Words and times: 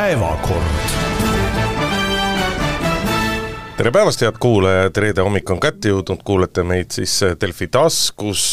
päevakord 0.00 0.64
tere 3.76 3.90
päevast, 3.92 4.22
head 4.24 4.36
kuulajad, 4.40 4.96
reede 4.96 5.20
hommik 5.20 5.50
on 5.52 5.58
kätte 5.60 5.90
jõudnud, 5.90 6.22
kuulete 6.24 6.62
meid 6.64 6.94
siis 6.94 7.18
Delfi 7.40 7.66
taskus, 7.68 8.44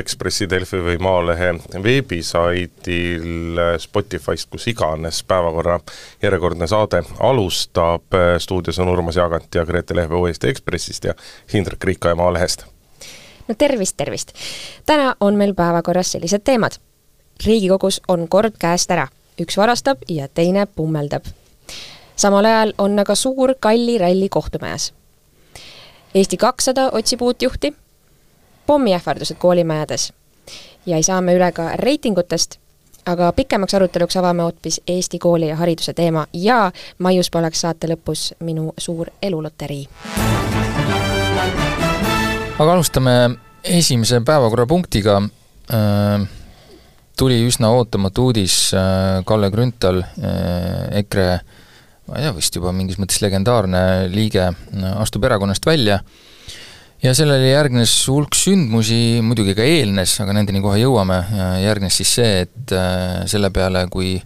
Ekspressi, 0.00 0.46
Delfi 0.48 0.78
või 0.80 0.96
Maalehe 1.04 1.50
veebisaitil, 1.84 3.60
Spotify'st, 3.84 4.48
kus 4.52 4.64
iganes 4.72 5.18
päevakorra 5.28 5.76
järjekordne 6.22 6.68
saade 6.72 7.02
alustab, 7.20 8.16
stuudios 8.40 8.80
on 8.80 8.92
Urmas 8.94 9.18
Jaagant 9.20 9.60
ja 9.60 9.66
Grete 9.68 9.96
Lehve 9.96 10.22
Eesti 10.30 10.48
Ekspressist 10.54 11.10
ja 11.10 11.16
Hindrek 11.52 11.84
Riikoja 11.84 12.16
Maalehest. 12.16 12.64
no 13.48 13.58
tervist, 13.58 13.96
tervist! 13.96 14.32
täna 14.86 15.12
on 15.20 15.36
meil 15.36 15.52
päevakorras 15.54 16.16
sellised 16.16 16.48
teemad. 16.48 16.80
riigikogus 17.46 18.00
on 18.08 18.28
kord 18.28 18.56
käest 18.58 18.90
ära, 18.90 19.08
üks 19.40 19.56
varastab 19.56 19.98
ja 20.08 20.28
teine 20.28 20.66
pummeldab 20.66 21.24
samal 22.16 22.44
ajal 22.44 22.72
on 22.78 22.98
aga 22.98 23.14
suur 23.14 23.54
Kalli 23.60 23.98
ralli 23.98 24.28
kohtumajas. 24.28 24.92
Eesti 26.14 26.36
kakssada 26.36 26.90
otsib 26.92 27.22
uut 27.22 27.42
juhti, 27.42 27.74
pommiähvardused 28.66 29.36
koolimajades 29.38 30.12
ja 30.86 30.96
ei 30.96 31.02
saa 31.02 31.20
me 31.20 31.34
üle 31.34 31.52
ka 31.52 31.70
reitingutest, 31.76 32.58
aga 33.06 33.32
pikemaks 33.32 33.74
aruteluks 33.74 34.16
avame 34.16 34.42
hoopis 34.42 34.80
Eesti 34.88 35.18
kooli 35.18 35.48
ja 35.48 35.56
hariduse 35.56 35.92
teema 35.92 36.26
ja 36.32 36.72
maiuspuu 36.98 37.38
oleks 37.38 37.60
saate 37.60 37.90
lõpus 37.90 38.32
minu 38.40 38.72
suur 38.78 39.10
eluloterii. 39.22 39.88
aga 42.58 42.72
alustame 42.72 43.10
esimese 43.64 44.20
päevakorrapunktiga 44.20 45.22
äh, 45.72 46.28
tuli 47.18 47.38
üsna 47.46 47.70
ootamatu 47.74 48.28
uudis, 48.30 48.56
äh, 48.76 49.22
Kalle 49.26 49.50
Grünthal, 49.54 50.02
äh, 50.02 51.00
EKRE 51.00 51.28
ma 52.08 52.18
ei 52.18 52.26
tea, 52.26 52.34
vist 52.36 52.56
juba 52.58 52.72
mingis 52.76 52.98
mõttes 53.00 53.22
legendaarne 53.24 54.10
liige 54.12 54.50
astub 55.00 55.24
erakonnast 55.24 55.64
välja. 55.64 56.02
Ja 57.04 57.12
sellele 57.16 57.50
järgnes 57.50 57.92
hulk 58.08 58.36
sündmusi, 58.36 59.20
muidugi 59.24 59.54
ka 59.56 59.64
eelnes, 59.64 60.14
aga 60.24 60.36
nendeni 60.36 60.62
kohe 60.64 60.78
jõuame, 60.80 61.18
järgnes 61.60 62.00
siis 62.00 62.12
see, 62.18 62.44
et 62.46 62.74
äh, 62.76 63.24
selle 63.30 63.52
peale, 63.54 63.86
kui 63.92 64.18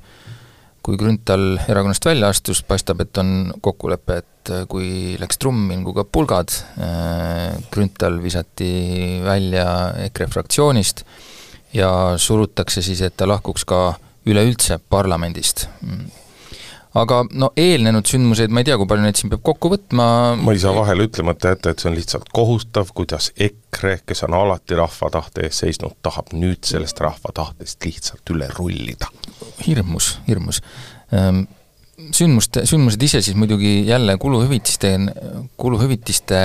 kui 0.89 0.97
Grünthal 0.97 1.59
erakonnast 1.69 2.07
välja 2.07 2.31
astus, 2.33 2.63
paistab, 2.65 3.03
et 3.05 3.19
on 3.21 3.51
kokkulepe, 3.61 4.15
et 4.23 4.51
kui 4.73 5.19
läks 5.21 5.37
trumm, 5.37 5.67
mingu 5.69 5.93
ka 5.93 6.07
pulgad, 6.09 6.55
Grünthal 7.75 8.17
visati 8.23 8.71
välja 9.21 9.67
EKRE 10.07 10.31
fraktsioonist 10.33 11.03
ja 11.75 11.91
surutakse 12.17 12.83
siis, 12.83 13.03
et 13.03 13.17
ta 13.17 13.29
lahkuks 13.29 13.65
ka 13.69 13.83
üleüldse 14.29 14.79
parlamendist 14.91 15.69
aga 16.97 17.21
no 17.37 17.51
eelnenud 17.59 18.09
sündmuseid 18.09 18.53
ma 18.53 18.63
ei 18.63 18.69
tea, 18.69 18.79
kui 18.81 18.89
palju 18.89 19.05
neid 19.05 19.19
siin 19.19 19.33
peab 19.33 19.43
kokku 19.47 19.71
võtma. 19.73 20.07
ma 20.41 20.55
ei 20.55 20.63
saa 20.63 20.73
vahele 20.77 21.09
ütlemata 21.09 21.53
jätta, 21.53 21.73
et 21.73 21.83
see 21.83 21.91
on 21.91 21.97
lihtsalt 21.99 22.33
kohutav, 22.35 22.93
kuidas 22.97 23.31
EKRE, 23.37 23.99
kes 24.09 24.25
on 24.29 24.37
alati 24.39 24.79
rahva 24.79 25.11
tahte 25.19 25.45
eest 25.49 25.65
seisnud, 25.65 25.99
tahab 26.05 26.33
nüüd 26.37 26.65
sellest 26.69 27.01
rahva 27.05 27.35
tahtest 27.35 27.85
lihtsalt 27.85 28.35
üle 28.35 28.49
rullida. 28.57 29.11
hirmus, 29.67 30.17
hirmus. 30.29 30.63
Ehm, 31.13 31.45
sündmuste, 32.15 32.65
sündmused 32.69 33.03
ise 33.03 33.23
siis 33.25 33.37
muidugi 33.37 33.83
jälle 33.89 34.17
kuluhüvitiste, 34.21 34.95
kuluhüvitiste 35.61 36.41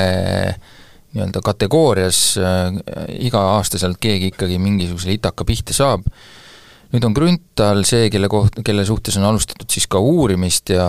nii-öelda 1.14 1.42
kategoorias 1.46 2.22
äh, 2.42 2.80
iga-aastaselt 3.28 4.00
keegi 4.02 4.32
ikkagi 4.34 4.58
mingisuguse 4.62 5.14
litaka 5.14 5.46
pihta 5.46 5.76
saab. 5.76 6.08
Nüüd 6.94 7.06
on 7.08 7.16
Grünthal 7.18 7.82
see, 7.90 8.10
kelle 8.14 8.30
koht, 8.30 8.60
kelle 8.66 8.86
suhtes 8.86 9.18
on 9.18 9.26
alustatud 9.26 9.70
siis 9.70 9.88
ka 9.90 10.02
uurimist 10.02 10.70
ja 10.76 10.86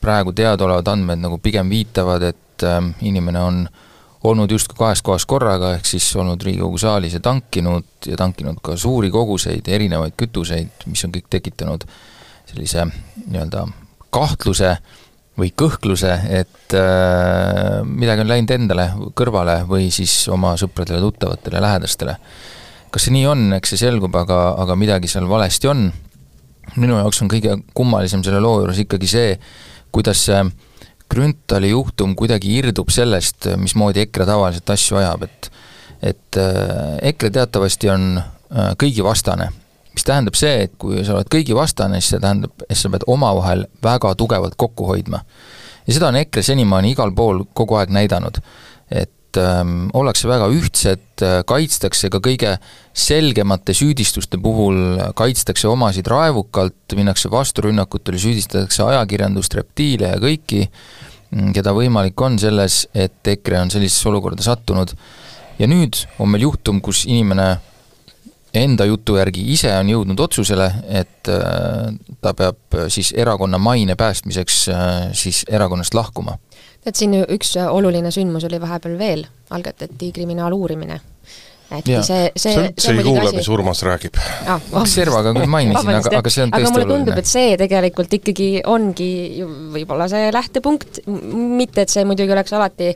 praegu 0.00 0.34
teadaolevad 0.36 0.90
andmed 0.92 1.22
nagu 1.22 1.38
pigem 1.40 1.72
viitavad, 1.72 2.24
et 2.32 2.66
äh, 2.66 2.80
inimene 3.08 3.40
on 3.40 3.64
olnud 4.24 4.50
justkui 4.50 4.78
kahes 4.78 5.02
kohas 5.04 5.26
korraga, 5.28 5.74
ehk 5.76 5.88
siis 5.88 6.08
olnud 6.16 6.40
Riigikogu 6.42 6.80
saalis 6.80 7.16
ja 7.16 7.20
tankinud 7.20 8.08
ja 8.08 8.16
tankinud 8.16 8.60
ka 8.64 8.76
suuri 8.80 9.10
koguseid 9.12 9.68
erinevaid 9.68 10.16
kütuseid, 10.16 10.86
mis 10.88 11.04
on 11.04 11.12
kõik 11.12 11.28
tekitanud 11.32 11.84
sellise 12.48 12.86
nii-öelda 12.88 13.66
kahtluse 14.14 14.76
või 15.38 15.50
kõhkluse, 15.50 16.12
et 16.30 16.76
äh, 16.78 17.80
midagi 17.84 18.22
on 18.22 18.30
läinud 18.30 18.52
endale 18.54 18.90
kõrvale 19.18 19.62
või 19.68 19.88
siis 19.94 20.28
oma 20.32 20.54
sõpradele-tuttavatele, 20.60 21.62
lähedastele 21.64 22.18
kas 22.94 23.08
see 23.08 23.14
nii 23.16 23.24
on, 23.26 23.48
eks 23.56 23.74
see 23.74 23.82
selgub, 23.82 24.14
aga, 24.14 24.54
aga 24.62 24.76
midagi 24.78 25.10
seal 25.10 25.26
valesti 25.30 25.70
on. 25.70 25.88
minu 26.80 26.96
jaoks 26.96 27.20
on 27.22 27.30
kõige 27.30 27.58
kummalisem 27.76 28.22
selle 28.24 28.40
loo 28.40 28.60
juures 28.62 28.78
ikkagi 28.80 29.08
see, 29.10 29.34
kuidas 29.94 30.22
see 30.28 30.38
Grünthali 31.10 31.68
juhtum 31.68 32.14
kuidagi 32.16 32.54
irdub 32.56 32.88
sellest, 32.90 33.50
mismoodi 33.60 34.06
EKRE 34.06 34.26
tavaliselt 34.30 34.70
asju 34.76 35.00
ajab, 35.02 35.26
et 35.26 35.50
et 36.04 36.36
äh, 36.36 36.96
EKRE 37.10 37.30
teatavasti 37.34 37.90
on 37.92 38.06
äh, 38.18 38.72
kõigi 38.80 39.04
vastane, 39.04 39.50
mis 39.94 40.06
tähendab 40.06 40.36
see, 40.38 40.66
et 40.66 40.74
kui 40.80 41.02
sa 41.06 41.16
oled 41.18 41.30
kõigi 41.32 41.56
vastane, 41.56 42.00
siis 42.02 42.16
see 42.16 42.22
tähendab, 42.22 42.64
et 42.66 42.78
sa 42.78 42.90
pead 42.92 43.06
omavahel 43.10 43.66
väga 43.84 44.14
tugevalt 44.18 44.56
kokku 44.60 44.88
hoidma. 44.90 45.22
ja 45.86 45.94
seda 45.94 46.08
on 46.08 46.18
EKRE 46.18 46.42
senimaani 46.42 46.94
igal 46.94 47.12
pool 47.14 47.44
kogu 47.54 47.78
aeg 47.78 47.92
näidanud. 47.94 48.40
et 48.90 49.38
ähm, 49.38 49.88
ollakse 49.94 50.28
väga 50.28 50.48
ühtsed, 50.50 51.06
äh, 51.22 51.42
kaitstakse 51.46 52.10
ka 52.10 52.18
kõige 52.18 52.56
selgemate 52.92 53.74
süüdistuste 53.74 54.38
puhul, 54.38 54.98
kaitstakse 55.14 55.68
omasid 55.68 56.06
raevukalt, 56.10 56.94
minnakse 56.96 57.30
vasturünnakutele, 57.30 58.18
süüdistatakse 58.18 58.82
ajakirjandust, 58.82 59.54
reptiile 59.54 60.14
ja 60.14 60.22
kõiki, 60.22 60.66
mm, 61.30 61.52
keda 61.54 61.74
võimalik 61.74 62.20
on 62.20 62.38
selles, 62.38 62.86
et 62.94 63.34
EKRE 63.34 63.62
on 63.62 63.70
sellisesse 63.70 64.08
olukorda 64.10 64.42
sattunud. 64.42 64.94
ja 65.58 65.66
nüüd 65.70 65.94
on 66.18 66.28
meil 66.28 66.42
juhtum, 66.42 66.80
kus 66.80 67.04
inimene 67.06 67.60
enda 68.54 68.86
jutu 68.88 69.18
järgi 69.18 69.44
ise 69.54 69.72
on 69.76 69.90
jõudnud 69.90 70.20
otsusele, 70.26 70.68
et 70.88 71.30
äh, 71.32 71.94
ta 72.22 72.34
peab 72.38 72.78
äh, 72.78 72.88
siis 72.92 73.12
erakonna 73.16 73.58
maine 73.58 73.96
päästmiseks 73.98 74.68
siis 75.12 75.44
erakonnast 75.50 75.94
lahkuma. 75.94 76.38
Et 76.84 76.96
siin 76.96 77.16
üks 77.22 77.54
oluline 77.56 78.10
sündmus 78.12 78.44
oli 78.44 78.60
vahepeal 78.60 78.98
veel, 79.00 79.24
algatati 79.56 80.12
kriminaaluurimine. 80.12 81.00
Äkki 81.72 81.96
see, 82.04 82.26
see 82.36 82.52
see, 82.52 82.72
see 82.76 82.92
ei 82.92 83.04
kuule, 83.06 83.30
mis 83.32 83.48
Urmas 83.48 83.80
räägib. 83.86 84.18
Ah,. 84.46 84.60
Servaga 84.88 85.32
küll 85.32 85.48
mainisin, 85.50 85.94
aga, 85.96 86.18
aga 86.20 86.32
see 86.32 86.44
on 86.44 86.52
tõesti 86.52 86.68
aga 86.68 86.74
mulle 86.74 86.88
tundub, 86.90 87.20
et 87.22 87.30
see 87.30 87.54
tegelikult 87.60 88.16
ikkagi 88.20 88.48
ongi 88.68 89.08
võib-olla 89.74 90.06
see 90.12 90.28
lähtepunkt, 90.34 91.00
mitte 91.08 91.86
et 91.86 91.94
see 91.94 92.04
muidugi 92.06 92.36
oleks 92.36 92.52
alati 92.54 92.92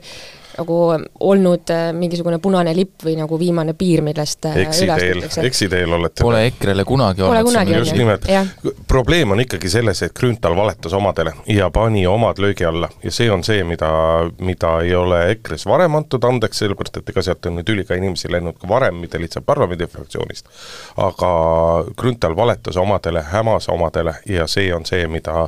nagu 0.59 0.77
olnud 1.19 1.71
äh, 1.73 1.89
mingisugune 1.95 2.39
punane 2.43 2.73
lipp 2.75 3.03
või 3.05 3.15
nagu 3.19 3.39
viimane 3.39 3.73
piir, 3.77 4.03
millest 4.05 4.45
äh, 4.49 4.59
eksiteel, 4.65 5.23
eksiteel 5.43 5.95
olete. 5.97 6.23
Pole 6.23 6.43
EKRE-le 6.49 6.85
kunagi 6.87 7.23
Pole 7.23 7.43
olnud. 7.43 7.73
just 7.77 7.97
nimelt, 7.97 8.27
probleem 8.87 9.31
on 9.35 9.43
ikkagi 9.43 9.71
selles, 9.71 10.03
et 10.05 10.13
Grünthal 10.19 10.55
valetas 10.57 10.93
omadele 10.93 11.33
ja 11.47 11.69
pani 11.73 12.05
omad 12.07 12.39
löögi 12.39 12.65
alla. 12.65 12.89
Ja 13.03 13.11
see 13.11 13.31
on 13.31 13.43
see, 13.43 13.63
mida, 13.63 13.91
mida 14.39 14.75
ei 14.85 14.95
ole 14.95 15.23
EKRE-s 15.31 15.65
varem 15.69 15.95
antud 15.99 16.23
andeks, 16.27 16.63
sellepärast 16.63 17.01
et 17.01 17.11
ega 17.13 17.25
sealt 17.25 17.49
on 17.49 17.59
nüüd 17.59 17.73
ülika 17.75 17.97
inimesi 17.97 18.31
läinud 18.31 18.59
ka 18.59 18.69
varem, 18.69 18.99
mitte 19.03 19.21
lihtsalt 19.21 19.47
parlamendifraktsioonist, 19.49 20.49
aga 20.97 21.33
Grünthal 21.97 22.35
valetas 22.37 22.77
omadele, 22.77 23.23
hämas 23.31 23.69
omadele 23.69 24.19
ja 24.29 24.47
see 24.47 24.73
on 24.75 24.85
see, 24.85 25.07
mida 25.07 25.47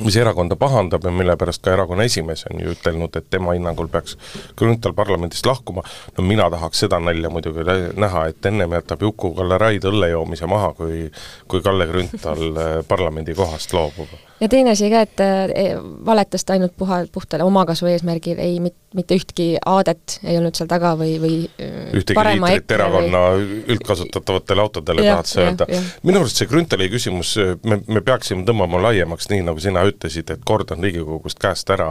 mis 0.00 0.16
erakonda 0.16 0.56
pahandab 0.56 1.04
ja 1.04 1.10
mille 1.12 1.36
pärast 1.36 1.62
ka 1.62 1.74
erakonna 1.76 2.06
esimees 2.08 2.46
on 2.50 2.60
ju 2.60 2.72
ütelnud, 2.72 3.16
et 3.16 3.28
tema 3.30 3.52
hinnangul 3.56 3.90
peaks 3.92 4.16
Grünthal 4.56 4.94
parlamendist 4.96 5.46
lahkuma, 5.46 5.84
no 6.16 6.24
mina 6.24 6.48
tahaks 6.50 6.84
seda 6.86 7.00
nalja 7.00 7.30
muidugi 7.30 7.66
näha, 8.00 8.26
et 8.32 8.46
ennem 8.48 8.72
jätab 8.78 9.04
Juku-Kalle 9.04 9.58
Raid 9.60 9.84
õlle 9.92 10.12
joomise 10.14 10.48
maha, 10.48 10.72
kui 10.78 11.06
kui 11.48 11.62
Kalle 11.62 11.86
Grünthal 11.86 12.44
äh, 12.56 12.76
parlamendi 12.88 13.34
kohast 13.36 13.72
loobub 13.76 14.31
ja 14.42 14.48
teine 14.50 14.74
asi 14.74 14.90
ka, 14.90 15.02
et 15.06 15.20
e, 15.22 15.66
valetas 16.06 16.44
ta 16.44 16.56
ainult 16.56 16.74
puha, 16.78 17.02
puhtale 17.12 17.46
omakasu 17.46 17.86
eesmärgil, 17.90 18.40
ei 18.42 18.58
mit-, 18.62 18.78
mitte 18.96 19.16
ühtki 19.18 19.46
aadet 19.58 20.18
ei 20.24 20.36
olnud 20.38 20.58
seal 20.58 20.70
taga 20.70 20.92
või, 20.98 21.14
või 21.22 21.36
e, 21.46 21.68
ühtegi 22.00 22.24
liitrit 22.26 22.74
erakonna 22.76 23.22
või... 23.36 23.60
üldkasutatavatele 23.76 24.64
autodele 24.64 25.06
tahad 25.06 25.30
sa 25.30 25.44
öelda. 25.44 25.68
minu 26.02 26.22
arust 26.22 26.42
see 26.42 26.50
Grünthali 26.50 26.88
küsimus, 26.92 27.36
me, 27.62 27.78
me 27.86 28.02
peaksime 28.04 28.46
tõmbama 28.48 28.82
laiemaks, 28.88 29.30
nii 29.30 29.46
nagu 29.46 29.62
sina 29.62 29.84
ütlesid, 29.88 30.34
et 30.34 30.42
kord 30.48 30.74
on 30.74 30.82
Riigikogust 30.82 31.38
käest 31.42 31.70
ära, 31.70 31.88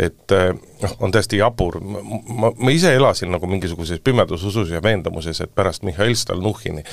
et 0.00 0.32
noh, 0.34 0.96
on 1.04 1.12
täiesti 1.14 1.42
jabur, 1.42 1.78
ma, 1.82 2.52
ma 2.56 2.74
ise 2.74 2.94
elasin 2.96 3.32
nagu 3.34 3.48
mingisuguses 3.50 4.00
pimedususus 4.04 4.72
ja 4.72 4.82
veendumuses, 4.82 5.42
et 5.44 5.52
pärast 5.54 5.84
Mihhail 5.84 6.16
Stalnuhhini 6.16 6.84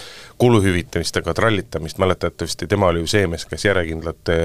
kuluhüvitamistega 0.42 1.34
trallitamist, 1.38 2.02
mäletatavasti 2.02 2.68
tema 2.68 2.92
oli 2.92 3.06
ju 3.06 3.10
see 3.16 3.28
mees, 3.32 3.48
kes 3.48 3.66
järjekindlalt 3.70 4.36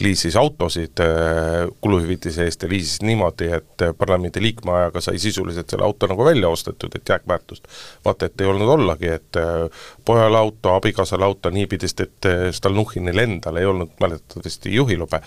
liisis 0.00 0.36
autosid 0.36 1.02
äh, 1.04 1.66
kuluhüvitise 1.80 2.44
eest 2.44 2.62
ja 2.62 2.68
liisis 2.68 3.02
niimoodi, 3.02 3.52
et 3.58 3.88
parlamendi 3.98 4.28
parlamendi 4.28 4.42
liikme 4.42 4.72
ajaga 4.72 5.00
sai 5.00 5.18
sisuliselt 5.18 5.70
selle 5.70 5.84
auto 5.84 6.06
nagu 6.06 6.24
välja 6.24 6.48
ostetud, 6.48 6.94
et 6.94 7.08
jääkväärtust 7.08 7.68
vaata 8.04 8.26
et 8.26 8.40
ei 8.40 8.46
olnud 8.46 8.68
ollagi, 8.68 9.08
et 9.08 9.36
äh, 9.36 9.68
pojale 10.04 10.38
auto, 10.38 10.74
abikaasale 10.74 11.24
auto, 11.24 11.50
niipidist, 11.50 12.00
et 12.00 12.26
äh, 12.26 12.50
Stalnuhhinil 12.52 13.18
endal 13.18 13.56
ei 13.56 13.66
olnud 13.66 13.96
mäletatavasti 14.00 14.74
juhilube 14.74 15.22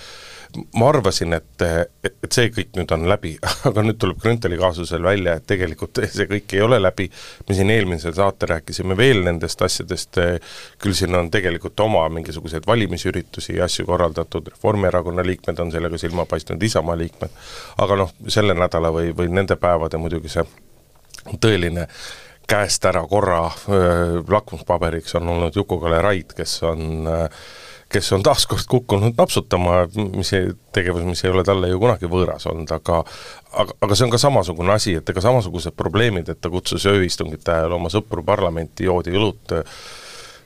ma 0.76 0.90
arvasin, 0.90 1.34
et, 1.34 1.64
et, 2.04 2.16
et 2.26 2.34
see 2.34 2.50
kõik 2.52 2.76
nüüd 2.76 2.92
on 2.92 3.06
läbi, 3.08 3.34
aga 3.70 3.84
nüüd 3.86 4.00
tuleb 4.02 4.20
Grünthali 4.22 4.58
kaasusel 4.60 5.04
välja, 5.04 5.38
et 5.38 5.48
tegelikult 5.48 6.02
see 6.12 6.28
kõik 6.30 6.56
ei 6.56 6.64
ole 6.66 6.80
läbi, 6.82 7.08
me 7.48 7.56
siin 7.56 7.72
eelmisel 7.72 8.16
saate 8.18 8.50
rääkisime 8.52 8.98
veel 9.00 9.24
nendest 9.24 9.62
asjadest, 9.64 10.20
küll 10.82 10.98
siin 10.98 11.16
on 11.16 11.32
tegelikult 11.32 11.80
oma 11.86 12.04
mingisuguseid 12.18 12.68
valimisüritusi 12.68 13.56
ja 13.60 13.70
asju 13.70 13.86
korraldatud, 13.88 14.41
Reformierakonna 14.48 15.26
liikmed 15.26 15.60
on 15.60 15.72
sellega 15.72 16.00
silma 16.02 16.26
paistnud, 16.26 16.64
Isamaa 16.64 16.98
liikmed, 16.98 17.40
aga 17.86 18.00
noh, 18.04 18.14
selle 18.28 18.58
nädala 18.58 18.92
või, 18.94 19.16
või 19.18 19.32
nende 19.32 19.58
päevade 19.62 20.02
muidugi 20.02 20.32
see 20.32 20.46
tõeline 21.42 21.88
käest 22.50 22.86
ära 22.86 23.04
korra 23.08 23.46
lakmuspaberiks 24.28 25.16
on 25.20 25.30
olnud 25.36 25.56
Juku-Kalle 25.56 26.02
Raid, 26.04 26.34
kes 26.36 26.58
on 26.68 27.08
äh, 27.08 27.44
kes 27.92 28.14
on 28.14 28.24
taaskord 28.24 28.64
kukkunud 28.70 29.18
napsutama, 29.18 29.86
mis 30.16 30.34
ei, 30.34 30.52
tegevus, 30.74 31.04
mis 31.04 31.24
ei 31.26 31.32
ole 31.32 31.44
talle 31.48 31.70
ju 31.72 31.80
kunagi 31.80 32.10
võõras 32.12 32.48
olnud, 32.48 32.72
aga 32.72 33.02
aga, 33.52 33.76
aga 33.84 33.98
see 33.98 34.08
on 34.08 34.14
ka 34.14 34.20
samasugune 34.22 34.74
asi, 34.74 34.96
et 35.00 35.10
ega 35.12 35.24
samasugused 35.24 35.76
probleemid, 35.78 36.32
et 36.32 36.40
ta 36.42 36.52
kutsus 36.54 36.86
ööistungite 36.92 37.52
ajal 37.56 37.76
oma 37.78 37.92
sõpru 37.92 38.24
parlamenti, 38.28 38.88
joodi 38.88 39.16
õlut 39.18 39.56
äh, 39.58 39.82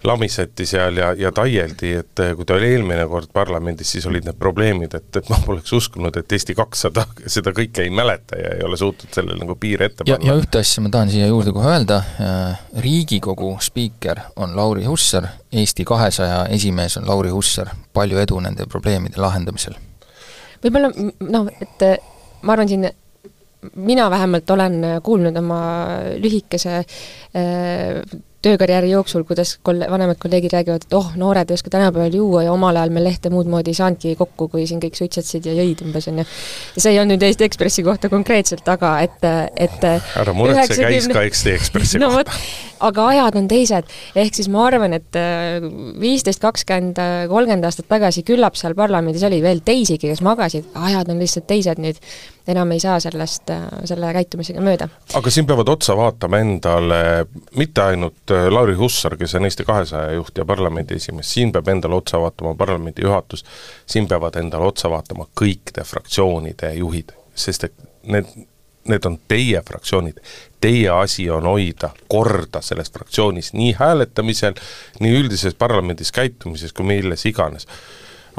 lamiseti 0.06 0.66
seal 0.66 0.98
ja, 0.98 1.12
ja 1.18 1.32
taieldi, 1.36 1.92
et 2.02 2.22
eh, 2.24 2.34
kui 2.38 2.48
ta 2.48 2.56
oli 2.58 2.72
eelmine 2.74 3.06
kord 3.12 3.32
parlamendis, 3.34 3.92
siis 3.96 4.08
olid 4.10 4.28
need 4.28 4.38
probleemid, 4.40 4.96
et, 4.98 5.10
et 5.20 5.30
ma 5.32 5.40
poleks 5.46 5.74
uskunud, 5.76 6.16
et 6.20 6.36
Eesti 6.38 6.56
kakssada 6.58 7.06
seda 7.36 7.54
kõike 7.56 7.86
ei 7.86 7.94
mäleta 7.94 8.40
ja 8.40 8.56
ei 8.58 8.66
ole 8.66 8.80
suutnud 8.80 9.14
sellele 9.16 9.40
nagu 9.42 9.58
piire 9.60 9.90
ette 9.90 10.04
panna. 10.04 10.28
ja 10.28 10.38
ühte 10.40 10.62
asja 10.62 10.84
ma 10.86 10.92
tahan 10.94 11.14
siia 11.14 11.30
juurde 11.32 11.54
kohe 11.56 11.72
öelda, 11.72 12.02
äh, 12.22 12.66
Riigikogu 12.86 13.56
spiiker 13.64 14.22
on 14.36 14.56
Lauri 14.58 14.86
Hussar, 14.90 15.28
Eesti 15.52 15.86
kahesaja 15.88 16.46
esimees 16.56 16.98
on 17.02 17.08
Lauri 17.10 17.34
Hussar, 17.34 17.72
palju 17.94 18.22
edu 18.22 18.42
nende 18.44 18.70
probleemide 18.72 19.22
lahendamisel! 19.22 19.78
võib-olla 20.64 20.90
noh, 21.30 21.50
et 21.62 21.84
ma 22.46 22.56
arvan, 22.56 22.70
siin 22.70 22.88
mina 23.76 24.10
vähemalt 24.10 24.50
olen 24.50 24.80
kuulnud 25.04 25.38
oma 25.38 25.60
lühikese 26.22 26.78
äh, 26.78 28.02
töökarjääri 28.46 28.92
jooksul, 28.94 29.26
kuidas 29.28 29.56
kolle-, 29.66 29.90
vanemad 29.92 30.20
kolleegid 30.22 30.54
räägivad, 30.54 30.86
et 30.86 30.98
oh, 30.98 31.12
noored 31.20 31.50
ei 31.50 31.60
oska 31.60 31.74
tänapäeval 31.74 32.14
juua 32.16 32.46
ja 32.46 32.54
omal 32.54 32.78
ajal 32.80 32.94
me 32.96 33.04
lehte 33.04 33.32
muud 33.34 33.50
moodi 33.52 33.74
ei 33.74 33.80
saanudki 33.80 34.16
kokku, 34.20 34.50
kui 34.54 34.68
siin 34.70 34.82
kõik 34.84 34.98
suitsetasid 35.00 35.50
ja 35.50 35.56
jõid 35.58 35.82
umbes, 35.86 36.10
on 36.12 36.22
ju. 36.22 36.28
ja 36.76 36.86
see 36.86 36.94
ei 36.94 37.02
olnud 37.02 37.16
nüüd 37.16 37.28
Eesti 37.30 37.48
Ekspressi 37.48 37.86
kohta 37.86 38.12
konkreetselt, 38.14 38.68
aga 38.72 38.96
et, 39.06 39.28
et 39.68 39.86
ära 39.86 40.36
muretse 40.38 40.78
90..., 40.78 40.86
käis 40.86 41.10
ka 41.12 41.26
Eesti 41.26 41.56
Ekspressi 41.56 42.02
no, 42.02 42.12
kohta. 42.14 42.40
Aga 42.80 43.08
ajad 43.14 43.40
on 43.40 43.50
teised, 43.52 43.92
ehk 44.16 44.38
siis 44.38 44.50
ma 44.52 44.66
arvan, 44.68 44.96
et 44.98 45.20
äh, 45.20 45.64
viisteist, 46.02 46.42
kakskümmend, 46.44 47.00
kolmkümmend 47.32 47.68
aastat 47.68 47.90
tagasi 47.92 48.26
küllap 48.28 48.58
seal 48.60 48.76
parlamendis 48.78 49.24
oli 49.28 49.42
veel 49.44 49.62
teisigi, 49.66 50.10
kes 50.10 50.24
magasid, 50.26 50.72
ajad 50.76 51.12
on 51.12 51.22
lihtsalt 51.24 51.48
teised 51.50 51.82
nüüd 51.82 52.02
enam 52.48 52.72
ei 52.72 52.80
saa 52.80 53.00
sellest, 53.00 53.50
äh, 53.50 53.64
selle 53.90 54.12
käitumisega 54.14 54.62
mööda. 54.62 54.88
aga 55.18 55.32
siin 55.34 55.48
peavad 55.50 55.70
otsa 55.70 55.96
vaatama 55.98 56.40
endale 56.44 57.00
mitte 57.58 57.82
ainult 57.82 58.34
äh, 58.34 58.48
Lauri 58.54 58.76
Hussar, 58.80 59.18
kes 59.18 59.36
on 59.36 59.46
Eesti 59.46 59.66
kahesaja 59.66 60.14
juht 60.18 60.38
ja 60.38 60.46
parlamendi 60.46 61.00
esimees, 61.00 61.32
siin 61.34 61.52
peab 61.52 61.68
endale 61.74 61.96
otsa 61.96 62.22
vaatama 62.22 62.56
parlamendi 62.56 63.06
juhatus, 63.06 63.46
siin 63.86 64.08
peavad 64.08 64.38
endale 64.42 64.70
otsa 64.70 64.90
vaatama 64.90 65.28
kõikide 65.42 65.86
fraktsioonide 65.86 66.74
juhid, 66.78 67.16
sest 67.36 67.70
et 67.70 67.74
need, 68.06 68.30
need 68.92 69.06
on 69.06 69.18
teie 69.28 69.62
fraktsioonid, 69.66 70.20
teie 70.62 70.90
asi 70.94 71.30
on 71.30 71.48
hoida 71.50 71.90
korda 72.12 72.62
selles 72.62 72.92
fraktsioonis 72.92 73.54
nii 73.54 73.76
hääletamisel, 73.80 74.58
nii 75.00 75.20
üldises 75.20 75.56
parlamendis 75.58 76.12
käitumises 76.16 76.74
kui 76.74 76.86
milles 76.86 77.26
iganes 77.26 77.68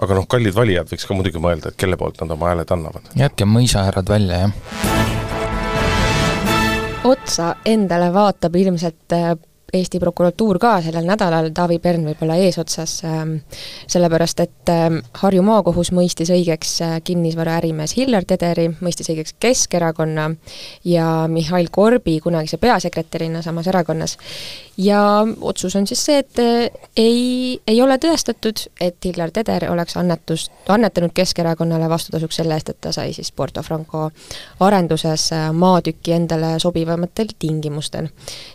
aga 0.02 0.18
noh, 0.18 0.26
kallid 0.28 0.54
valijad 0.56 0.90
võiks 0.90 1.06
ka 1.08 1.16
muidugi 1.16 1.40
mõelda, 1.40 1.72
et 1.72 1.80
kelle 1.80 1.96
poolt 2.00 2.20
nad 2.20 2.34
oma 2.36 2.50
hääled 2.52 2.72
annavad. 2.74 3.12
jätke 3.16 3.48
mõisahärrad 3.48 4.08
välja, 4.12 4.36
jah. 4.44 4.52
otsa 7.04 7.54
endale 7.64 8.10
vaatab 8.12 8.56
ilmselt 8.60 9.16
äh, 9.16 9.32
Eesti 9.74 9.98
prokuratuur 9.98 10.60
ka 10.62 10.76
sellel 10.84 11.08
nädalal, 11.08 11.48
Taavi 11.54 11.80
Pern 11.82 12.04
võib-olla 12.06 12.36
eesotsas, 12.38 13.00
ähm, 13.04 13.32
sellepärast 13.90 14.42
et 14.44 14.70
ähm, 14.70 15.00
Harju 15.18 15.42
maakohus 15.42 15.90
mõistis 15.96 16.30
õigeks 16.30 16.76
äh, 16.86 16.92
kinnisvaraärimees 17.02 17.96
Hillar 17.98 18.24
Tederi, 18.24 18.68
mõistis 18.78 19.10
õigeks 19.10 19.34
Keskerakonna 19.42 20.28
ja 20.86 21.08
Mihhail 21.26 21.66
Korbi 21.74 22.20
kunagise 22.22 22.62
peasekretärina 22.62 23.42
samas 23.42 23.66
erakonnas. 23.66 24.14
Ja 24.78 25.26
otsus 25.40 25.76
on 25.76 25.86
siis 25.86 26.04
see, 26.04 26.18
et 26.18 26.38
äh, 26.38 26.88
ei, 26.96 27.60
ei 27.66 27.82
ole 27.82 27.98
tõestatud, 28.02 28.66
et 28.80 29.04
Hillar 29.04 29.30
Teder 29.32 29.68
oleks 29.70 29.96
annetust, 29.96 30.52
annetanud 30.68 31.14
Keskerakonnale 31.14 31.88
vastutasuks 31.88 32.42
selle 32.42 32.54
eest, 32.58 32.74
et 32.74 32.80
ta 32.80 32.92
sai 32.92 33.12
siis 33.16 33.32
Porto 33.32 33.62
Franco 33.62 34.10
arenduses 34.60 35.30
äh, 35.32 35.48
maatüki 35.52 36.12
endale 36.12 36.56
sobivamatel 36.62 37.34
tingimustel. 37.38 38.08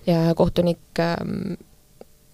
ja 0.07 0.35
kohtunik 0.35 0.79
Ähm, 0.99 1.53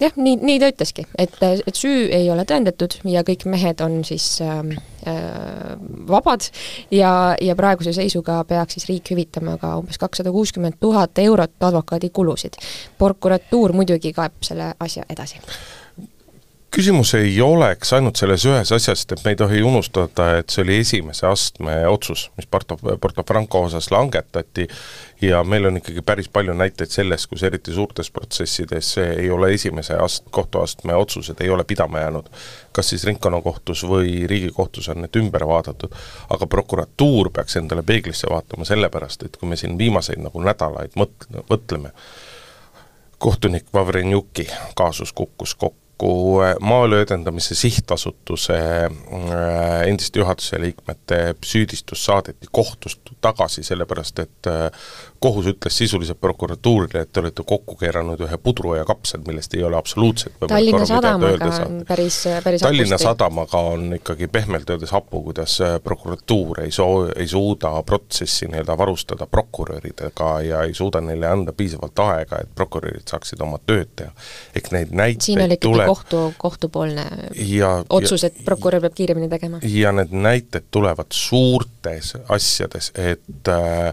jah, 0.00 0.14
nii, 0.16 0.36
nii 0.42 0.58
ta 0.62 0.70
ütleski, 0.72 1.04
et, 1.18 1.34
et 1.42 1.78
süü 1.78 2.08
ei 2.14 2.28
ole 2.30 2.44
tõendatud 2.48 2.98
ja 3.10 3.24
kõik 3.26 3.46
mehed 3.50 3.82
on 3.84 4.00
siis 4.06 4.26
ähm, 4.44 4.74
äh, 5.08 5.74
vabad 6.08 6.46
ja, 6.94 7.12
ja 7.40 7.56
praeguse 7.58 7.94
seisuga 7.96 8.40
peaks 8.48 8.78
siis 8.78 8.88
riik 8.90 9.12
hüvitama 9.14 9.58
ka 9.60 9.74
umbes 9.80 9.98
kakssada 9.98 10.32
kuuskümmend 10.34 10.78
tuhat 10.80 11.18
eurot 11.24 11.68
advokaadikulusid. 11.70 12.60
prokuratuur 12.98 13.72
muidugi 13.72 14.12
kaeb 14.12 14.38
selle 14.42 14.72
asja 14.80 15.06
edasi 15.10 15.42
küsimus 16.70 17.14
ei 17.14 17.40
oleks 17.40 17.92
ainult 17.96 18.20
selles 18.20 18.44
ühes 18.46 18.70
asjas, 18.74 19.04
et 19.08 19.22
me 19.24 19.32
ei 19.32 19.38
tohi 19.40 19.62
unustada, 19.64 20.28
et 20.38 20.52
see 20.52 20.62
oli 20.64 20.76
esimese 20.82 21.26
astme 21.26 21.74
otsus, 21.88 22.28
mis 22.36 22.46
Porto, 22.50 22.76
Porto 23.00 23.24
Franco 23.26 23.62
osas 23.64 23.90
langetati 23.90 24.66
ja 25.24 25.40
meil 25.44 25.66
on 25.70 25.80
ikkagi 25.80 26.04
päris 26.06 26.28
palju 26.28 26.54
näiteid 26.54 26.92
sellest, 26.92 27.30
kus 27.30 27.42
eriti 27.48 27.72
suurtes 27.74 28.10
protsessides 28.10 28.92
ei 29.04 29.30
ole 29.30 29.52
esimese 29.56 29.96
ast-, 29.96 30.28
kohtuastme 30.30 30.94
otsused 30.94 31.40
ei 31.40 31.50
ole 31.50 31.64
pidama 31.64 32.04
jäänud. 32.04 32.28
kas 32.72 32.92
siis 32.92 33.04
ringkonnakohtus 33.04 33.82
või 33.88 34.28
Riigikohtus 34.30 34.88
on 34.88 35.00
need 35.02 35.16
ümber 35.18 35.46
vaadatud, 35.48 35.94
aga 36.30 36.46
prokuratuur 36.46 37.32
peaks 37.34 37.56
endale 37.56 37.82
peeglisse 37.82 38.28
vaatama 38.30 38.64
sellepärast, 38.68 39.24
et 39.24 39.36
kui 39.36 39.48
me 39.48 39.56
siin 39.56 39.78
viimaseid 39.78 40.20
nagu 40.22 40.44
nädalaid 40.44 40.94
mõt-, 41.00 41.26
mõtleme, 41.50 41.90
kohtunik 43.18 43.66
Vavrenjuki 43.74 44.46
kaasus 44.78 45.12
kukkus 45.12 45.54
kokku, 45.54 45.87
kokku 45.98 46.42
äh, 46.42 46.54
Maaelu 46.60 46.94
Edendamise 46.94 47.54
Sihtasutuse 47.54 48.54
äh, 48.54 49.88
endiste 49.88 50.18
juhatuse 50.18 50.60
liikmete 50.60 51.34
süüdistus 51.44 52.04
saadeti 52.04 52.46
kohtust 52.52 53.00
tagasi, 53.20 53.62
sellepärast 53.62 54.18
et 54.18 54.46
äh, 54.46 54.70
kohus 55.18 55.46
ütles 55.46 55.78
sisuliselt 55.78 56.20
prokuratuurile, 56.20 57.02
et 57.02 57.12
te 57.12 57.20
olete 57.20 57.42
kokku 57.46 57.74
keeranud 57.80 58.20
ühe 58.22 58.38
pudru 58.38 58.76
ja 58.78 58.84
kapsad, 58.86 59.24
millest 59.26 59.54
ei 59.54 59.64
ole 59.66 59.76
absoluutselt 59.76 60.38
Tallinna 60.48 60.86
Sadamaga 60.86 61.50
on 61.66 61.82
päris, 61.88 62.20
päris 62.44 62.62
Tallinna 62.62 62.94
hapusti. 62.94 63.08
Sadamaga 63.08 63.62
on 63.72 63.94
ikkagi 63.98 64.28
pehmelt 64.28 64.70
öeldes 64.70 64.94
hapu, 64.94 65.22
kuidas 65.22 65.58
prokuratuur 65.84 66.62
ei 66.62 66.70
soo-, 66.70 67.10
ei 67.16 67.26
suuda 67.28 67.82
protsessi 67.82 68.46
nii-öelda 68.46 68.78
varustada 68.78 69.26
prokuröridega 69.26 70.30
ja 70.46 70.62
ei 70.62 70.74
suuda 70.74 71.00
neile 71.00 71.26
anda 71.26 71.52
piisavalt 71.52 71.98
aega, 72.06 72.38
et 72.44 72.54
prokurörid 72.54 73.10
saaksid 73.10 73.42
oma 73.42 73.58
tööd 73.66 73.90
teha. 73.98 74.14
ehk 74.54 74.70
neid 74.72 74.94
näiteid 74.94 75.58
tuleb 75.60 75.87
kohtu, 75.88 76.22
kohtupoolne 76.38 77.06
ja, 77.34 77.72
otsus, 77.90 78.24
et 78.28 78.38
prokurör 78.44 78.84
peab 78.84 78.96
kiiremini 78.98 79.28
tegema. 79.32 79.60
ja 79.64 79.92
need 79.96 80.14
näited 80.14 80.68
tulevad 80.70 81.12
suurtes 81.14 82.14
asjades, 82.28 82.92
et 82.94 83.52
äh, 83.52 83.92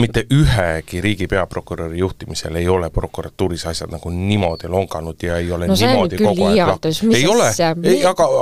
mitte 0.00 0.24
ühegi 0.32 1.00
riigi 1.04 1.26
peaprokuröri 1.30 1.98
juhtimisel 1.98 2.56
ei 2.58 2.68
ole 2.68 2.90
prokuratuuris 2.90 3.66
asjad 3.70 3.92
nagu 3.94 4.10
niimoodi 4.10 4.68
longanud 4.70 5.22
ja 5.22 5.38
ei 5.38 5.50
ole 5.52 5.68
no 5.70 5.76
see 5.78 5.90
on 5.94 6.10
küll 6.10 6.38
liialdus, 6.38 7.02
mis 7.06 7.24
asja, 7.46 7.70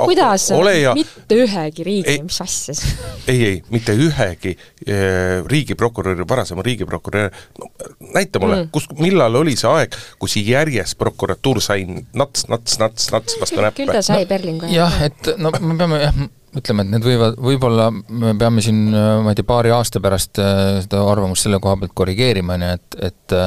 kuidas, 0.05 0.49
ja... 0.81 0.93
mitte 0.97 1.39
ühegi 1.45 1.87
riigi, 1.87 2.17
mis 2.25 2.41
asja 2.43 2.75
siis? 2.75 2.95
ei, 3.27 3.39
ei, 3.45 3.57
mitte 3.73 3.95
ühegi 3.95 4.55
äh, 4.55 5.43
riigiprokuröri, 5.49 6.27
varasema 6.29 6.65
riigiprokuröri, 6.65 7.29
no 7.59 7.71
näita 8.13 8.41
mulle 8.43 8.63
mm., 8.63 8.71
kus, 8.73 8.89
millal 8.99 9.41
oli 9.41 9.55
see 9.59 9.69
aeg, 9.71 9.97
kus 10.21 10.37
järjest 10.41 10.97
prokuratuur 11.01 11.61
sai 11.63 11.85
nats, 11.87 12.47
nats, 12.49 12.79
nats, 12.81 13.11
nats 13.13 13.41
vastu 13.41 13.61
näppe? 13.61 13.83
küll 13.83 13.93
ta 13.93 14.05
sai 14.05 14.23
no, 14.23 14.31
Berlingu 14.33 14.69
ajal. 14.69 14.79
jah, 14.81 15.03
et 15.09 15.35
no 15.37 15.53
me 15.59 15.77
peame 15.77 16.01
jah, 16.07 16.23
ütleme, 16.57 16.85
et 16.85 16.91
need 16.93 17.05
võivad, 17.05 17.37
võib-olla 17.41 17.87
me 17.93 18.33
peame 18.39 18.63
siin, 18.63 18.85
ma 18.93 19.31
ei 19.31 19.37
tea, 19.37 19.47
paari 19.47 19.73
aasta 19.73 20.01
pärast 20.03 20.41
äh, 20.41 20.81
seda 20.85 21.01
arvamust 21.09 21.47
selle 21.47 21.59
koha 21.63 21.79
pealt 21.81 21.95
korrigeerima, 21.97 22.57
on 22.57 22.67
ju, 22.67 22.75
et, 22.77 22.99
et 23.09 23.39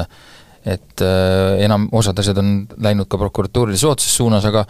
et 0.67 1.03
äh, 1.07 1.61
enam, 1.63 1.85
osad 1.95 2.19
asjad 2.19 2.41
on 2.43 2.49
läinud 2.83 3.07
ka 3.07 3.21
prokuratuurile 3.21 3.79
soodsas 3.79 4.11
suunas, 4.19 4.43
aga 4.49 4.65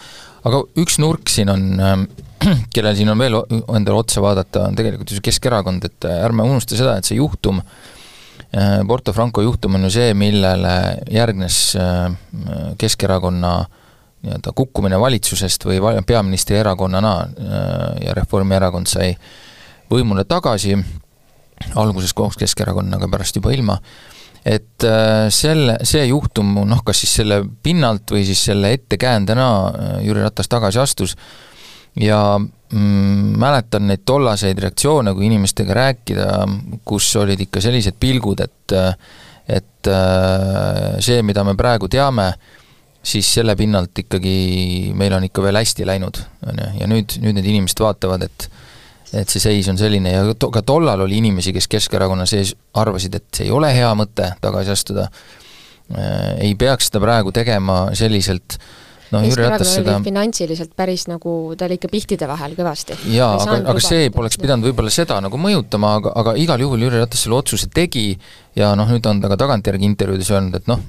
aga 0.44 0.58
üks 0.82 0.98
nurk 1.00 1.32
siin 1.32 1.48
on, 1.48 1.62
äh, 1.80 1.94
kellel 2.74 2.98
siin 2.98 3.08
on 3.08 3.22
veel 3.22 3.38
endale 3.48 3.96
otsa 3.96 4.20
vaadata, 4.20 4.66
on 4.68 4.76
tegelikult 4.76 5.08
ju 5.08 5.16
see 5.16 5.24
Keskerakond, 5.30 5.88
et 5.88 6.08
ärme 6.10 6.44
unusta 6.44 6.76
seda, 6.76 6.98
et 6.98 7.08
see 7.08 7.20
juhtum, 7.20 7.62
Porto 8.88 9.12
Franco 9.12 9.42
juhtum 9.42 9.74
on 9.76 9.88
ju 9.88 9.90
see, 9.96 10.12
millele 10.16 10.74
järgnes 11.12 11.56
Keskerakonna 12.78 13.50
nii-öelda 14.24 14.52
kukkumine 14.56 15.00
valitsusest 15.00 15.64
või 15.68 15.80
peaministri 16.06 16.56
erakonnana 16.56 17.14
ja 18.02 18.14
Reformierakond 18.16 18.88
sai 18.90 19.12
võimule 19.90 20.24
tagasi, 20.24 20.76
alguses 21.76 22.14
koos 22.16 22.36
Keskerakonnaga, 22.40 23.08
pärast 23.12 23.36
juba 23.36 23.52
ilma 23.54 23.76
et 24.46 24.84
äh, 24.86 25.26
selle, 25.34 25.80
see 25.86 26.04
juhtum, 26.06 26.54
noh, 26.70 26.82
kas 26.86 27.02
siis 27.02 27.16
selle 27.20 27.40
pinnalt 27.66 28.12
või 28.14 28.22
siis 28.28 28.44
selle 28.46 28.70
ettekäändena 28.76 29.46
äh, 29.48 29.94
Jüri 30.06 30.22
Ratas 30.22 30.46
tagasi 30.50 30.78
astus 30.78 31.16
ja 31.98 32.20
mm, 32.38 33.32
mäletan 33.42 33.88
neid 33.90 34.04
tollaseid 34.06 34.60
reaktsioone, 34.62 35.16
kui 35.16 35.26
inimestega 35.26 35.74
rääkida, 35.80 36.28
kus 36.86 37.08
olid 37.18 37.42
ikka 37.48 37.62
sellised 37.64 37.98
pilgud, 38.00 38.44
et 38.44 38.76
et 39.46 39.90
äh, 39.90 40.96
see, 41.02 41.20
mida 41.22 41.44
me 41.46 41.54
praegu 41.58 41.86
teame, 41.90 42.32
siis 43.06 43.28
selle 43.38 43.54
pinnalt 43.58 43.98
ikkagi 44.02 44.92
meil 44.98 45.14
on 45.16 45.26
ikka 45.28 45.44
veel 45.44 45.60
hästi 45.60 45.86
läinud, 45.86 46.20
on 46.50 46.62
ju, 46.62 46.70
ja 46.80 46.88
nüüd, 46.90 47.18
nüüd 47.22 47.38
need 47.38 47.50
inimesed 47.54 47.82
vaatavad, 47.84 48.26
et 48.26 48.48
et 49.14 49.30
see 49.30 49.40
seis 49.40 49.68
on 49.70 49.78
selline. 49.78 50.10
Ja 50.10 50.34
to-, 50.34 50.50
ka 50.52 50.64
tollal 50.66 51.04
oli 51.04 51.20
inimesi, 51.20 51.54
kes 51.54 51.68
Keskerakonna 51.70 52.26
sees 52.28 52.54
arvasid, 52.76 53.14
et 53.20 53.28
see 53.38 53.46
ei 53.46 53.52
ole 53.54 53.70
hea 53.72 53.92
mõte 53.98 54.32
tagasi 54.42 54.72
astuda, 54.74 55.06
äh, 55.94 56.34
ei 56.48 56.56
peaks 56.58 56.90
seda 56.90 57.00
praegu 57.04 57.32
tegema 57.34 57.84
selliselt, 57.96 58.58
noh, 59.14 59.22
Jüri 59.24 59.46
Ratas 59.46 59.76
seda 59.78 60.00
finantsiliselt 60.04 60.74
päris 60.76 61.06
nagu, 61.08 61.36
ta 61.56 61.68
oli 61.68 61.78
ikka 61.78 61.92
pihtide 61.92 62.28
vahel 62.28 62.58
kõvasti. 62.58 62.98
jaa, 63.14 63.36
aga, 63.38 63.60
aga 63.72 63.84
see 63.84 64.10
poleks 64.14 64.42
pidanud 64.42 64.66
võib-olla 64.66 64.92
seda 64.92 65.20
nagu 65.22 65.40
mõjutama, 65.40 65.94
aga, 66.00 66.12
aga 66.24 66.34
igal 66.42 66.66
juhul 66.66 66.88
Jüri 66.88 67.04
Ratas 67.04 67.22
selle 67.24 67.38
otsuse 67.38 67.70
tegi 67.72 68.08
ja 68.58 68.74
noh, 68.78 68.90
nüüd 68.90 69.06
on 69.06 69.22
ta 69.22 69.30
ka 69.32 69.38
tagantjärgi 69.46 69.86
intervjuudes 69.94 70.34
öelnud, 70.34 70.58
et 70.58 70.70
noh, 70.70 70.82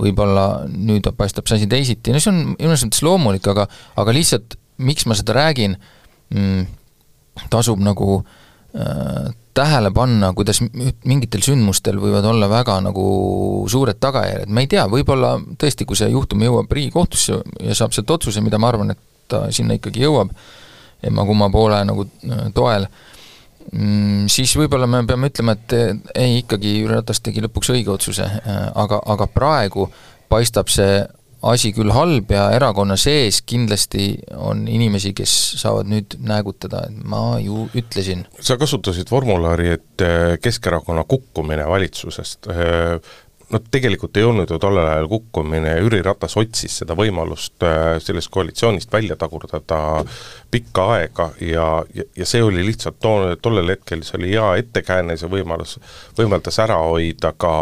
võib-olla 0.00 0.64
nüüd 0.70 1.06
paistab 1.16 1.46
see 1.48 1.60
asi 1.60 1.70
teisiti, 1.70 2.12
no 2.14 2.22
see 2.22 2.32
on 2.32 2.40
minu 2.56 2.72
arvates 2.74 3.02
loomulik, 3.06 3.46
aga 3.52 3.68
aga 4.00 4.14
lihtsalt 4.16 4.58
miks 4.82 5.06
ma 5.06 5.14
seda 5.18 5.36
räägin 5.36 5.76
mm,, 6.34 6.66
tasub 7.50 7.82
nagu 7.82 8.18
äh, 8.74 9.30
tähele 9.54 9.92
panna, 9.94 10.32
kuidas 10.34 10.58
mingitel 11.06 11.44
sündmustel 11.46 12.00
võivad 12.02 12.26
olla 12.26 12.48
väga 12.50 12.80
nagu 12.82 13.04
suured 13.70 14.00
tagajärjed, 14.02 14.50
ma 14.50 14.64
ei 14.64 14.70
tea, 14.70 14.88
võib-olla 14.90 15.36
tõesti, 15.60 15.86
kui 15.86 15.98
see 15.98 16.10
juhtum 16.10 16.42
jõuab 16.42 16.72
Riigikohtusse 16.74 17.38
ja 17.62 17.76
saab 17.78 17.94
sealt 17.94 18.10
otsuse, 18.16 18.42
mida 18.42 18.58
ma 18.58 18.72
arvan, 18.72 18.90
et 18.94 19.02
ta 19.30 19.46
sinna 19.54 19.78
ikkagi 19.78 20.02
jõuab, 20.02 20.34
emma-kumma 21.06 21.50
poole 21.54 21.80
nagu 21.86 22.08
äh, 22.08 22.48
toel, 22.56 22.88
mm, 23.72 24.30
siis 24.32 24.54
võib-olla 24.58 24.88
me 24.90 25.04
peame 25.08 25.30
ütlema, 25.32 25.56
et 25.58 25.76
ei, 26.14 26.40
ikkagi 26.42 26.78
Jüri 26.80 26.96
Ratas 26.96 27.22
tegi 27.24 27.44
lõpuks 27.44 27.72
õige 27.74 27.92
otsuse, 27.94 28.26
äh, 28.26 28.64
aga, 28.80 29.00
aga 29.14 29.28
praegu 29.30 29.88
paistab 30.32 30.72
see 30.72 31.04
asi 31.44 31.74
küll 31.76 31.92
halb 31.92 32.30
ja 32.32 32.46
erakonna 32.56 32.96
sees 32.96 33.42
kindlasti 33.44 34.14
on 34.40 34.64
inimesi, 34.70 35.12
kes 35.16 35.32
saavad 35.60 35.90
nüüd 35.92 36.16
näägutada, 36.24 36.86
et 36.88 37.02
ma 37.04 37.36
ju 37.42 37.66
ütlesin. 37.76 38.24
sa 38.40 38.56
kasutasid 38.60 39.12
formulaari, 39.12 39.74
et 39.76 40.04
äh, 40.04 40.38
Keskerakonna 40.40 41.04
kukkumine 41.08 41.66
valitsusest 41.68 42.48
no 43.54 43.60
tegelikult 43.70 44.16
ei 44.18 44.26
olnud 44.26 44.50
ju 44.50 44.58
tollel 44.58 44.88
ajal 44.88 45.08
kukkumine, 45.08 45.76
Jüri 45.78 46.02
Ratas 46.02 46.34
otsis 46.40 46.80
seda 46.80 46.96
võimalust 46.98 47.62
äh, 47.62 47.96
sellest 48.02 48.32
koalitsioonist 48.34 48.92
välja 48.92 49.16
tagurdada 49.16 50.02
pikka 50.54 50.86
aega 50.94 51.28
ja, 51.40 51.66
ja, 51.94 52.04
ja 52.16 52.26
see 52.26 52.42
oli 52.42 52.64
lihtsalt 52.66 52.98
too, 53.02 53.34
tollel 53.42 53.72
hetkel, 53.74 54.02
see 54.06 54.18
oli 54.18 54.32
hea 54.34 54.48
ettekääne, 54.62 55.16
see 55.18 55.30
võimalus, 55.30 55.76
võimaldas 56.18 56.58
ära 56.62 56.76
hoida 56.82 57.32
ka 57.38 57.54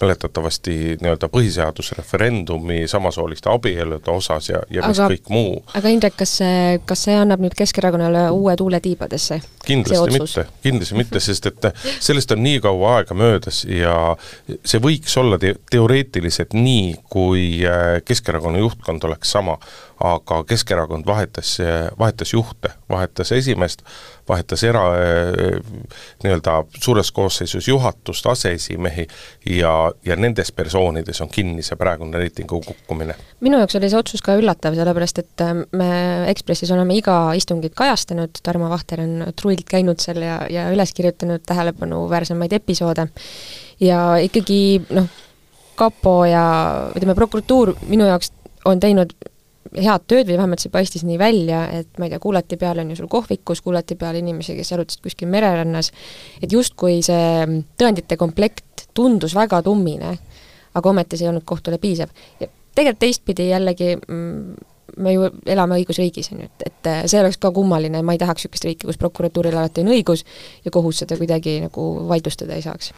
mäletatavasti 0.00 0.76
nii-öelda 1.00 1.28
põhiseadusreferendumi 1.32 2.82
samasooliste 2.88 3.52
abielude 3.52 4.12
osas 4.12 4.50
ja, 4.52 4.62
ja 4.72 4.88
mis 4.88 5.00
aga, 5.00 5.10
kõik 5.12 5.32
muu. 5.32 5.60
aga 5.76 5.92
Indrek, 5.92 6.16
kas 6.20 6.38
see, 6.40 6.80
kas 6.88 7.04
see 7.08 7.16
annab 7.16 7.44
nüüd 7.44 7.56
Keskerakonnale 7.56 8.28
uue 8.36 8.56
tuule 8.56 8.80
tiibadesse? 8.84 9.40
kindlasti 9.66 10.18
mitte, 10.20 10.46
kindlasti 10.62 10.96
mitte, 10.96 11.20
sest 11.20 11.48
et 11.50 11.70
sellest 11.84 12.32
on 12.32 12.42
nii 12.44 12.60
kaua 12.64 12.96
aega 13.00 13.16
möödas 13.18 13.64
ja 13.68 13.96
see 14.64 14.80
võiks 14.82 15.05
olla 15.16 15.38
te-, 15.38 15.54
teoreetiliselt 15.70 16.56
nii, 16.56 16.94
kui 17.10 17.46
äh, 17.66 18.00
Keskerakonna 18.04 18.58
juhtkond 18.58 19.04
oleks 19.06 19.30
sama 19.36 19.58
aga 20.00 20.44
Keskerakond 20.44 21.06
vahetas, 21.06 21.58
vahetas 21.98 22.32
juhte, 22.32 22.68
vahetas 22.88 23.32
esimeest, 23.32 23.82
vahetas 24.28 24.64
era-, 24.64 24.90
nii-öelda 26.24 26.56
suures 26.80 27.12
koosseisus 27.12 27.68
juhatust, 27.68 28.26
aseesimehi 28.26 29.06
ja, 29.50 29.72
ja 30.04 30.16
nendes 30.16 30.52
persoonides 30.52 31.20
on 31.24 31.32
kinni 31.32 31.64
see 31.64 31.78
praegune 31.80 32.18
reitingu 32.20 32.60
kukkumine. 32.66 33.16
minu 33.40 33.60
jaoks 33.62 33.78
oli 33.80 33.90
see 33.90 34.00
otsus 34.00 34.24
ka 34.24 34.36
üllatav, 34.36 34.76
sellepärast 34.76 35.22
et 35.24 35.44
äh, 35.44 35.54
me 35.72 35.90
Ekspressis 36.30 36.70
oleme 36.76 36.98
iga 36.98 37.16
istungit 37.38 37.74
kajastanud, 37.76 38.42
Tarmo 38.42 38.68
Vahter 38.72 39.00
on 39.06 39.30
truilt 39.36 39.64
käinud 39.70 40.02
seal 40.02 40.20
ja, 40.20 40.42
ja 40.52 40.68
üles 40.74 40.92
kirjutanud 40.96 41.46
tähelepanuväärsemaid 41.48 42.52
episoode 42.60 43.08
ja 43.80 44.16
ikkagi 44.22 44.60
noh, 44.96 45.08
kapo 45.76 46.18
ja 46.24 46.44
ütleme, 46.96 47.14
prokuratuur 47.14 47.74
minu 47.88 48.06
jaoks 48.08 48.32
on 48.66 48.80
teinud 48.80 49.12
head 49.76 50.04
tööd 50.08 50.28
või 50.28 50.38
vähemalt 50.38 50.62
see 50.62 50.72
paistis 50.72 51.04
nii 51.06 51.18
välja, 51.20 51.64
et 51.80 51.98
ma 51.98 52.06
ei 52.06 52.12
tea, 52.12 52.20
kuulati 52.22 52.58
peal 52.60 52.80
on 52.80 52.92
ju 52.92 52.98
sul 53.00 53.10
kohvikus, 53.12 53.60
kuulati 53.64 53.96
peal 53.98 54.16
inimesi, 54.20 54.56
kes 54.56 54.72
jalutasid 54.72 55.02
kuskil 55.04 55.28
mererannas, 55.32 55.90
et 56.40 56.52
justkui 56.52 57.00
see 57.04 57.60
tõendite 57.78 58.16
komplekt 58.20 58.86
tundus 58.96 59.34
väga 59.36 59.60
tummine, 59.66 60.14
aga 60.76 60.92
ometi 60.92 61.18
see 61.18 61.26
ei 61.26 61.32
olnud 61.32 61.44
kohtule 61.48 61.80
piisav. 61.82 62.12
tegelikult 62.76 63.02
teistpidi 63.02 63.50
jällegi 63.50 63.94
mm, 63.96 64.56
me 64.96 65.12
ju 65.16 65.30
elame 65.46 65.80
õigusriigis, 65.80 66.32
on 66.34 66.44
ju, 66.44 66.50
et, 66.50 66.70
et 66.70 66.90
see 67.10 67.20
oleks 67.20 67.40
ka 67.42 67.50
kummaline, 67.54 68.02
ma 68.06 68.16
ei 68.16 68.22
tahaks 68.22 68.46
niisugust 68.46 68.68
riiki, 68.68 68.86
kus 68.86 69.00
prokuratuuril 69.00 69.56
alati 69.56 69.84
on 69.84 69.92
õigus 69.96 70.24
ja 70.64 70.74
kohus 70.74 71.02
seda 71.02 71.18
kuidagi 71.20 71.60
nagu 71.66 71.90
vaidlustada 72.08 72.58
ei 72.58 72.64
saaks 72.66 72.92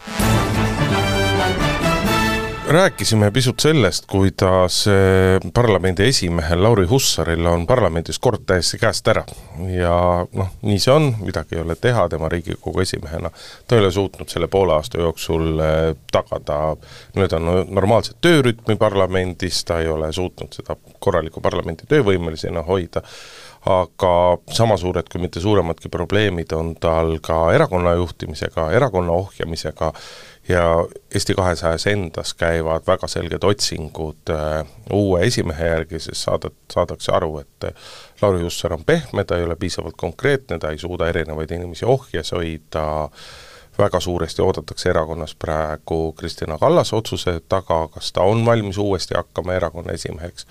rääkisime 2.69 3.31
pisut 3.31 3.61
sellest, 3.61 4.05
kuidas 4.07 4.87
eh, 4.87 5.51
parlamendi 5.55 6.09
esimehel 6.09 6.63
Lauri 6.63 6.87
Hussaril 6.87 7.47
on 7.47 7.67
parlamendis 7.67 8.19
kord 8.19 8.45
täiesti 8.47 8.79
käest 8.79 9.09
ära. 9.09 9.25
ja 9.73 10.27
noh, 10.33 10.51
nii 10.63 10.79
see 10.79 10.93
on, 10.93 11.09
midagi 11.25 11.57
ei 11.57 11.63
ole 11.63 11.77
teha, 11.81 12.09
tema 12.09 12.29
Riigikogu 12.29 12.81
esimehena, 12.85 13.31
ta 13.69 13.77
ei 13.77 13.81
ole 13.81 13.91
suutnud 13.93 14.29
selle 14.29 14.49
poole 14.53 14.77
aasta 14.77 15.01
jooksul 15.01 15.61
eh, 15.65 15.97
tagada 16.13 16.77
nii-öelda 17.17 17.41
normaalset 17.69 18.21
töörütmi 18.21 18.77
parlamendis, 18.77 19.65
ta 19.65 19.81
ei 19.81 19.89
ole 19.89 20.13
suutnud 20.13 20.53
seda 20.53 20.77
korralikku 20.99 21.41
parlamendi 21.41 21.89
töövõimelisena 21.89 22.63
hoida, 22.69 23.03
aga 23.69 24.13
sama 24.53 24.77
suured, 24.77 25.09
kui 25.13 25.21
mitte 25.21 25.41
suuremadki 25.41 25.89
probleemid 25.89 26.53
on 26.53 26.75
tal 26.81 27.17
ka 27.23 27.47
erakonna 27.57 27.97
juhtimisega, 27.99 28.71
erakonna 28.77 29.17
ohjamisega 29.25 29.93
ja 30.49 30.87
Eesti 31.15 31.35
kahesajas 31.35 31.87
endas 31.87 32.35
käivad 32.35 32.87
väga 32.87 33.09
selged 33.09 33.45
otsingud 33.45 34.31
äh, 34.31 34.67
uue 34.93 35.21
esimehe 35.27 35.67
järgi, 35.67 36.01
sest 36.01 36.25
saada, 36.25 36.51
saadakse 36.73 37.13
aru, 37.13 37.39
et 37.39 37.65
äh, 37.65 37.91
Lauri 38.23 38.43
Hussar 38.43 38.73
on 38.73 38.85
pehme, 38.85 39.25
ta 39.25 39.37
ei 39.37 39.45
ole 39.45 39.57
piisavalt 39.57 39.97
konkreetne, 39.97 40.59
ta 40.59 40.71
ei 40.71 40.79
suuda 40.79 41.09
erinevaid 41.09 41.51
inimesi 41.51 41.85
ohjes 41.85 42.33
hoida, 42.33 42.87
väga 43.79 44.01
suuresti 44.01 44.43
oodatakse 44.43 44.91
erakonnas 44.91 45.35
praegu 45.35 46.13
Kristina 46.13 46.59
Kallase 46.59 46.97
otsuse 46.97 47.41
taga, 47.49 47.89
kas 47.95 48.13
ta 48.13 48.23
on 48.23 48.45
valmis 48.47 48.79
uuesti 48.79 49.15
hakkama 49.15 49.55
erakonna 49.55 49.93
esimeheks 49.93 50.47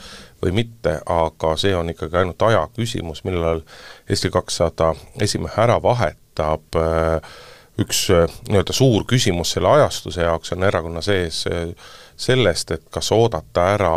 või 0.46 0.54
mitte, 0.62 1.00
aga 1.06 1.56
see 1.58 1.75
on 1.75 1.89
ikkagi 1.89 2.22
ainult 2.22 2.42
aja 2.42 2.68
küsimus, 2.75 3.24
millal 3.27 3.62
Eesti 4.10 4.30
kakssada 4.30 4.94
esimehe 5.22 5.62
ära 5.62 5.82
vahetab 5.84 6.80
äh,, 6.80 7.36
üks 7.81 8.07
äh, 8.10 8.25
nii-öelda 8.50 8.74
suur 8.74 9.05
küsimus 9.10 9.53
selle 9.53 9.69
ajastuse 9.69 10.25
jaoks 10.25 10.53
on 10.55 10.65
erakonna 10.65 11.01
sees 11.05 11.43
äh, 11.50 11.69
sellest, 12.17 12.72
et 12.74 12.86
kas 12.89 13.12
oodata 13.13 13.67
ära 13.75 13.91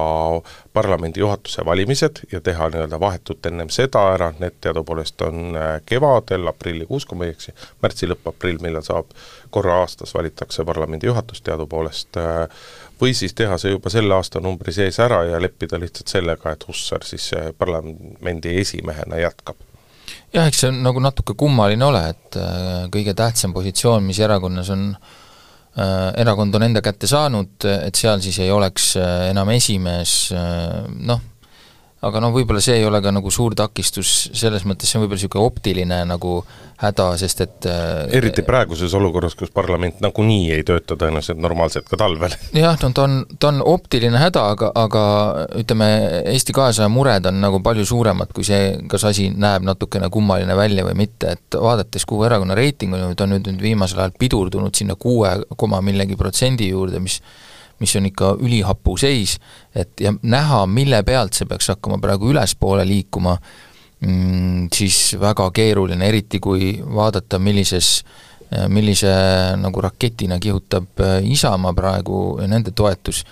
parlamendi 0.76 1.22
juhatuse 1.22 1.64
valimised 1.64 2.20
ja 2.32 2.42
teha 2.44 2.68
nii-öelda 2.74 3.00
vahetult 3.00 3.46
ennem 3.48 3.70
seda 3.72 4.02
ära, 4.12 4.28
need 4.42 4.58
teadupoolest 4.60 5.24
on 5.24 5.56
äh, 5.56 5.70
kevadel, 5.86 6.44
aprillikuus, 6.52 7.08
kui 7.08 7.18
ma 7.18 7.28
ei 7.28 7.34
eksi, 7.36 7.56
märtsi 7.80 8.10
lõpp, 8.10 8.28
aprill, 8.34 8.60
millal 8.60 8.84
saab, 8.84 9.16
korra 9.50 9.80
aastas 9.80 10.12
valitakse 10.14 10.64
parlamendi 10.68 11.08
juhatus 11.08 11.40
teadupoolest, 11.48 12.20
või 13.00 13.16
siis 13.16 13.34
teha 13.34 13.56
see 13.58 13.72
juba 13.72 13.90
selle 13.90 14.14
aastanumbri 14.14 14.76
sees 14.76 15.00
ära 15.00 15.24
ja 15.24 15.40
leppida 15.40 15.80
lihtsalt 15.80 16.12
sellega, 16.12 16.52
et 16.52 16.68
Hussar 16.68 17.08
siis 17.08 17.32
parlamendi 17.58 18.54
esimehena 18.60 19.24
jätkab 19.24 19.69
jah, 20.34 20.46
eks 20.46 20.62
see 20.62 20.70
on 20.70 20.82
nagu 20.84 21.02
natuke 21.02 21.34
kummaline 21.38 21.86
ole, 21.86 22.04
et 22.12 22.38
äh, 22.40 22.86
kõige 22.92 23.16
tähtsam 23.18 23.54
positsioon, 23.56 24.04
mis 24.06 24.20
erakonnas 24.22 24.70
on 24.74 24.86
äh,, 24.94 26.10
erakond 26.22 26.54
on 26.54 26.66
enda 26.68 26.82
kätte 26.84 27.10
saanud, 27.10 27.56
et 27.70 27.98
seal 27.98 28.22
siis 28.24 28.38
ei 28.44 28.52
oleks 28.54 28.92
äh, 29.00 29.30
enam 29.30 29.50
esimees 29.56 30.14
noh, 30.32 31.26
aga 32.06 32.20
noh, 32.22 32.32
võib-olla 32.32 32.62
see 32.64 32.78
ei 32.80 32.86
ole 32.88 33.00
ka 33.04 33.12
nagu 33.12 33.30
suur 33.32 33.54
takistus, 33.58 34.30
selles 34.36 34.64
mõttes 34.68 34.88
see 34.88 34.98
on 34.98 35.04
võib-olla 35.04 35.20
niisugune 35.20 35.50
optiline 35.50 35.98
nagu 36.08 36.38
häda, 36.80 37.10
sest 37.20 37.42
et 37.44 37.66
äh, 37.68 38.06
eriti 38.16 38.40
praeguses 38.46 38.94
olukorras, 38.96 39.34
kus 39.36 39.52
parlament 39.52 39.98
nagunii 40.00 40.54
ei 40.54 40.64
tööta 40.64 40.96
tõenäoliselt 40.96 41.42
normaalselt 41.42 41.90
ka 41.90 41.98
talvel. 42.00 42.32
jah, 42.56 42.78
no 42.80 42.90
ta 42.96 43.04
on, 43.04 43.18
ta 43.36 43.50
on 43.52 43.60
optiline 43.68 44.22
häda, 44.22 44.46
aga, 44.54 44.72
aga 44.80 45.02
ütleme, 45.60 45.90
Eesti 46.32 46.56
kahesaja 46.56 46.88
mured 46.92 47.28
on 47.28 47.42
nagu 47.42 47.60
palju 47.64 47.84
suuremad 47.88 48.32
kui 48.36 48.48
see, 48.48 48.72
kas 48.88 49.04
asi 49.12 49.28
näeb 49.34 49.66
natukene 49.68 50.08
kummaline 50.12 50.56
välja 50.56 50.86
või 50.88 50.96
mitte, 51.02 51.36
et 51.36 51.60
vaadates, 51.60 52.08
kuhu 52.08 52.24
erakonna 52.30 52.56
reiting 52.56 52.96
on 52.96 53.04
jõudnud, 53.04 53.26
on 53.26 53.34
nüüd, 53.36 53.52
nüüd 53.52 53.68
viimasel 53.68 54.00
ajal 54.00 54.16
pidurdunud 54.20 54.76
sinna 54.76 54.96
kuue 54.96 55.36
koma 55.60 55.82
millegi 55.84 56.16
protsendi 56.16 56.72
juurde, 56.72 57.02
mis 57.04 57.20
mis 57.80 57.96
on 57.96 58.06
ikka 58.10 58.34
ülihapu 58.44 58.96
seis, 59.00 59.38
et 59.74 60.00
ja 60.00 60.12
näha, 60.22 60.64
mille 60.68 61.02
pealt 61.06 61.36
see 61.36 61.48
peaks 61.48 61.70
hakkama 61.72 61.98
praegu 62.02 62.30
ülespoole 62.32 62.84
liikuma, 62.88 63.36
mm, 64.04 64.66
siis 64.74 65.16
väga 65.20 65.50
keeruline, 65.56 66.08
eriti 66.08 66.40
kui 66.40 66.74
vaadata, 66.84 67.40
millises 67.40 68.00
millise 68.68 69.10
nagu 69.60 69.80
raketina 69.80 70.40
kihutab 70.42 71.00
äh, 71.00 71.20
Isamaa 71.22 71.72
praegu 71.76 72.40
nende 72.50 72.72
toetus, 72.74 73.22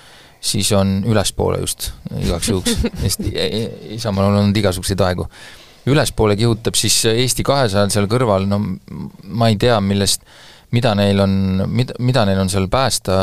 siis 0.40 0.71
on 0.73 1.00
ülespoole 1.07 1.59
just 1.59 1.90
igaks 2.21 2.52
juhuks, 2.52 2.76
sest 3.02 3.26
Isamaal 3.97 4.31
on 4.31 4.38
olnud 4.45 4.61
igasuguseid 4.62 5.02
aegu. 5.02 5.26
ülespoole 5.88 6.37
kihutab 6.37 6.76
siis 6.76 7.00
Eesti 7.09 7.43
kahesajal 7.43 7.90
seal 7.90 8.07
kõrval, 8.11 8.47
no 8.47 8.61
ma 8.61 9.49
ei 9.49 9.57
tea, 9.57 9.81
millest 9.81 10.23
mida 10.75 10.95
neil 10.99 11.21
on, 11.25 11.35
mida, 11.73 11.97
mida 12.05 12.25
neil 12.29 12.41
on 12.43 12.51
seal 12.53 12.69
päästa 12.73 13.17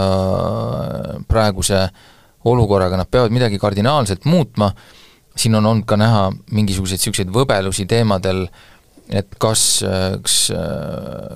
praeguse 1.30 1.82
olukorraga, 2.46 2.98
nad 3.00 3.10
peavad 3.12 3.34
midagi 3.34 3.60
kardinaalselt 3.62 4.26
muutma, 4.30 4.72
siin 5.36 5.58
on 5.58 5.66
olnud 5.66 5.86
ka 5.90 5.98
näha 6.00 6.30
mingisuguseid 6.56 7.02
niisuguseid 7.02 7.34
võbelusi 7.34 7.88
teemadel, 7.90 8.46
et 9.10 9.38
kas, 9.42 9.84
kas, 10.26 10.38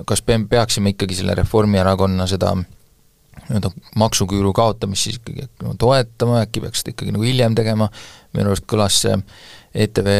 kas 0.06 0.24
peaksime 0.26 0.94
ikkagi 0.94 1.18
selle 1.18 1.36
Reformierakonna 1.38 2.26
seda 2.30 2.54
nii-öelda 2.60 3.70
maksuküüru 3.98 4.52
kaotamist 4.54 5.06
siis 5.06 5.18
ikkagi 5.18 5.46
no, 5.64 5.74
toetama, 5.78 6.42
äkki 6.44 6.62
peaks 6.62 6.82
seda 6.82 6.94
ikkagi 6.94 7.14
nagu 7.14 7.26
hiljem 7.26 7.54
tegema, 7.58 7.88
minu 8.36 8.52
arust 8.52 8.66
kõlas 8.70 9.00
see 9.04 9.16
ETV 9.86 10.10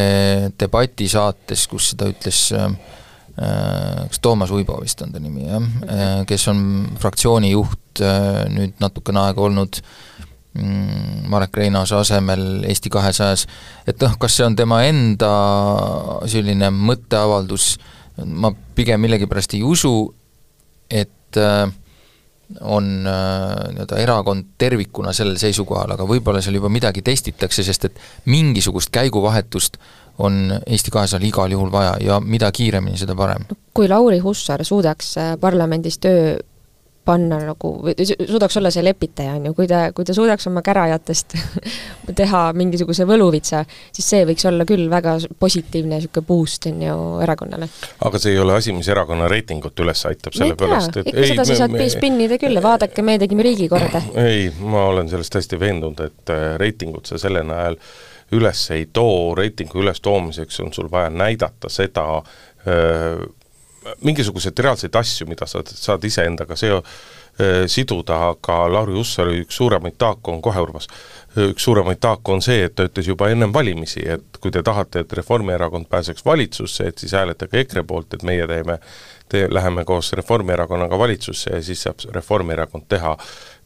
Debati 0.58 1.06
saates, 1.10 1.66
kus 1.70 1.92
seda 1.92 2.08
ütles 2.10 2.48
äh, 2.54 2.70
Äh, 2.70 2.99
kas 3.40 4.20
Toomas 4.20 4.50
Uibo 4.52 4.76
vist 4.82 5.00
on 5.02 5.14
ta 5.14 5.20
nimi, 5.22 5.46
jah, 5.48 5.66
äh, 5.88 6.08
kes 6.28 6.46
on 6.52 6.62
fraktsiooni 7.00 7.54
juht 7.54 8.02
äh, 8.04 8.44
nüüd 8.52 8.76
natukene 8.82 9.22
aega 9.22 9.44
olnud 9.46 9.80
mm, 10.58 11.28
Marek 11.32 11.56
Reinaase 11.56 11.96
asemel 11.96 12.66
Eesti 12.68 12.92
kahesajas, 12.92 13.46
et 13.88 14.00
noh, 14.04 14.18
kas 14.20 14.36
see 14.36 14.44
on 14.44 14.58
tema 14.58 14.82
enda 14.88 15.32
selline 16.28 16.68
mõtteavaldus, 16.74 17.74
ma 18.28 18.52
pigem 18.76 19.00
millegipärast 19.06 19.56
ei 19.56 19.62
usu, 19.64 19.94
et 20.90 21.38
on 22.66 22.86
nii-öelda 23.04 24.00
erakond 24.02 24.48
tervikuna 24.58 25.12
sellel 25.14 25.38
seisukohal, 25.38 25.94
aga 25.94 26.04
võib-olla 26.08 26.42
seal 26.42 26.58
juba 26.58 26.68
midagi 26.72 27.04
testitakse, 27.06 27.62
sest 27.64 27.86
et 27.86 28.00
mingisugust 28.26 28.90
käiguvahetust 28.92 29.78
on 30.20 30.54
Eesti 30.66 30.92
kahesajal 30.94 31.24
igal 31.26 31.52
juhul 31.52 31.72
vaja 31.72 31.96
ja 32.04 32.20
mida 32.20 32.52
kiiremini, 32.52 32.98
seda 33.00 33.16
parem. 33.16 33.48
kui 33.74 33.88
Lauri 33.88 34.18
Hussar 34.18 34.64
suudaks 34.64 35.16
äh, 35.18 35.34
parlamendis 35.40 35.98
töö 35.98 36.38
panna 37.04 37.38
nagu, 37.42 37.70
või 37.84 37.94
suudaks 38.04 38.58
olla 38.60 38.70
see 38.72 38.84
lepitaja, 38.84 39.34
on 39.38 39.48
ju, 39.48 39.54
kui 39.56 39.68
ta, 39.70 39.86
kui 39.96 40.06
ta 40.06 40.14
suudaks 40.16 40.46
oma 40.50 40.62
kärajatest 40.64 41.34
teha 42.20 42.42
mingisuguse 42.56 43.06
võluvitsa, 43.08 43.62
siis 43.96 44.10
see 44.12 44.26
võiks 44.28 44.44
olla 44.48 44.66
küll 44.68 44.90
väga 44.92 45.16
positiivne 45.40 45.96
niisugune 45.96 46.26
boost, 46.28 46.68
on 46.70 46.84
ju, 46.84 46.98
erakonnale. 47.24 47.70
aga 48.06 48.20
see 48.20 48.34
ei 48.34 48.42
ole 48.42 48.58
asi, 48.58 48.74
mis 48.76 48.90
erakonna 48.92 49.30
reitingut 49.32 49.80
üles 49.84 50.04
aitab, 50.10 50.36
sellepärast 50.36 51.00
et 51.00 51.10
ikka 51.10 51.24
ei, 51.24 51.32
sedasi 51.32 51.58
saad 51.62 51.74
me... 51.74 51.88
spinnida 51.92 52.38
küll 52.42 52.60
ja 52.60 52.64
vaadake, 52.64 53.04
me 53.06 53.16
tegime 53.22 53.48
riigi 53.48 53.70
korda. 53.72 54.04
ei, 54.20 54.50
ma 54.60 54.86
olen 54.92 55.10
sellest 55.10 55.40
hästi 55.40 55.60
veendunud, 55.60 56.04
et 56.04 56.34
äh, 56.36 56.46
reitingut 56.60 57.08
sa 57.10 57.18
selle 57.22 57.42
najal 57.48 57.80
üles 58.36 58.62
ei 58.74 58.86
too, 58.92 59.34
reitingu 59.34 59.82
ülestoomiseks 59.82 60.60
on 60.64 60.72
sul 60.72 60.90
vaja 60.90 61.10
näidata 61.10 61.68
seda 61.68 62.06
öö, 62.66 63.26
mingisuguseid 64.04 64.58
reaalseid 64.58 64.94
asju, 64.94 65.26
mida 65.26 65.46
sa 65.48 65.62
saad 65.64 66.04
iseendaga 66.04 66.56
seo-, 66.56 66.82
siduda, 67.66 68.16
aga 68.30 68.56
Lauri 68.72 68.94
Hussari 68.98 69.40
üks 69.44 69.56
suuremaid 69.56 69.96
taaku 69.98 70.34
on 70.34 70.42
kohe, 70.44 70.60
Urmas, 70.60 70.88
üks 71.40 71.64
suuremaid 71.64 72.00
taaku 72.02 72.36
on 72.36 72.42
see, 72.44 72.64
et 72.66 72.74
ta 72.76 72.86
ütles 72.88 73.08
juba 73.08 73.30
ennem 73.32 73.52
valimisi, 73.54 74.02
et 74.16 74.40
kui 74.40 74.52
te 74.52 74.62
tahate, 74.66 75.04
et 75.04 75.12
Reformierakond 75.20 75.88
pääseks 75.90 76.24
valitsusse, 76.26 76.90
et 76.90 76.98
siis 76.98 77.14
hääletage 77.16 77.64
EKRE 77.64 77.84
poolt, 77.88 78.14
et 78.14 78.26
meie 78.26 78.46
teeme, 78.50 78.78
te 79.30 79.46
läheme 79.50 79.84
koos 79.88 80.12
Reformierakonnaga 80.18 80.98
valitsusse 80.98 81.54
ja 81.54 81.62
siis 81.62 81.82
saab 81.86 82.04
Reformierakond 82.14 82.88
teha 82.88 83.16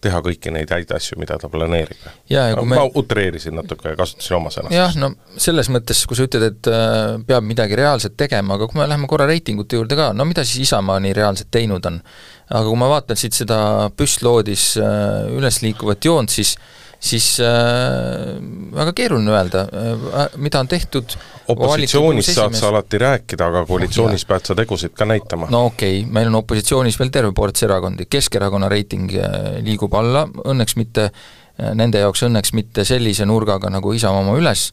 teha 0.05 0.21
kõiki 0.25 0.53
neid 0.55 0.71
häid 0.75 0.93
asju, 0.95 1.19
mida 1.21 1.38
ta 1.40 1.51
planeerib. 1.53 2.05
No, 2.29 2.64
me... 2.69 2.77
ma 2.77 2.85
utreerisin 3.01 3.57
natuke 3.59 3.93
ja 3.95 3.99
kasutasin 3.99 4.38
oma 4.38 4.53
sõnastust. 4.55 4.77
jah, 4.77 4.95
no 5.01 5.12
selles 5.40 5.71
mõttes, 5.73 6.05
kui 6.09 6.19
sa 6.19 6.29
ütled, 6.29 6.47
et 6.53 6.71
äh, 6.71 7.17
peab 7.29 7.47
midagi 7.47 7.79
reaalset 7.81 8.17
tegema, 8.21 8.59
aga 8.59 8.69
kui 8.71 8.81
me 8.81 8.88
läheme 8.90 9.11
korra 9.11 9.29
reitingute 9.31 9.81
juurde 9.81 9.99
ka, 9.99 10.12
no 10.17 10.29
mida 10.29 10.45
siis 10.47 10.69
Isamaa 10.69 11.01
nii 11.05 11.17
reaalselt 11.17 11.53
teinud 11.55 11.90
on? 11.90 12.01
aga 12.45 12.64
kui 12.69 12.79
ma 12.79 12.90
vaatan 12.93 13.19
siit 13.19 13.37
seda 13.37 13.59
püstloodis 13.97 14.75
äh, 14.81 15.31
üles 15.33 15.62
liikuvat 15.64 16.05
joont, 16.05 16.33
siis 16.33 16.57
siis 17.05 17.37
äh, 17.40 18.40
väga 18.75 18.93
keeruline 18.97 19.33
öelda 19.35 19.64
äh,, 19.69 20.37
mida 20.40 20.62
on 20.62 20.69
tehtud 20.69 21.17
opositsioonis 21.53 22.31
saad 22.35 22.57
sa 22.57 22.71
alati 22.71 22.99
rääkida, 22.99 23.49
aga 23.51 23.64
koalitsioonis 23.69 24.25
oh, 24.25 24.31
pead 24.33 24.49
sa 24.49 24.57
tegusid 24.57 24.95
ka 24.97 25.09
näitama. 25.09 25.51
no 25.53 25.67
okei 25.69 26.01
okay,, 26.01 26.12
meil 26.12 26.33
on 26.33 26.40
opositsioonis 26.40 26.99
veel 27.01 27.12
terve 27.12 27.35
ports 27.37 27.67
erakondi, 27.67 28.09
Keskerakonna 28.11 28.73
reiting 28.73 29.12
äh, 29.21 29.38
liigub 29.64 29.95
alla, 30.01 30.25
õnneks 30.45 30.79
mitte, 30.81 31.11
äh, 31.11 31.73
nende 31.77 32.01
jaoks 32.01 32.25
õnneks 32.29 32.55
mitte 32.57 32.87
sellise 32.88 33.29
nurgaga 33.29 33.73
nagu 33.73 33.93
Isamaa 33.93 34.25
oma 34.25 34.38
üles, 34.40 34.71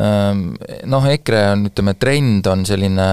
ähm, 0.00 0.48
noh, 0.88 1.12
EKRE 1.12 1.44
on, 1.52 1.68
ütleme, 1.68 1.98
trend 2.00 2.48
on 2.48 2.64
selline 2.68 3.12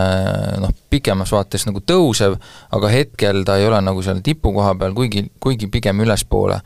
noh, 0.64 0.76
pikemas 0.90 1.36
vaates 1.36 1.68
nagu 1.68 1.84
tõusev, 1.84 2.40
aga 2.72 2.96
hetkel 2.96 3.44
ta 3.44 3.60
ei 3.60 3.68
ole 3.68 3.84
nagu 3.84 4.04
seal 4.06 4.24
tipukoha 4.24 4.78
peal, 4.80 4.96
kuigi, 4.96 5.28
kuigi 5.44 5.72
pigem 5.72 6.08
ülespoole 6.08 6.64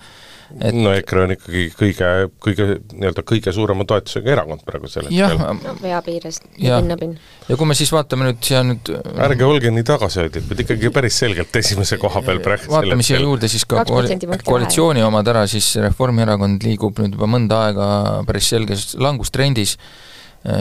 et 0.58 0.76
no 0.76 0.92
EKRE 0.98 1.24
on 1.26 1.34
ikkagi 1.36 1.66
kõige, 1.78 2.10
kõige 2.42 2.68
nii-öelda 2.94 3.24
kõige 3.28 3.54
suurema 3.54 3.86
toetusega 3.90 4.32
erakond 4.34 4.64
praegu 4.66 4.90
sel 4.90 5.08
hetkel. 5.10 5.38
no 5.40 5.76
vea 5.82 6.00
piires, 6.06 6.40
pinnapinn. 6.56 7.18
ja 7.48 7.58
kui 7.60 7.70
me 7.70 7.78
siis 7.78 7.92
vaatame 7.94 8.30
nüüd 8.30 8.42
siia 8.46 8.64
nüüd 8.66 8.92
ärge 9.28 9.46
olge 9.46 9.74
nii 9.76 9.86
tagasihoidlikud, 9.88 10.64
ikkagi 10.66 10.94
päris 10.96 11.20
selgelt 11.24 11.60
esimese 11.62 12.00
koha 12.02 12.24
peal 12.26 12.42
praegu 12.46 12.74
vaatame 12.74 13.06
siia 13.06 13.22
juurde 13.22 13.52
siis 13.52 13.68
ka 13.70 13.86
koalitsiooni 13.88 15.06
omad 15.06 15.30
ära, 15.34 15.46
siis 15.52 15.76
Reformierakond 15.84 16.66
liigub 16.66 17.04
nüüd 17.04 17.18
juba 17.18 17.30
mõnda 17.30 17.64
aega 17.68 17.90
päris 18.28 18.50
selges 18.56 18.94
langustrendis, 19.00 19.78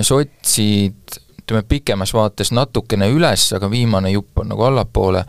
sotsid 0.05 1.19
ütleme, 1.49 1.65
pikemas 1.65 2.13
vaates 2.13 2.53
natukene 2.53 3.09
üles, 3.09 3.49
aga 3.57 3.71
viimane 3.73 4.13
jupp 4.13 4.43
on 4.43 4.51
nagu 4.53 4.69
allapoole. 4.69 5.25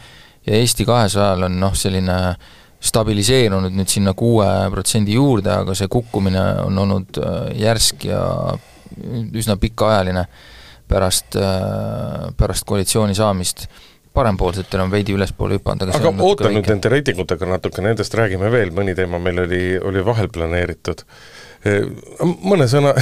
Ja 0.48 0.56
Eesti 0.56 0.86
kahesajal 0.88 1.46
on 1.48 1.60
noh, 1.62 1.76
selline 1.78 2.16
äh, 2.32 2.50
stabiliseerunud 2.80 3.76
nüüd 3.76 3.92
sinna 3.92 4.14
kuue 4.18 4.48
protsendi 4.72 5.18
juurde, 5.18 5.52
aga 5.52 5.76
see 5.76 5.90
kukkumine 5.92 6.44
on 6.64 6.80
olnud 6.86 7.20
äh, 7.20 7.52
järsk 7.60 8.08
ja 8.08 8.24
üsna 9.36 9.58
pikaajaline 9.60 10.24
pärast, 10.90 11.36
äh, 11.36 12.30
pärast 12.40 12.68
koalitsiooni 12.70 13.18
saamist. 13.18 13.68
Parempoolsetel 14.16 14.82
on 14.82 14.90
veidi 14.90 15.14
ülespoole 15.14 15.60
hüpanud, 15.60 15.86
aga 15.86 16.00
aga 16.10 16.26
oota 16.26 16.50
nüüd 16.50 16.66
nende 16.72 16.90
reitingutega 16.92 17.46
natuke, 17.48 17.84
nendest 17.86 18.16
räägime 18.18 18.50
veel, 18.52 18.72
mõni 18.76 18.96
teema 18.98 19.20
meil 19.22 19.44
oli, 19.44 19.62
oli 19.86 20.02
vahel 20.04 20.32
planeeritud. 20.34 21.04
Mõne 22.42 22.66
sõna 22.72 22.96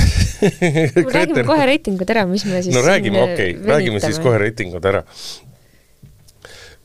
räägime 1.15 1.45
kohe 1.47 1.69
reitingud 1.69 2.11
ära, 2.11 2.25
mis 2.27 2.43
me 2.49 2.59
siis 2.65 2.75
no 2.75 2.83
räägime, 2.83 3.23
okei 3.23 3.53
okay,, 3.55 3.67
räägime 3.71 4.01
siis 4.03 4.19
kohe 4.21 4.41
reitingud 4.41 4.85
ära 4.91 5.05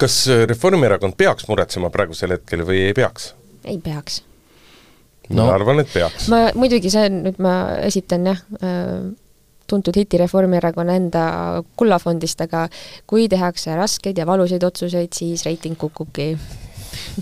kas 0.01 0.23
äh, 0.29 0.45
Reformierakond 0.49 1.17
peaks 1.19 1.49
muretsema 1.49 1.91
praegusel 1.95 2.37
hetkel 2.37 2.67
või 2.69 2.87
ei 2.89 2.95
peaks? 2.97 3.33
ei 3.65 3.79
peaks. 3.83 4.23
No. 5.31 5.47
ma 5.47 5.53
arvan, 5.55 5.81
et 5.81 5.93
peaks. 5.93 6.29
ma 6.33 6.49
muidugi, 6.59 6.91
see 6.93 7.07
on, 7.09 7.23
nüüd 7.29 7.39
ma 7.43 7.55
esitan 7.87 8.27
jah, 8.33 8.41
äh, 8.61 8.97
tuntud 9.71 9.97
hiti 9.97 10.21
Reformierakonna 10.21 10.97
enda 10.99 11.25
kullafondist, 11.79 12.43
aga 12.45 12.67
kui 13.09 13.29
tehakse 13.33 13.77
raskeid 13.79 14.19
ja 14.19 14.27
valusaid 14.29 14.65
otsuseid, 14.67 15.15
siis 15.17 15.47
reiting 15.47 15.79
kukubki. 15.79 16.35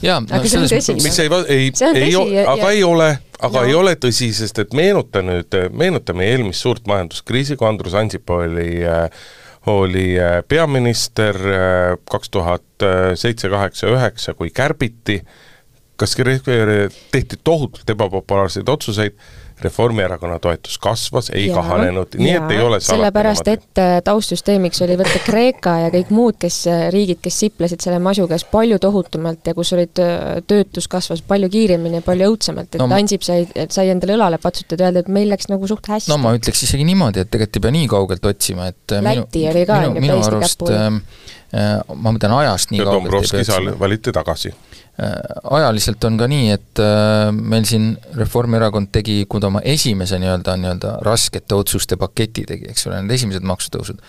jaa, 0.02 0.18
no 0.24 0.40
selles 0.50 0.72
mõttes 0.72 1.04
mis 1.04 1.18
ei, 1.22 1.28
ei, 1.46 1.68
ei, 1.94 2.14
aga 2.42 2.56
ja, 2.64 2.70
ei 2.72 2.82
ole, 2.84 3.10
aga 3.38 3.60
no. 3.60 3.68
ei 3.68 3.76
ole 3.76 3.94
tõsi, 4.00 4.32
sest 4.34 4.58
et 4.64 4.74
meenuta 4.74 5.22
nüüd, 5.22 5.60
meenuta 5.70 6.16
meie 6.16 6.34
eelmist 6.34 6.64
suurt 6.64 6.90
majanduskriisi, 6.90 7.58
kui 7.60 7.68
Andrus 7.68 7.94
Ansip 8.00 8.32
oli 8.34 8.80
äh, 8.82 9.06
oli 9.66 10.14
äh, 10.20 10.40
peaminister 10.48 11.36
äh, 11.36 11.98
kaks 12.10 12.30
tuhat 12.30 12.62
seitse, 13.14 13.50
kaheksa, 13.52 13.90
üheksa, 13.92 14.34
kui 14.34 14.48
kärbiti, 14.56 15.18
kas 16.00 16.16
tehti 17.12 17.36
tohutult 17.44 17.90
ebapopulaarseid 17.92 18.68
otsuseid, 18.72 19.18
Reformierakonna 19.64 20.38
toetus 20.42 20.78
kasvas, 20.82 21.30
ei 21.34 21.46
ja, 21.48 21.56
kahanenud, 21.58 22.16
nii 22.20 22.34
et 22.36 22.54
ei 22.54 22.62
ole 22.64 22.80
sellepärast, 22.84 23.48
et 23.52 23.80
äh, 23.82 23.96
taustsüsteemiks 24.06 24.82
oli 24.86 24.96
võtta 25.00 25.22
Kreeka 25.24 25.76
ja 25.84 25.90
kõik 25.94 26.12
muud, 26.14 26.38
kes, 26.40 26.62
äh, 26.70 26.86
riigid, 26.94 27.20
kes 27.24 27.40
siplesid 27.44 27.84
selle 27.84 28.00
masu 28.02 28.26
käes 28.30 28.46
palju 28.50 28.80
tohutumalt 28.82 29.50
ja 29.50 29.54
kus 29.56 29.74
olid, 29.76 30.02
töötus 30.50 30.88
kasvas 30.90 31.22
palju 31.26 31.50
kiiremini 31.52 32.00
ja 32.00 32.06
palju 32.06 32.32
õudsemalt, 32.32 32.74
et 32.74 32.82
no, 32.82 32.88
Ansip 33.00 33.24
sai, 33.26 33.44
sai 33.72 33.92
endale 33.92 34.16
õlale 34.18 34.40
patsutada 34.42 34.86
ja 34.86 34.90
öelda, 34.90 35.04
et 35.04 35.12
meil 35.12 35.30
läks 35.32 35.48
nagu 35.52 35.68
suht 35.70 35.88
hästi. 35.88 36.12
no 36.12 36.18
ma 36.20 36.34
ütleks 36.36 36.64
isegi 36.66 36.86
niimoodi, 36.88 37.24
et 37.24 37.30
tegelikult 37.32 37.60
ei 37.60 37.66
pea 37.66 37.76
nii 37.78 37.90
kaugelt 37.90 38.30
otsima, 38.32 38.70
et 38.70 38.96
Läti 39.00 39.44
minu, 39.44 39.50
oli 39.52 39.66
ka 39.68 39.80
minu, 39.84 40.04
minu 40.06 40.18
arust 40.26 40.66
äh, 40.70 40.88
ma 41.50 42.12
mõtlen 42.14 42.36
ajast 42.40 42.74
nii 42.74 42.82
ja 42.82 42.90
kaugelt 42.90 43.34
ei 43.34 43.46
pea 43.48 43.78
valiti 43.80 44.14
tagasi. 44.14 44.52
Äh, 44.52 44.89
ajaliselt 45.00 46.04
on 46.04 46.18
ka 46.20 46.28
nii, 46.30 46.50
et 46.56 46.82
äh, 46.82 47.30
meil 47.32 47.64
siin 47.68 47.92
Reformierakond 48.18 48.90
tegi, 48.92 49.22
kui 49.30 49.40
ta 49.42 49.48
oma 49.48 49.62
esimese 49.64 50.18
nii-öelda, 50.20 50.56
nii-öelda 50.60 50.98
raskete 51.06 51.56
otsuste 51.56 51.98
paketi 52.00 52.44
tegi, 52.48 52.68
eks 52.72 52.88
ole, 52.88 53.00
need 53.04 53.16
esimesed 53.16 53.46
maksutõusud, 53.48 54.02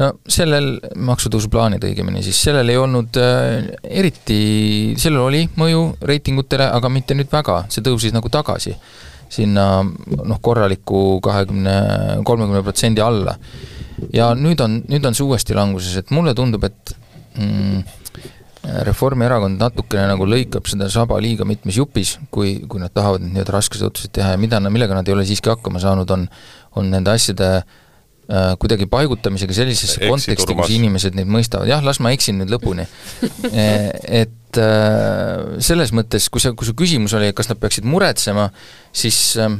no 0.00 0.10
sellel, 0.30 0.72
maksutõusuplaanid 1.10 1.84
õigemini, 1.90 2.24
siis 2.24 2.40
sellel 2.46 2.72
ei 2.72 2.80
olnud 2.80 3.20
äh, 3.20 3.68
eriti, 4.00 4.40
sellel 5.00 5.26
oli 5.26 5.44
mõju 5.60 5.84
reitingutele, 6.08 6.70
aga 6.78 6.92
mitte 6.92 7.18
nüüd 7.18 7.32
väga, 7.32 7.64
see 7.72 7.84
tõusis 7.86 8.16
nagu 8.16 8.32
tagasi 8.32 8.76
sinna 9.30 9.84
noh, 9.84 10.38
korraliku 10.42 11.20
kahekümne, 11.22 11.74
kolmekümne 12.26 12.64
protsendi 12.66 13.02
alla. 13.04 13.36
ja 14.12 14.32
nüüd 14.34 14.58
on, 14.64 14.80
nüüd 14.88 15.04
on 15.06 15.14
see 15.14 15.26
uuesti 15.26 15.54
languses, 15.54 15.94
et 16.00 16.10
mulle 16.10 16.32
tundub, 16.34 16.64
et 16.66 16.94
mm, 17.36 17.99
Reformierakond 18.86 19.60
natukene 19.60 20.06
nagu 20.10 20.26
lõikab 20.28 20.68
seda 20.70 20.88
saba 20.92 21.18
liiga 21.22 21.46
mitmes 21.48 21.78
jupis, 21.80 22.16
kui, 22.34 22.58
kui 22.70 22.82
nad 22.82 22.92
tahavad 22.94 23.24
neid 23.24 23.34
nii-öelda 23.34 23.54
raskeid 23.56 23.84
otsuseid 23.88 24.14
teha 24.18 24.34
ja 24.34 24.40
mida, 24.40 24.60
millega 24.72 24.96
nad 24.96 25.08
ei 25.08 25.14
ole 25.16 25.26
siiski 25.28 25.52
hakkama 25.52 25.82
saanud, 25.82 26.10
on, 26.14 26.26
on 26.78 26.90
nende 26.92 27.12
asjade 27.12 27.48
äh, 27.60 28.52
kuidagi 28.62 28.86
paigutamisega 28.90 29.56
sellisesse 29.56 30.04
konteksti, 30.04 30.56
kus 30.58 30.74
inimesed 30.76 31.18
neid 31.18 31.30
mõistavad, 31.32 31.70
jah, 31.70 31.82
las 31.86 32.02
ma 32.04 32.14
eksin 32.16 32.40
nüüd 32.42 32.54
lõpuni. 32.56 32.86
E, 33.50 33.66
et 34.22 34.58
äh, 34.60 35.58
selles 35.64 35.90
mõttes, 35.96 36.28
kui 36.30 36.42
sa, 36.42 36.52
kui 36.54 36.68
su 36.68 36.76
küsimus 36.78 37.14
oli, 37.18 37.32
kas 37.36 37.50
nad 37.50 37.58
peaksid 37.60 37.86
muretsema, 37.88 38.48
siis 38.94 39.18
äh, 39.40 39.50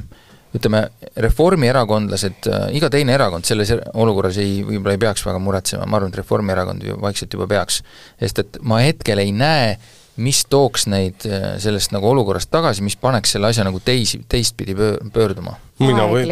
ütleme, 0.57 0.83
reformierakondlased, 1.23 2.51
äh, 2.51 2.67
iga 2.79 2.91
teine 2.93 3.15
erakond 3.15 3.47
selles 3.47 3.73
olukorras 3.95 4.41
ei, 4.43 4.61
võib-olla 4.67 4.97
ei 4.97 5.05
peaks 5.07 5.25
väga 5.27 5.39
muretsema, 5.43 5.87
ma 5.87 6.01
arvan, 6.01 6.11
et 6.11 6.21
Reformierakond 6.23 6.85
ju 6.87 6.99
vaikselt 7.03 7.39
juba 7.39 7.47
peaks. 7.51 7.83
sest 8.21 8.43
et 8.43 8.61
ma 8.67 8.81
hetkel 8.83 9.23
ei 9.23 9.33
näe, 9.33 9.77
mis 10.21 10.43
tooks 10.51 10.87
neid 10.91 11.25
äh, 11.29 11.55
sellest 11.63 11.95
nagu 11.95 12.11
olukorrast 12.11 12.51
tagasi, 12.53 12.83
mis 12.85 12.99
paneks 13.01 13.37
selle 13.37 13.51
asja 13.51 13.65
nagu 13.65 13.81
teisi, 13.85 14.21
teistpidi 14.29 14.75
pöörduma. 15.13 15.57
Mina 15.81 16.05
võin, 16.11 16.29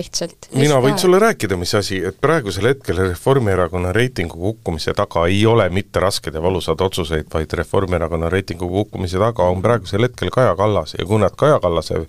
mina 0.60 0.76
võin 0.84 0.98
sulle 1.00 1.16
rääkida, 1.22 1.56
mis 1.56 1.70
asi, 1.78 2.02
et 2.04 2.18
praegusel 2.20 2.66
hetkel 2.68 2.98
Reformierakonna 3.00 3.94
reitingu 3.96 4.36
kukkumise 4.36 4.92
taga 4.98 5.24
ei 5.30 5.38
ole 5.48 5.70
mitte 5.72 6.02
rasked 6.04 6.36
ja 6.36 6.42
valusad 6.44 6.82
otsuseid, 6.84 7.30
vaid 7.32 7.54
Reformierakonna 7.56 8.28
reitingu 8.34 8.68
kukkumise 8.68 9.16
taga 9.22 9.48
on 9.48 9.64
praegusel 9.64 10.04
hetkel 10.04 10.28
Kaja 10.34 10.52
Kallas. 10.58 10.98
Ja 10.98 11.08
kui 11.08 11.22
nad 11.22 11.38
Kaja 11.38 11.62
Kallase 11.64 12.02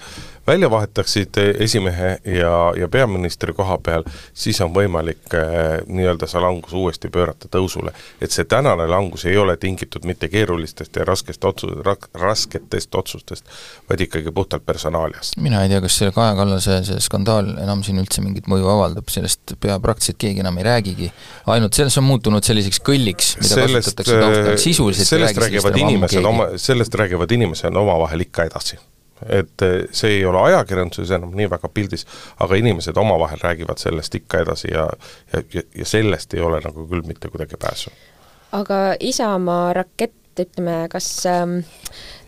välja 0.50 0.70
vahetaksid 0.72 1.38
esimehe 1.60 2.18
ja, 2.26 2.54
ja 2.78 2.88
peaministri 2.88 3.54
koha 3.54 3.78
peal, 3.84 4.04
siis 4.34 4.60
on 4.66 4.74
võimalik 4.74 5.36
eh, 5.38 5.80
nii-öelda 5.88 6.28
see 6.30 6.42
langus 6.42 6.74
uuesti 6.74 7.12
pöörata 7.14 7.50
tõusule. 7.54 7.94
et 8.22 8.34
see 8.34 8.46
tänane 8.50 8.88
langus 8.90 9.26
ei 9.30 9.38
ole 9.38 9.58
tingitud 9.58 10.08
mitte 10.10 10.28
keerulistest 10.28 10.96
ja 10.96 11.06
raskest 11.06 11.46
otsus, 11.46 11.78
rasketest 12.14 12.96
otsustest, 12.96 13.46
vaid 13.90 14.02
ikkagi 14.08 14.32
puhtalt 14.32 14.66
personaaliast. 14.66 15.38
mina 15.38 15.64
ei 15.64 15.70
tea, 15.70 15.82
kas 15.86 15.98
see 16.02 16.12
Kaja 16.12 16.36
Kallase 16.36 16.82
see 16.88 17.00
skandaal 17.06 17.54
enam 17.64 17.84
siin 17.86 18.02
üldse 18.02 18.26
mingit 18.26 18.50
mõju 18.50 18.70
avaldab, 18.74 19.10
sellest 19.14 19.56
pea 19.62 19.80
praktiliselt 19.80 20.22
keegi 20.26 20.46
enam 20.46 20.58
ei 20.58 20.68
räägigi. 20.68 21.12
ainult 21.46 21.78
selles 21.78 21.98
on 22.02 22.08
muutunud 22.10 22.44
selliseks 22.44 22.82
kõlliks, 22.86 23.36
mida 23.44 23.56
sellest, 23.56 23.76
kasutatakse 23.84 24.20
taustal, 24.20 24.54
äh, 24.54 24.62
sisuliselt 24.68 25.14
sellest 25.14 25.44
räägivad 25.46 25.84
inimesed 25.86 26.32
oma, 26.34 26.54
sellest 26.58 26.96
räägivad 27.04 27.38
inimesed 27.38 27.84
omavahel 27.86 28.26
ikka 28.28 28.50
edasi 28.50 28.80
et 29.26 29.66
äh, 29.66 29.88
see 29.92 30.20
ei 30.20 30.26
ole 30.26 30.42
ajakirjanduses 30.50 31.12
enam 31.18 31.34
nii 31.38 31.50
väga 31.52 31.72
pildis, 31.74 32.06
aga 32.40 32.60
inimesed 32.60 32.98
omavahel 32.98 33.42
räägivad 33.44 33.82
sellest 33.82 34.16
ikka 34.16 34.44
edasi 34.46 34.72
ja 34.74 34.88
ja, 35.34 35.64
ja 35.76 35.86
sellest 35.86 36.34
ei 36.34 36.46
ole 36.46 36.62
nagu 36.66 36.88
küll 36.88 37.08
mitte 37.08 37.30
kuidagi 37.30 37.60
pääsu. 37.60 37.92
aga 38.52 38.80
Isamaa 39.00 39.74
rakett, 39.74 40.16
ütleme, 40.40 40.86
kas 40.90 41.26
ähm, 41.28 41.60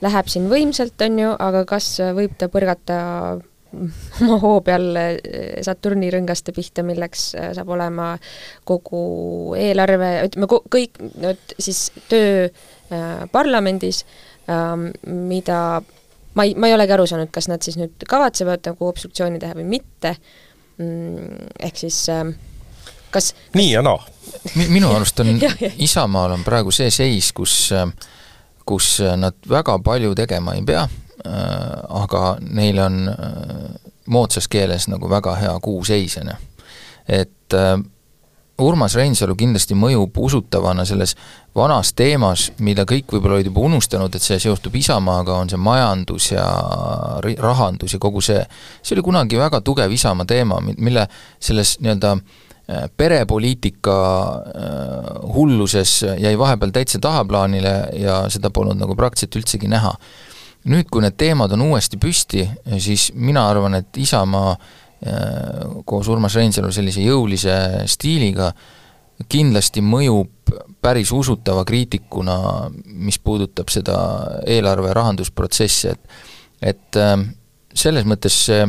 läheb 0.02 0.28
siin 0.28 0.50
võimsalt, 0.52 1.00
on 1.06 1.20
ju, 1.20 1.32
aga 1.40 1.64
kas 1.66 1.96
võib 2.18 2.36
ta 2.38 2.52
põrgata 2.52 2.98
oma 4.22 4.38
hoo 4.42 4.60
peal 4.66 4.90
eh, 5.00 5.62
Saturni 5.66 6.12
rõngaste 6.14 6.54
pihta, 6.56 6.84
milleks 6.88 7.32
eh, 7.38 7.52
saab 7.58 7.72
olema 7.76 8.14
kogu 8.68 9.56
eelarve, 9.60 10.12
ütleme 10.28 10.50
kõik 10.52 11.00
nüüd 11.00 11.56
siis 11.58 11.88
töö 12.12 12.48
äh, 12.48 13.24
parlamendis 13.32 14.04
äh,, 14.50 14.76
mida 15.08 15.62
ma 16.36 16.46
ei, 16.48 16.56
ma 16.56 16.70
ei 16.70 16.78
olegi 16.78 16.96
aru 16.96 17.08
saanud, 17.10 17.32
kas 17.34 17.50
nad 17.52 17.64
siis 17.66 17.78
nüüd 17.80 18.08
kavatsevad 18.10 18.72
nagu 18.72 18.88
obstruktsiooni 18.88 19.42
teha 19.42 19.58
või 19.58 19.68
mitte 19.78 20.16
mm,, 20.78 21.52
ehk 21.68 21.84
siis 21.84 22.04
äh, 22.14 22.26
kas 23.12 23.34
nii 23.58 23.74
ja 23.74 23.84
naa 23.86 24.00
no. 24.00 24.66
minu 24.68 24.92
arust 24.96 25.20
on 25.24 25.36
Isamaal 25.78 26.38
on 26.38 26.48
praegu 26.48 26.74
see 26.76 26.92
seis, 26.94 27.34
kus 27.36 27.74
kus 28.66 28.98
nad 29.18 29.36
väga 29.50 29.80
palju 29.84 30.14
tegema 30.16 30.54
ei 30.56 30.64
pea 30.66 30.86
Äh, 31.26 32.02
aga 32.02 32.38
neil 32.42 32.80
on 32.82 33.10
äh, 33.10 33.16
moodsas 34.10 34.48
keeles 34.50 34.88
nagu 34.90 35.10
väga 35.10 35.36
hea 35.38 35.52
kuuseis, 35.62 36.16
on 36.18 36.32
ju. 36.32 36.38
et 37.08 37.54
äh, 37.54 37.76
Urmas 38.62 38.96
Reinsalu 38.98 39.36
kindlasti 39.38 39.78
mõjub 39.78 40.18
usutavana 40.18 40.86
selles 40.86 41.14
vanas 41.56 41.92
teemas, 41.94 42.50
mida 42.64 42.86
kõik 42.88 43.12
võib-olla 43.12 43.40
olid 43.40 43.50
juba 43.50 43.66
unustanud, 43.68 44.14
et 44.16 44.24
see 44.24 44.40
seostub 44.40 44.76
Isamaaga, 44.80 45.36
on 45.36 45.52
see 45.52 45.60
majandus 45.60 46.32
ja 46.32 46.46
rahandus 47.44 47.98
ja 47.98 48.00
kogu 48.00 48.24
see, 48.24 48.40
see 48.82 48.96
oli 48.96 49.04
kunagi 49.04 49.40
väga 49.40 49.60
tugev 49.66 49.92
Isamaa 49.92 50.30
teema, 50.30 50.62
mille 50.62 51.08
selles 51.40 51.78
nii-öelda 51.84 52.16
perepoliitika 52.98 53.96
hulluses 55.34 56.06
jäi 56.24 56.38
vahepeal 56.40 56.72
täitsa 56.72 57.00
tahaplaanile 57.04 57.74
ja 58.00 58.22
seda 58.32 58.50
polnud 58.50 58.80
nagu 58.80 58.96
praktiliselt 58.96 59.36
üldsegi 59.42 59.68
näha. 59.72 59.92
Nüüd, 60.72 60.88
kui 60.94 61.02
need 61.02 61.18
teemad 61.18 61.52
on 61.56 61.66
uuesti 61.66 61.98
püsti, 61.98 62.46
siis 62.78 63.10
mina 63.18 63.48
arvan, 63.50 63.80
et 63.80 63.98
Isamaa 63.98 64.52
äh, 64.54 64.60
koos 65.90 66.08
Urmas 66.14 66.36
Reinsalu 66.38 66.70
sellise 66.72 67.02
jõulise 67.02 67.56
stiiliga 67.90 68.52
kindlasti 69.30 69.84
mõjub 69.86 70.54
päris 70.82 71.12
usutava 71.16 71.64
kriitikuna, 71.68 72.36
mis 72.86 73.20
puudutab 73.20 73.70
seda 73.72 73.98
eelarve 74.48 74.94
rahandusprotsessi, 74.98 75.96
et 75.96 76.20
et 76.62 77.00
äh, 77.00 77.18
selles 77.74 78.06
mõttes 78.06 78.36
see, 78.46 78.66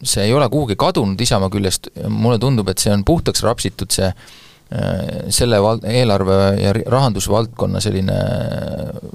see 0.00 0.24
ei 0.28 0.32
ole 0.32 0.48
kuhugi 0.48 0.76
kadunud 0.80 1.20
Isamaa 1.20 1.50
küljest, 1.52 1.90
mulle 2.08 2.38
tundub, 2.38 2.68
et 2.68 2.80
see 2.80 2.92
on 2.94 3.04
puhtaks 3.04 3.42
rapsitud, 3.44 3.92
see 3.92 4.12
Äh, 4.74 5.28
selle 5.30 5.58
val-, 5.62 5.82
eelarve 5.84 6.36
ja 6.56 6.70
rahandusvaldkonna 6.72 7.82
selline 7.84 8.14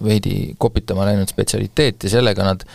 veidi 0.05 0.53
kopitama 0.61 1.07
läinud 1.09 1.31
spetsialiteet 1.31 2.05
ja 2.05 2.11
sellega 2.13 2.45
nad 2.45 2.65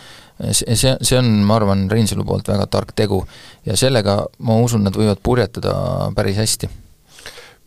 see, 0.50 0.74
see 0.74 1.16
on, 1.20 1.28
ma 1.46 1.60
arvan, 1.60 1.86
Reinsalu 1.88 2.26
poolt 2.26 2.50
väga 2.50 2.66
tark 2.68 2.90
tegu. 2.98 3.22
Ja 3.64 3.78
sellega, 3.78 4.18
ma 4.42 4.58
usun, 4.60 4.82
nad 4.84 4.98
võivad 4.98 5.22
purjetada 5.24 5.76
päris 6.18 6.40
hästi 6.42 6.68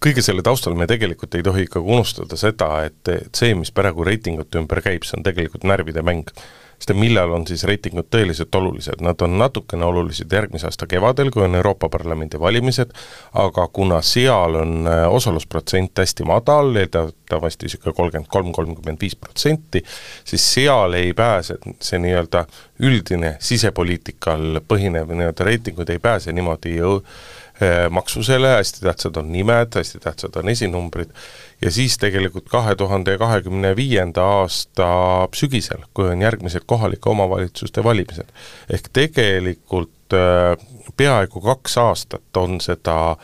kõige 0.03 0.23
selle 0.25 0.45
taustal 0.45 0.77
me 0.77 0.87
tegelikult 0.89 1.35
ei 1.35 1.45
tohi 1.45 1.65
ikkagi 1.67 1.95
unustada 1.95 2.37
seda, 2.39 2.69
et, 2.87 3.01
et 3.11 3.35
see, 3.35 3.55
mis 3.57 3.73
praegu 3.73 4.05
reitingute 4.07 4.61
ümber 4.61 4.83
käib, 4.85 5.07
see 5.07 5.17
on 5.19 5.25
tegelikult 5.25 5.67
närvide 5.67 6.05
mäng. 6.05 6.31
sest 6.77 6.91
millal 6.93 7.31
on 7.33 7.41
siis 7.49 7.63
reitingud 7.65 8.05
tõeliselt 8.13 8.53
olulised, 8.53 8.99
nad 9.01 9.21
on 9.25 9.39
natukene 9.41 9.85
olulised 9.85 10.29
järgmise 10.33 10.67
aasta 10.67 10.85
kevadel, 10.85 11.31
kui 11.33 11.41
on 11.41 11.55
Euroopa 11.57 11.89
Parlamendi 11.89 12.37
valimised, 12.39 12.91
aga 13.33 13.65
kuna 13.73 13.97
seal 14.05 14.59
on 14.59 14.85
äh, 14.85 15.07
osalusprotsent 15.09 15.97
hästi 15.97 16.27
madal, 16.29 16.69
eeldatavasti 16.77 17.65
niisugune 17.65 17.95
kolmkümmend 17.97 18.29
kolm, 18.29 18.51
kolmkümmend 18.53 19.01
viis 19.01 19.17
protsenti, 19.17 19.81
siis 20.21 20.45
seal 20.53 20.93
ei 20.99 21.15
pääse 21.17 21.57
see 21.81 21.97
nii-öelda 22.05 22.45
üldine 22.85 23.33
sisepoliitikal 23.41 24.61
põhinev 24.69 25.09
nii-öelda 25.17 25.49
reitingud 25.49 25.89
ei 25.89 25.97
pääse 25.99 26.31
niimoodi 26.31 26.77
jõu-, 26.77 27.01
maksusele, 27.89 28.47
hästi 28.47 28.81
tähtsad 28.85 29.15
on 29.17 29.31
nimed, 29.31 29.75
hästi 29.75 29.99
tähtsad 29.99 30.35
on 30.35 30.49
esinumbrid, 30.49 31.09
ja 31.61 31.71
siis 31.71 31.97
tegelikult 31.97 32.49
kahe 32.49 32.75
tuhande 32.75 33.17
kahekümne 33.17 33.75
viienda 33.75 34.23
aasta 34.23 34.87
sügisel, 35.35 35.87
kui 35.93 36.09
on 36.09 36.21
järgmised 36.21 36.61
kohalike 36.65 37.09
omavalitsuste 37.09 37.83
valimised. 37.83 38.29
ehk 38.69 38.89
tegelikult 38.93 40.13
äh, 40.13 40.67
peaaegu 40.97 41.41
kaks 41.41 41.77
aastat 41.77 42.37
on 42.37 42.61
seda, 42.61 43.15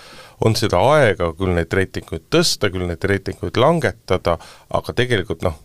on 0.45 0.55
seda 0.55 0.81
aega 0.95 1.33
küll 1.37 1.53
neid 1.53 1.73
reitinguid 1.73 2.25
tõsta, 2.33 2.71
küll 2.73 2.87
neid 2.87 3.03
reitinguid 3.03 3.57
langetada, 3.57 4.37
aga 4.69 4.93
tegelikult 4.93 5.45
noh, 5.45 5.59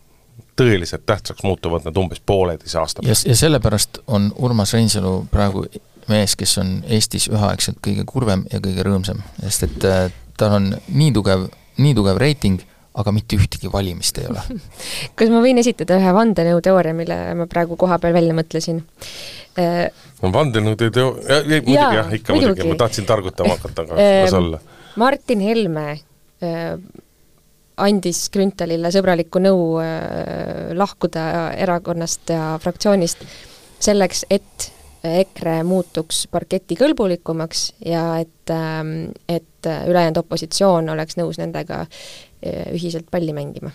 tõeliselt 0.59 1.07
tähtsaks 1.07 1.43
muutuvad 1.43 1.87
nad 1.87 1.97
umbes 1.97 2.21
pooleteise 2.27 2.79
aasta 2.79 3.03
pärast. 3.03 3.27
ja 3.27 3.37
sellepärast 3.37 4.03
on 4.07 4.33
Urmas 4.37 4.73
Reinsalu 4.73 5.27
praegu 5.31 5.67
mees, 6.11 6.35
kes 6.39 6.57
on 6.63 6.79
Eestis 6.87 7.29
üheaegselt 7.31 7.81
kõige 7.85 8.05
kurvem 8.09 8.47
ja 8.53 8.63
kõige 8.65 8.87
rõõmsam, 8.87 9.23
sest 9.43 9.69
et 9.69 9.87
äh, 9.89 10.09
tal 10.39 10.59
on 10.59 10.69
nii 10.89 11.13
tugev, 11.17 11.49
nii 11.83 11.95
tugev 11.99 12.21
reiting, 12.21 12.63
aga 12.99 13.13
mitte 13.15 13.39
ühtegi 13.39 13.71
valimist 13.73 14.19
ei 14.23 14.29
ole. 14.31 14.43
kas 15.19 15.33
ma 15.33 15.43
võin 15.45 15.61
esitada 15.63 15.99
ühe 16.01 16.15
vandenõuteooria, 16.17 16.97
mille 16.99 17.19
ma 17.39 17.49
praegu 17.51 17.79
koha 17.81 18.01
peal 18.03 18.17
välja 18.17 18.37
mõtlesin? 18.37 18.85
no 19.59 20.31
vandenõude 20.31 20.93
teo-, 20.95 21.17
muidugi 21.19 21.75
jah, 21.75 22.13
ikka 22.15 22.35
muidugi, 22.35 22.61
muidugi., 22.61 22.71
ma 22.71 22.81
tahtsin 22.85 23.09
targutama 23.09 23.55
hakata, 23.57 23.85
aga 23.85 24.09
las 24.23 24.37
olla. 24.39 24.61
Martin 24.99 25.43
Helme 25.43 25.87
andis 27.79 28.27
Grünthalile 28.35 28.91
sõbralikku 28.95 29.41
nõu 29.43 29.79
äh, 29.83 30.73
lahkuda 30.77 31.53
erakonnast 31.59 32.33
ja 32.35 32.57
fraktsioonist 32.63 33.23
selleks, 33.83 34.25
et 34.31 34.71
EKRE 35.05 35.61
muutuks 35.67 36.25
parketikõlbulikumaks 36.33 37.69
ja 37.87 38.03
et, 38.23 38.51
ähm, 38.51 39.13
et 39.29 39.69
ülejäänud 39.69 40.23
opositsioon 40.25 40.91
oleks 40.95 41.19
nõus 41.21 41.39
nendega 41.39 41.85
äh, 41.85 42.67
ühiselt 42.75 43.11
palli 43.11 43.33
mängima? 43.37 43.71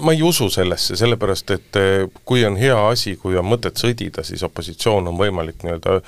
Ma 0.00 0.12
ei 0.16 0.22
usu 0.24 0.48
sellesse, 0.50 0.96
sellepärast 0.96 1.50
et 1.52 1.76
äh, 1.76 2.06
kui 2.24 2.44
on 2.48 2.56
hea 2.56 2.76
asi, 2.88 3.14
kui 3.20 3.36
on 3.36 3.46
mõtet 3.46 3.76
sõdida, 3.78 4.24
siis 4.26 4.42
opositsioon 4.46 5.10
on 5.12 5.18
võimalik 5.20 5.62
nii-öelda 5.66 6.00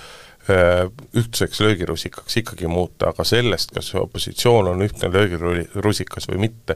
ühtseks 1.15 1.61
löögirusikaks 1.61 2.37
ikkagi 2.37 2.67
muuta, 2.67 3.13
aga 3.13 3.25
sellest, 3.25 3.71
kas 3.71 3.95
opositsioon 3.95 4.73
on 4.73 4.83
ühtne 4.83 5.11
löögirusikas 5.13 6.27
või 6.33 6.41
mitte, 6.49 6.75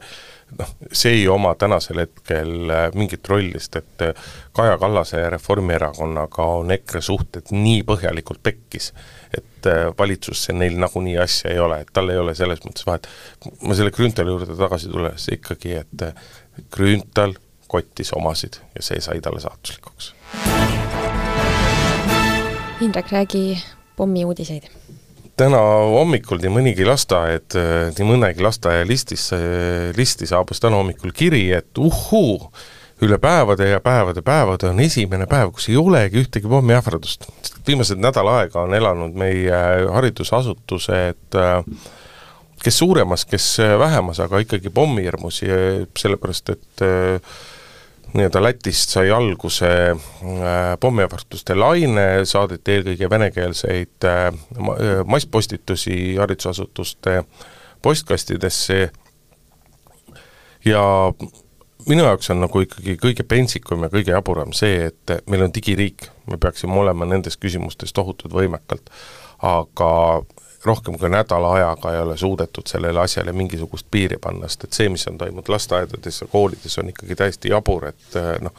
noh, 0.58 0.70
see 0.92 1.16
ei 1.18 1.24
oma 1.28 1.54
tänasel 1.58 1.98
hetkel 2.04 2.70
äh, 2.70 2.84
mingit 2.94 3.26
rolli, 3.28 3.58
sest 3.58 3.80
et 3.80 4.04
äh, 4.06 4.28
Kaja 4.54 4.78
Kallase 4.78 5.18
ja 5.24 5.30
Reformierakonnaga 5.34 6.46
on 6.60 6.70
EKRE 6.76 7.02
suhted 7.02 7.50
nii 7.50 7.82
põhjalikult 7.88 8.42
pekkis, 8.46 8.92
et 9.34 9.66
valitsusse 9.98 10.54
neil 10.54 10.78
nagunii 10.78 11.16
asja 11.18 11.50
ei 11.50 11.58
ole, 11.58 11.80
et 11.82 11.90
tal 11.92 12.12
ei 12.12 12.20
ole 12.22 12.36
selles 12.38 12.62
mõttes 12.62 12.86
vahet. 12.86 13.08
ma 13.66 13.74
selle 13.74 13.90
Grünthali 13.90 14.30
juurde 14.30 14.54
tagasi 14.56 14.92
tulles 14.92 15.26
ikkagi, 15.34 15.80
et 15.82 16.06
Grünthal 16.70 17.34
kottis 17.66 18.14
omasid 18.14 18.60
ja 18.76 18.86
see 18.86 19.02
sai 19.02 19.18
talle 19.20 19.42
saatuslikuks 19.42 20.15
Indrek, 22.80 23.12
räägi 23.12 23.62
pommiuudiseid. 23.96 24.62
täna 25.36 25.58
hommikul 25.92 26.40
nii 26.40 26.50
mõnigi 26.52 26.84
lasteaed, 26.84 27.56
nii 27.96 28.06
mõnegi 28.08 28.44
lasteaia 28.44 28.84
listis, 28.88 29.30
listi 29.96 30.28
saabus 30.28 30.60
täna 30.60 30.76
hommikul 30.76 31.12
kiri, 31.16 31.42
et 31.56 31.78
uhhuu, 31.78 32.50
üle 33.04 33.18
päevade 33.20 33.68
ja 33.68 33.80
päevade 33.80 34.22
päevade 34.24 34.68
on 34.68 34.80
esimene 34.80 35.26
päev, 35.28 35.54
kus 35.56 35.68
ei 35.68 35.76
olegi 35.80 36.20
ühtegi 36.20 36.48
pommiähvardust. 36.48 37.28
viimased 37.66 38.00
nädal 38.00 38.28
aega 38.28 38.62
on 38.62 38.74
elanud 38.74 39.16
meie 39.16 39.60
haridusasutused 39.92 41.40
kes 42.62 42.78
suuremas, 42.78 43.24
kes 43.24 43.58
vähemas, 43.78 44.20
aga 44.20 44.38
ikkagi 44.44 44.70
pommihirmus, 44.70 45.40
sellepärast 45.98 46.50
et 46.50 46.82
äh, 46.82 47.36
nii-öelda 48.14 48.42
Lätist 48.42 48.92
sai 48.94 49.10
alguse 49.10 49.68
äh, 49.90 49.98
pommiähvarduste 50.80 51.56
laine, 51.58 52.06
saadeti 52.24 52.76
eelkõige 52.76 53.10
venekeelseid 53.10 54.06
äh, 54.06 54.26
äh, 54.28 55.00
masspostitusi 55.04 56.16
haridusasutuste 56.20 57.24
postkastidesse. 57.82 58.90
Ja 60.64 60.82
minu 61.88 62.06
jaoks 62.06 62.30
on 62.34 62.40
nagu 62.42 62.62
ikkagi 62.64 62.96
kõige 63.02 63.26
pentsikum 63.28 63.86
ja 63.86 63.90
kõige 63.92 64.14
jaburam 64.14 64.54
see, 64.56 64.88
et 64.90 65.18
meil 65.30 65.46
on 65.46 65.54
digiriik, 65.54 66.08
me 66.30 66.38
peaksime 66.42 66.74
olema 66.80 67.06
nendes 67.06 67.38
küsimustes 67.38 67.94
tohutult 67.94 68.34
võimekalt, 68.34 68.90
aga 69.46 69.92
rohkem 70.64 70.98
kui 70.98 71.10
nädala 71.10 71.52
ajaga 71.52 71.92
ei 71.92 72.00
ole 72.00 72.16
suudetud 72.16 72.66
sellele 72.66 73.00
asjale 73.00 73.32
mingisugust 73.32 73.86
piiri 73.90 74.18
panna, 74.22 74.48
sest 74.48 74.64
et 74.64 74.78
see, 74.80 74.88
mis 74.92 75.06
on 75.08 75.18
toimunud 75.18 75.48
lasteaedades 75.48 76.20
ja 76.20 76.28
koolides, 76.32 76.78
on 76.78 76.92
ikkagi 76.92 77.16
täiesti 77.16 77.52
jabur, 77.52 77.88
et 77.92 78.18
eh, 78.18 78.32
noh, 78.42 78.54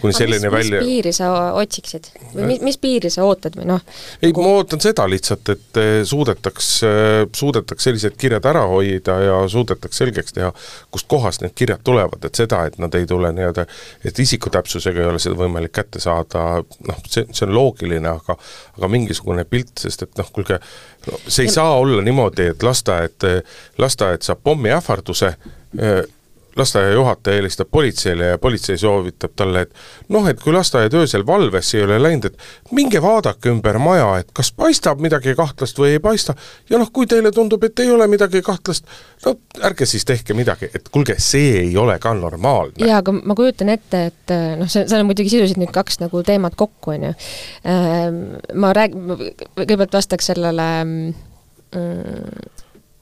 kuni 0.00 0.14
selleni 0.16 0.50
välja 0.52 0.80
mis 0.80 0.88
piiri 0.88 1.12
sa 1.12 1.30
otsiksid? 1.58 2.10
või 2.34 2.48
mis, 2.52 2.60
mis 2.64 2.78
piiri 2.80 3.10
sa 3.10 3.24
ootad 3.26 3.56
või 3.58 3.68
noh? 3.70 3.82
ei, 4.22 4.32
ma 4.36 4.54
ootan 4.58 4.82
seda 4.82 5.06
lihtsalt, 5.10 5.52
et 5.54 5.80
eh, 5.80 5.90
suudetaks, 6.08 6.70
eh, 6.86 7.22
suudetaks 7.36 7.88
sellised 7.88 8.18
kirjad 8.20 8.46
ära 8.50 8.64
hoida 8.70 9.18
ja 9.24 9.38
suudetaks 9.50 10.02
selgeks 10.02 10.36
teha, 10.36 10.52
kust 10.94 11.08
kohast 11.10 11.44
need 11.44 11.56
kirjad 11.58 11.82
tulevad, 11.86 12.24
et 12.24 12.38
seda, 12.38 12.64
et 12.68 12.78
nad 12.82 12.94
ei 12.98 13.06
tule 13.08 13.32
nii-öelda, 13.34 13.66
et 14.08 14.22
isikutäpsusega 14.24 15.02
ei 15.04 15.10
ole 15.12 15.22
seda 15.22 15.38
võimalik 15.38 15.74
kätte 15.80 16.02
saada, 16.02 16.62
noh, 16.88 17.02
see, 17.06 17.26
see 17.32 17.46
on 17.48 17.54
loogiline, 17.56 18.14
aga 18.14 18.38
aga 18.78 18.90
mingisugune 18.92 19.44
pilt, 19.48 19.74
sest 19.82 20.06
et 20.06 20.20
noh, 20.20 20.28
kuulge, 20.34 20.60
no 21.08 21.22
see 21.26 21.46
ei 21.46 21.50
ja... 21.50 21.58
saa 21.60 21.74
olla 21.80 22.04
niimoodi, 22.06 22.52
et 22.54 22.62
lasteaed, 22.66 23.26
lasteaed 23.78 24.26
saab 24.26 24.44
pommiähvarduse, 24.46 25.34
lasteaia 26.58 26.92
juhataja 26.92 27.36
helistab 27.36 27.70
politseile 27.70 28.32
ja 28.32 28.38
politsei 28.38 28.78
soovitab 28.78 29.34
talle, 29.36 29.64
et 29.66 29.74
noh, 30.14 30.26
et 30.28 30.40
kui 30.42 30.52
lasteaed 30.52 30.94
öösel 30.94 31.26
valvesse 31.26 31.78
ei 31.78 31.84
ole 31.86 31.98
läinud, 32.02 32.28
et 32.30 32.74
minge 32.74 33.02
vaadake 33.02 33.52
ümber 33.52 33.78
maja, 33.82 34.10
et 34.22 34.32
kas 34.36 34.50
paistab 34.52 35.02
midagi 35.04 35.34
kahtlast 35.38 35.78
või 35.78 35.94
ei 35.96 36.02
paista, 36.02 36.34
ja 36.70 36.80
noh, 36.80 36.90
kui 36.92 37.06
teile 37.10 37.32
tundub, 37.34 37.64
et 37.64 37.84
ei 37.84 37.90
ole 37.94 38.08
midagi 38.10 38.42
kahtlast, 38.44 38.86
no 39.26 39.36
ärge 39.64 39.86
siis 39.86 40.06
tehke 40.08 40.36
midagi, 40.38 40.70
et 40.74 40.88
kuulge, 40.92 41.18
see 41.22 41.62
ei 41.62 41.76
ole 41.76 41.98
ka 42.02 42.14
normaalne. 42.18 42.78
jaa, 42.84 43.00
aga 43.02 43.14
ma 43.18 43.38
kujutan 43.38 43.72
ette, 43.74 44.04
et 44.12 44.36
noh, 44.60 44.68
see, 44.68 44.86
seal 44.88 45.02
on 45.02 45.10
muidugi 45.10 45.32
sisuliselt 45.32 45.62
nüüd 45.62 45.74
kaks 45.74 46.02
nagu 46.02 46.22
teemat 46.26 46.58
kokku, 46.58 46.96
on 46.96 47.08
ju. 47.10 47.16
Ehm, 47.68 48.22
ma 48.58 48.74
rääg-, 48.76 48.96
kõigepealt 49.56 49.98
vastaks 50.00 50.32
sellele 50.32 50.68
mm, 50.84 51.28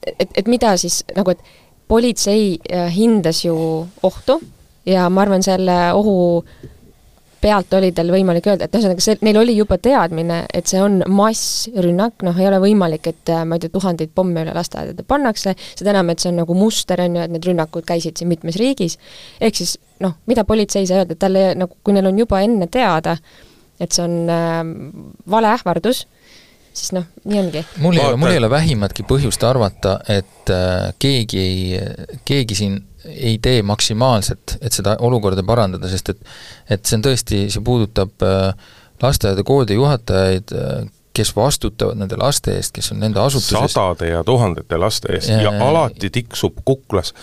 et, 0.07 0.29
et 0.35 0.49
mida 0.51 0.75
siis 0.81 1.03
nagu, 1.17 1.35
et 1.35 1.41
politsei 1.89 2.59
äh, 2.71 2.89
hindas 2.95 3.45
ju 3.45 3.57
ohtu 4.03 4.41
ja 4.87 5.09
ma 5.11 5.23
arvan, 5.23 5.43
selle 5.43 5.77
ohu 5.95 6.17
pealt 7.47 7.75
oli 7.77 7.93
tal 7.95 8.11
võimalik 8.11 8.49
öelda, 8.49 8.67
et 8.67 8.75
ühesõnaga 8.75 9.03
see, 9.05 9.19
neil 9.27 9.39
oli 9.39 9.55
juba 9.59 9.77
teadmine, 9.83 10.41
et 10.57 10.71
see 10.71 10.81
on 10.83 10.99
massrünnak, 11.13 12.25
noh, 12.27 12.39
ei 12.41 12.49
ole 12.49 12.59
võimalik, 12.65 13.11
et 13.13 13.33
äh, 13.33 13.45
ma 13.47 13.59
ei 13.59 13.63
tea, 13.63 13.73
tuhandeid 13.75 14.15
pomme 14.17 14.43
üle 14.43 14.55
lasteaedade 14.57 15.05
pannakse, 15.07 15.55
seda 15.79 15.93
enam, 15.93 16.11
et 16.11 16.23
see 16.23 16.33
on 16.33 16.41
nagu 16.43 16.57
muster, 16.59 17.03
on 17.05 17.19
ju, 17.19 17.27
et 17.27 17.35
need 17.35 17.47
rünnakud 17.47 17.87
käisid 17.87 18.19
siin 18.19 18.33
mitmes 18.33 18.59
riigis, 18.61 18.99
ehk 19.41 19.61
siis 19.61 19.77
noh, 20.03 20.17
mida 20.31 20.47
politsei 20.49 20.85
ei 20.85 20.91
saa 20.91 21.03
öelda, 21.03 21.17
et 21.17 21.23
talle 21.23 21.45
nagu, 21.61 21.79
kui 21.85 21.95
neil 21.97 22.09
on 22.11 22.19
juba 22.25 22.41
enne 22.47 22.71
teada, 22.73 23.19
et 23.79 23.93
see 23.93 24.07
on 24.07 24.33
äh, 24.33 24.63
vale 25.37 25.53
ähvardus, 25.53 26.07
siis 26.77 26.93
noh, 26.97 27.07
nii 27.25 27.41
ongi. 27.41 27.63
mul 27.83 27.97
ei 27.97 28.05
ole, 28.05 28.19
mul 28.21 28.35
ei 28.35 28.41
ole 28.43 28.51
vähimatki 28.53 29.07
põhjust 29.09 29.45
arvata, 29.49 29.99
et 30.13 30.53
äh, 30.53 30.91
keegi 31.03 31.41
ei, 31.41 31.81
keegi 32.29 32.59
siin 32.59 32.81
ei 33.07 33.39
tee 33.43 33.63
maksimaalselt, 33.63 34.59
et 34.61 34.75
seda 34.75 34.97
olukorda 35.07 35.45
parandada, 35.47 35.89
sest 35.91 36.11
et 36.15 36.27
et 36.71 36.85
see 36.85 36.99
on 36.99 37.07
tõesti, 37.07 37.47
see 37.53 37.65
puudutab 37.65 38.27
äh, 38.27 38.51
lasteaeda, 39.03 39.47
koolide 39.47 39.79
juhatajaid 39.79 40.55
äh,, 40.57 40.87
kes 41.17 41.31
vastutavad 41.37 41.97
nende 41.97 42.19
laste 42.21 42.53
eest, 42.59 42.75
kes 42.77 42.91
on 42.93 42.99
nende 43.01 43.21
asutuses. 43.23 43.73
sadade 43.73 44.11
ja 44.11 44.19
tuhandete 44.25 44.77
laste 44.77 45.15
eest 45.17 45.31
ja, 45.33 45.47
ja 45.47 45.69
alati 45.69 46.11
tiksub 46.13 46.59
kuklas 46.65 47.15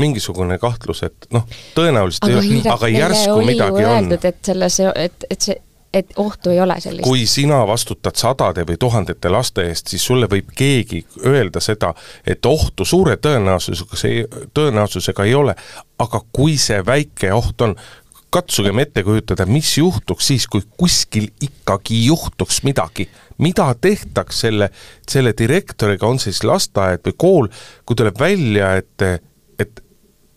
mingisugune 0.00 0.56
kahtlus, 0.62 1.02
et 1.04 1.28
noh, 1.36 1.44
tõenäoliselt 1.76 2.30
aga 2.30 2.40
ei 2.40 2.54
ole, 2.54 2.72
aga 2.76 2.90
järsku 2.94 3.36
midagi 3.44 3.84
on. 3.90 4.08
et 4.16 4.40
selles, 4.48 4.80
et, 5.04 5.28
et 5.28 5.50
see 5.50 5.58
et 5.92 6.12
ohtu 6.16 6.50
ei 6.50 6.60
ole 6.60 6.80
sellist. 6.80 7.04
kui 7.04 7.26
sina 7.26 7.60
vastutad 7.66 8.16
sadade 8.16 8.64
või 8.68 8.78
tuhandete 8.80 9.28
laste 9.28 9.66
eest, 9.68 9.92
siis 9.92 10.04
sulle 10.04 10.28
võib 10.30 10.52
keegi 10.56 11.04
öelda 11.26 11.60
seda, 11.60 11.92
et 12.26 12.46
ohtu 12.46 12.84
suure 12.88 13.16
tõenäosusega 13.16 13.98
see, 14.00 14.24
tõenäosusega 14.54 15.26
ei 15.28 15.34
ole, 15.34 15.56
aga 15.98 16.22
kui 16.32 16.56
see 16.58 16.80
väike 16.86 17.32
oht 17.36 17.60
on, 17.66 17.76
katsugem 18.32 18.80
ette 18.80 19.02
kujutada, 19.04 19.44
mis 19.46 19.74
juhtuks 19.76 20.30
siis, 20.32 20.46
kui 20.48 20.64
kuskil 20.80 21.28
ikkagi 21.40 22.06
juhtuks 22.06 22.62
midagi. 22.64 23.08
mida 23.38 23.74
tehtaks 23.74 24.40
selle, 24.40 24.68
selle 25.08 25.32
direktoriga, 25.38 26.06
on 26.06 26.18
siis 26.22 26.44
lasteaed 26.44 27.00
või 27.06 27.14
kool, 27.18 27.48
kui 27.84 27.96
tuleb 27.98 28.20
välja, 28.20 28.76
et, 28.78 29.02
et, 29.58 29.80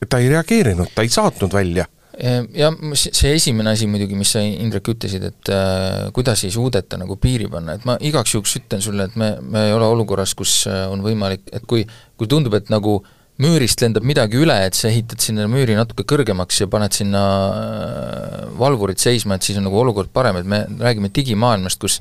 et 0.02 0.10
ta 0.10 0.18
ei 0.18 0.32
reageerinud, 0.32 0.90
ta 0.96 1.04
ei 1.06 1.12
saatnud 1.14 1.54
välja 1.54 1.86
Ehm, 2.16 2.48
ja 2.56 2.70
see 2.96 3.34
esimene 3.36 3.74
asi 3.76 3.88
muidugi, 3.92 4.16
mis 4.16 4.32
sa, 4.36 4.40
Indrek, 4.40 4.88
ütlesid, 4.94 5.26
et 5.28 5.52
äh, 5.52 6.06
kuidas 6.16 6.46
ei 6.48 6.54
suudeta 6.54 7.00
nagu 7.02 7.18
piiri 7.20 7.50
panna, 7.52 7.76
et 7.76 7.84
ma 7.88 7.98
igaks 8.00 8.38
juhuks 8.38 8.56
ütlen 8.62 8.84
sulle, 8.84 9.10
et 9.10 9.18
me, 9.20 9.34
me 9.44 9.66
ei 9.68 9.76
ole 9.76 9.90
olukorras, 9.92 10.36
kus 10.38 10.62
äh, 10.72 10.86
on 10.92 11.04
võimalik, 11.04 11.44
et 11.56 11.66
kui, 11.68 11.84
kui 12.16 12.32
tundub, 12.32 12.56
et 12.56 12.72
nagu 12.72 13.02
müürist 13.44 13.82
lendab 13.84 14.06
midagi 14.08 14.40
üle, 14.40 14.56
et 14.64 14.78
sa 14.78 14.88
ehitad 14.88 15.20
sinna 15.20 15.50
müüri 15.52 15.76
natuke 15.76 16.06
kõrgemaks 16.08 16.62
ja 16.62 16.70
paned 16.72 16.96
sinna 16.96 17.24
äh, 17.50 18.40
valvurid 18.60 19.02
seisma, 19.02 19.36
et 19.36 19.44
siis 19.44 19.60
on 19.60 19.68
nagu 19.68 19.82
olukord 19.82 20.14
parem, 20.16 20.40
et 20.40 20.48
me 20.48 20.64
räägime 20.80 21.12
digimaailmast, 21.12 21.82
kus 21.84 22.00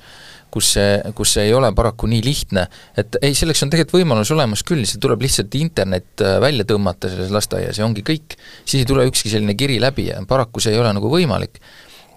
kus 0.54 0.70
see, 0.76 0.90
kus 1.18 1.34
see 1.36 1.48
ei 1.48 1.54
ole 1.56 1.70
paraku 1.74 2.08
nii 2.10 2.22
lihtne, 2.24 2.66
et 3.00 3.18
ei, 3.20 3.34
selleks 3.34 3.64
on 3.66 3.72
tegelikult 3.72 3.98
võimalus 3.98 4.30
olemas 4.34 4.62
küll, 4.66 4.84
see 4.88 5.00
tuleb 5.02 5.24
lihtsalt 5.24 5.56
internet 5.58 6.22
äh, 6.22 6.36
välja 6.42 6.66
tõmmata 6.68 7.10
selles 7.12 7.32
lasteaias 7.34 7.80
ja 7.80 7.88
ongi 7.88 8.04
kõik. 8.06 8.38
siis 8.62 8.84
ei 8.84 8.88
tule 8.88 9.06
ükski 9.10 9.32
selline 9.32 9.56
kiri 9.58 9.80
läbi 9.82 10.08
ja 10.12 10.20
paraku 10.28 10.62
see 10.62 10.74
ei 10.74 10.82
ole 10.82 10.92
nagu 10.94 11.10
võimalik. 11.10 11.58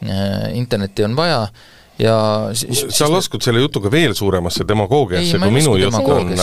Äh, 0.05 0.53
internetti 0.59 1.05
on 1.07 1.17
vaja 1.17 1.47
ja 2.01 2.15
siis, 2.57 2.83
sa 2.93 3.07
laskud 3.09 3.41
selle 3.43 3.61
jutuga 3.63 3.89
veel 3.91 4.13
suuremasse 4.17 4.65
demagoogiasse, 4.67 5.39
kui 5.41 5.53
minu 5.53 5.73
jutt 5.81 5.97
on. 6.13 6.33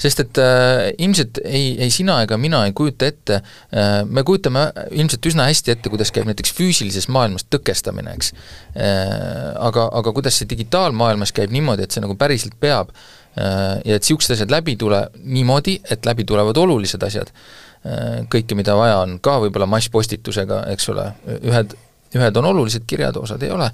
sest 0.00 0.22
et 0.24 0.40
äh, 0.40 0.86
ilmselt 1.04 1.40
ei, 1.44 1.74
ei 1.84 1.92
sina 1.92 2.18
ega 2.24 2.38
mina 2.40 2.62
ei 2.68 2.72
kujuta 2.76 3.08
ette 3.10 3.38
äh,, 3.40 3.98
me 4.08 4.24
kujutame 4.26 4.66
ilmselt 4.96 5.28
üsna 5.28 5.48
hästi 5.50 5.74
ette, 5.74 5.92
kuidas 5.92 6.12
käib 6.14 6.28
näiteks 6.30 6.54
füüsilises 6.56 7.10
maailmas 7.12 7.44
tõkestamine, 7.52 8.16
eks 8.16 8.32
äh,. 8.32 9.52
Aga, 9.66 9.88
aga 10.00 10.12
kuidas 10.16 10.40
see 10.40 10.48
digitaalmaailmas 10.48 11.32
käib 11.36 11.52
niimoodi, 11.54 11.86
et 11.86 11.94
see 11.94 12.04
nagu 12.04 12.16
päriselt 12.18 12.56
peab 12.60 12.92
äh, 12.92 13.76
ja 13.84 13.98
et 13.98 14.04
niisugused 14.04 14.36
asjad 14.36 14.52
läbi 14.52 14.76
ei 14.76 14.80
tule 14.80 15.02
niimoodi, 15.24 15.78
et 15.90 16.08
läbi 16.08 16.24
tulevad 16.28 16.56
olulised 16.64 17.04
asjad 17.04 17.32
äh,, 17.32 18.24
kõike, 18.32 18.56
mida 18.56 18.76
vaja 18.78 19.02
on, 19.04 19.18
ka 19.20 19.36
võib-olla 19.44 19.68
masspostitusega, 19.76 20.64
eks 20.72 20.88
ole, 20.94 21.10
ühed, 21.42 21.76
ühed 22.16 22.40
on 22.40 22.52
olulised 22.54 22.88
kirjad, 22.88 23.20
osad 23.20 23.44
ei 23.44 23.52
ole 23.52 23.68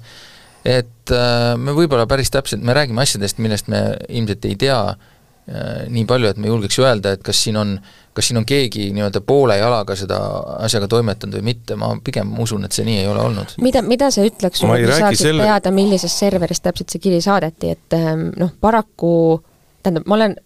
et 0.65 1.11
äh, 1.11 1.55
me 1.59 1.75
võib-olla 1.75 2.07
päris 2.09 2.31
täpselt, 2.33 2.63
me 2.63 2.75
räägime 2.75 3.03
asjadest, 3.03 3.41
millest 3.43 3.67
me 3.71 3.83
ilmselt 4.07 4.45
ei 4.47 4.55
tea 4.59 4.77
äh, 4.93 5.83
nii 5.91 6.05
palju, 6.09 6.31
et 6.31 6.39
me 6.39 6.51
julgeks 6.51 6.79
öelda, 6.79 7.15
et 7.17 7.25
kas 7.25 7.41
siin 7.45 7.59
on, 7.59 7.75
kas 8.15 8.29
siin 8.29 8.39
on 8.39 8.47
keegi 8.47 8.89
nii-öelda 8.95 9.23
poole 9.27 9.57
jalaga 9.59 9.97
seda 9.99 10.19
asjaga 10.63 10.87
toimetanud 10.91 11.39
või 11.39 11.49
mitte, 11.51 11.77
ma 11.79 11.91
pigem 12.03 12.31
usun, 12.43 12.63
et 12.67 12.75
see 12.75 12.87
nii 12.87 13.01
ei 13.01 13.11
ole 13.11 13.25
olnud. 13.27 13.57
mida, 13.65 13.83
mida 13.85 14.09
see 14.13 14.29
ütleks 14.31 14.63
sulle, 14.63 14.79
kui 14.85 15.01
saaksid 15.01 15.27
selle... 15.27 15.49
teada, 15.49 15.75
millisest 15.75 16.25
serverist 16.25 16.63
täpselt 16.63 16.95
see 16.95 17.03
kiri 17.03 17.21
saadeti, 17.23 17.75
et 17.75 17.99
ähm, 17.99 18.29
noh, 18.39 18.55
paraku 18.63 19.13
tähendab, 19.83 20.07
ma 20.07 20.19
olen 20.21 20.39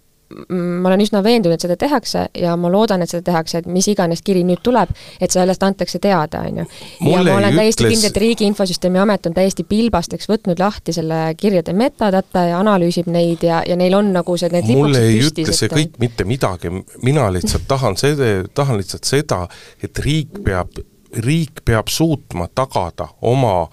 ma 0.50 0.90
olen 0.90 1.02
üsna 1.04 1.22
veendunud, 1.24 1.56
et 1.56 1.64
seda 1.64 1.78
tehakse 1.80 2.26
ja 2.36 2.56
ma 2.60 2.72
loodan, 2.72 3.04
et 3.04 3.12
seda 3.12 3.24
tehakse, 3.30 3.62
et 3.62 3.70
mis 3.72 3.88
iganes 3.88 4.24
kiri 4.26 4.44
nüüd 4.48 4.60
tuleb, 4.66 4.92
et 5.24 5.32
sellest 5.32 5.64
antakse 5.64 6.02
teada, 6.04 6.42
on 6.48 6.62
ju. 6.62 6.66
ja 7.12 7.22
ma 7.24 7.38
olen 7.38 7.56
täiesti 7.56 7.86
ütles... 7.86 7.96
kindel, 7.96 8.12
et 8.12 8.20
Riigi 8.24 8.50
Infosüsteemi 8.50 9.00
Amet 9.00 9.30
on 9.30 9.38
täiesti 9.38 9.64
pilbasteks 9.68 10.28
võtnud 10.30 10.60
lahti 10.60 10.96
selle 10.96 11.22
kirjade 11.40 11.76
metadata 11.78 12.48
ja 12.50 12.60
analüüsib 12.60 13.08
neid 13.12 13.46
ja, 13.48 13.62
ja 13.68 13.80
neil 13.80 13.96
on 13.96 14.12
nagu 14.16 14.38
see, 14.40 14.52
need 14.54 14.68
mulle 14.76 15.06
ei 15.08 15.24
ütle 15.30 15.56
see 15.56 15.72
kõik 15.72 15.96
mitte 16.04 16.28
midagi, 16.28 16.74
mina 17.06 17.30
lihtsalt 17.34 17.68
tahan 17.70 17.98
seda, 18.00 18.36
tahan 18.54 18.82
lihtsalt 18.82 19.08
seda, 19.08 19.46
et 19.84 20.04
riik 20.04 20.44
peab 20.44 20.76
riik 21.24 21.62
peab 21.66 21.88
suutma 21.88 22.48
tagada 22.56 23.08
oma 23.22 23.68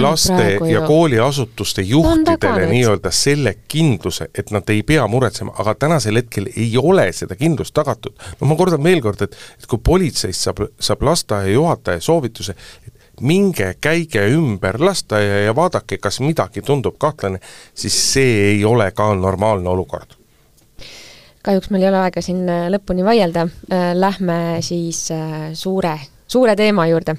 laste 0.00 0.58
ja 0.70 0.80
kooliasutuste 0.86 1.82
juhtidele 1.82 2.66
nii-öelda 2.66 3.10
selle 3.10 3.54
kindluse, 3.68 4.28
et 4.34 4.50
nad 4.50 4.68
ei 4.70 4.82
pea 4.82 5.06
muretsema, 5.08 5.54
aga 5.58 5.74
tänasel 5.74 6.18
hetkel 6.20 6.48
ei 6.56 6.72
ole 6.78 7.12
seda 7.12 7.36
kindlust 7.38 7.74
tagatud. 7.74 8.16
no 8.40 8.46
ma 8.46 8.56
kordan 8.56 8.82
veel 8.82 9.00
kord, 9.02 9.22
et, 9.22 9.36
et 9.58 9.66
kui 9.70 9.78
politseist 9.78 10.48
saab, 10.48 10.64
saab 10.80 11.02
lasteaia 11.06 11.52
juhataja 11.54 12.00
soovituse, 12.00 12.56
et 12.86 13.20
minge, 13.20 13.74
käige 13.80 14.24
ümber 14.34 14.80
lasteaia 14.82 15.44
ja 15.46 15.54
vaadake, 15.56 15.98
kas 15.98 16.20
midagi 16.20 16.62
tundub 16.62 16.98
kahtlane, 16.98 17.38
siis 17.74 17.96
see 18.12 18.34
ei 18.52 18.64
ole 18.64 18.90
ka 18.90 19.12
normaalne 19.14 19.68
olukord. 19.68 20.18
Kahjuks 21.42 21.72
meil 21.74 21.82
ei 21.82 21.90
ole 21.90 21.98
aega 22.04 22.22
siin 22.22 22.46
äh, 22.46 22.68
lõpuni 22.70 23.02
vaielda, 23.02 23.48
äh, 23.66 23.88
lähme 23.98 24.36
siis 24.62 25.08
äh, 25.10 25.50
suure 25.58 25.96
suure 26.32 26.56
teema 26.56 26.86
juurde. 26.88 27.16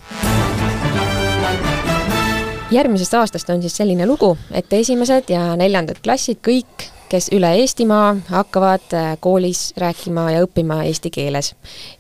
Järgmisest 2.74 3.14
aastast 3.14 3.50
on 3.54 3.62
siis 3.62 3.76
selline 3.78 4.08
lugu, 4.10 4.32
et 4.52 4.72
esimesed 4.74 5.30
ja 5.30 5.52
neljandad 5.60 6.00
klassid 6.04 6.42
kõik 6.42 6.88
kes 7.14 7.30
üle 7.36 7.50
Eestimaa 7.62 8.16
hakkavad 8.32 8.94
äh, 8.98 9.12
koolis 9.22 9.74
rääkima 9.78 10.26
ja 10.34 10.42
õppima 10.46 10.80
eesti 10.88 11.12
keeles. 11.14 11.52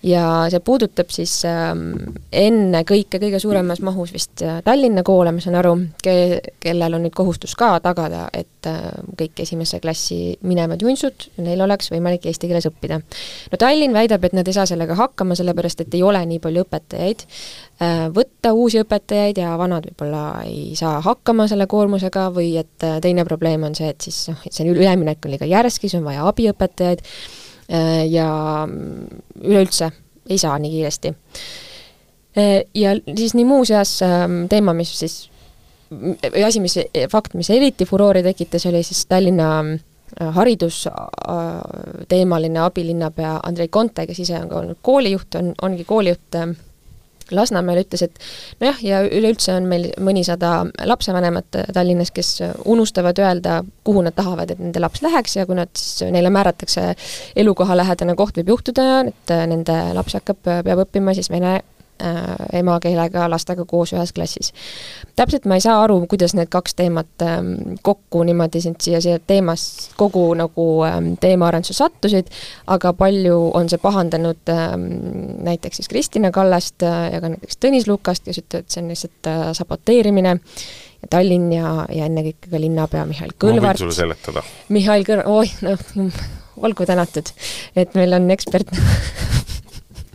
ja 0.03 0.23
see 0.49 0.61
puudutab 0.65 1.11
siis 1.13 1.35
ähm, 1.45 1.91
ennekõike 2.33 3.19
kõige 3.21 3.41
suuremas 3.41 3.83
mahus 3.85 4.13
vist 4.15 4.41
äh, 4.41 4.61
Tallinna 4.65 5.03
koole, 5.05 5.31
ma 5.35 5.43
saan 5.43 5.59
aru, 5.59 5.75
ke-, 6.03 6.55
kellel 6.63 6.97
on 6.97 7.05
nüüd 7.05 7.13
kohustus 7.13 7.53
ka 7.59 7.75
tagada, 7.83 8.25
et 8.33 8.69
äh, 8.69 8.79
kõik 9.19 9.43
esimesse 9.45 9.79
klassi 9.83 10.37
minevad 10.41 10.81
junsud, 10.81 11.27
neil 11.45 11.61
oleks 11.61 11.91
võimalik 11.93 12.25
eesti 12.29 12.49
keeles 12.49 12.69
õppida. 12.71 12.97
no 13.51 13.61
Tallinn 13.61 13.93
väidab, 13.93 14.25
et 14.25 14.33
nad 14.33 14.49
ei 14.49 14.57
saa 14.57 14.65
sellega 14.69 14.97
hakkama, 14.97 15.37
sellepärast 15.37 15.85
et 15.85 15.93
ei 15.93 16.01
ole 16.03 16.23
nii 16.25 16.41
palju 16.41 16.65
õpetajaid, 16.65 17.25
võtta 18.15 18.53
uusi 18.55 18.79
õpetajaid 18.79 19.39
ja 19.41 19.53
vanad 19.59 19.87
võib-olla 19.89 20.23
ei 20.47 20.75
saa 20.77 21.01
hakkama 21.03 21.49
selle 21.51 21.65
koormusega 21.67 22.29
või 22.31 22.53
et 22.61 22.85
teine 23.03 23.25
probleem 23.27 23.65
on 23.67 23.75
see, 23.75 23.89
et 23.91 24.05
siis 24.05 24.19
noh, 24.29 24.39
et 24.45 24.55
see 24.55 24.69
üleminek 24.69 25.02
üleminek 25.03 25.25
on 25.25 25.31
liiga 25.33 25.45
järsk, 25.49 25.81
siis 25.83 25.95
on 25.99 26.05
vaja 26.07 26.23
abiõpetajaid 26.29 26.99
äh, 27.03 28.07
ja 28.09 28.27
üleüldse 29.43 29.91
ei 30.29 30.37
saa 30.37 30.59
nii 30.59 30.71
kiiresti. 30.71 31.13
Äh, 32.37 32.63
ja 32.73 32.95
siis 33.15 33.33
nii 33.35 33.45
muuseas 33.45 34.01
ähm, 34.01 34.45
teema, 34.49 34.73
mis 34.73 34.99
siis, 34.99 35.29
või 35.91 36.43
asi, 36.47 36.59
mis, 36.63 36.79
fakt, 37.11 37.33
mis 37.35 37.49
eriti 37.49 37.85
furoori 37.85 38.23
tekitas, 38.23 38.65
oli 38.69 38.83
siis 38.83 39.05
Tallinna 39.05 39.59
äh, 39.61 39.79
haridusteemaline 40.35 42.59
abilinnapea 42.63 43.39
Andrei 43.43 43.67
Konte, 43.67 44.07
kes 44.07 44.19
ise 44.23 44.39
on 44.39 44.49
ka 44.49 44.55
olnud 44.61 44.77
koolijuht, 44.81 45.35
on, 45.39 45.53
ongi 45.61 45.83
koolijuht 45.85 46.35
Lasnamäel 47.31 47.83
ütles, 47.83 48.03
et 48.05 48.19
nojah, 48.61 48.79
ja 48.83 49.01
üleüldse 49.07 49.53
on 49.55 49.67
meil 49.69 49.89
mõnisada 50.03 50.65
lapsevanemat 50.85 51.59
Tallinnas, 51.73 52.11
kes 52.11 52.35
unustavad 52.69 53.19
öelda, 53.23 53.61
kuhu 53.87 54.03
nad 54.05 54.15
tahavad, 54.17 54.51
et 54.51 54.61
nende 54.61 54.81
laps 54.83 55.03
läheks 55.05 55.37
ja 55.37 55.45
kui 55.47 55.57
nad 55.57 55.71
siis, 55.77 56.03
neile 56.11 56.31
määratakse 56.33 56.93
elukohalähedane 57.39 58.15
koht, 58.19 58.37
võib 58.41 58.53
juhtuda, 58.55 58.87
et 59.13 59.35
nende 59.49 59.77
laps 59.95 60.17
hakkab, 60.19 60.41
peab 60.43 60.83
õppima 60.85 61.15
siis 61.15 61.31
vene 61.31 61.61
emakeelega 62.53 63.27
lastega 63.29 63.65
koos 63.69 63.93
ühes 63.93 64.13
klassis. 64.13 64.51
täpselt 65.15 65.45
ma 65.45 65.55
ei 65.55 65.63
saa 65.63 65.77
aru, 65.83 65.99
kuidas 66.09 66.33
need 66.35 66.49
kaks 66.51 66.75
teemat 66.75 67.25
ähm, 67.25 67.77
kokku 67.81 68.23
niimoodi 68.27 68.61
sind 68.61 68.81
siia, 68.83 69.01
siia 69.01 69.19
teemas 69.19 69.91
kogu 69.97 70.25
nagu 70.37 70.67
ähm, 70.87 71.13
teemaarendusse 71.21 71.77
sattusid, 71.77 72.31
aga 72.67 72.93
palju 72.97 73.37
on 73.53 73.69
see 73.71 73.81
pahandanud 73.81 74.53
ähm, 74.53 74.87
näiteks 75.45 75.81
siis 75.81 75.91
Kristina 75.91 76.31
Kallast 76.31 76.83
äh, 76.83 77.13
ja 77.13 77.21
ka 77.23 77.31
näiteks 77.35 77.61
Tõnis 77.61 77.87
Lukast, 77.87 78.25
kes 78.27 78.41
ütlevad, 78.43 78.65
et 78.65 78.75
see 78.75 78.83
on 78.83 78.91
lihtsalt 78.91 79.31
äh, 79.31 79.43
saboteerimine 79.57 80.37
ja 80.37 81.11
Tallinn 81.11 81.51
ja, 81.53 81.73
ja 81.93 82.07
ennekõike 82.09 82.51
ka 82.51 82.61
linnapea 82.61 83.05
Mihhail 83.09 83.35
Kõlvart. 83.37 83.63
ma 83.63 83.73
võin 83.73 83.83
sulle 83.85 83.99
seletada. 83.99 84.43
Mihhail 84.73 85.05
Kõr-, 85.07 85.25
oih, 85.29 85.55
noh, 85.63 86.13
olgu 86.67 86.85
tänatud, 86.89 87.31
et 87.79 87.95
meil 87.97 88.17
on 88.19 88.31
ekspert 88.33 88.73
Äh, 88.73 89.52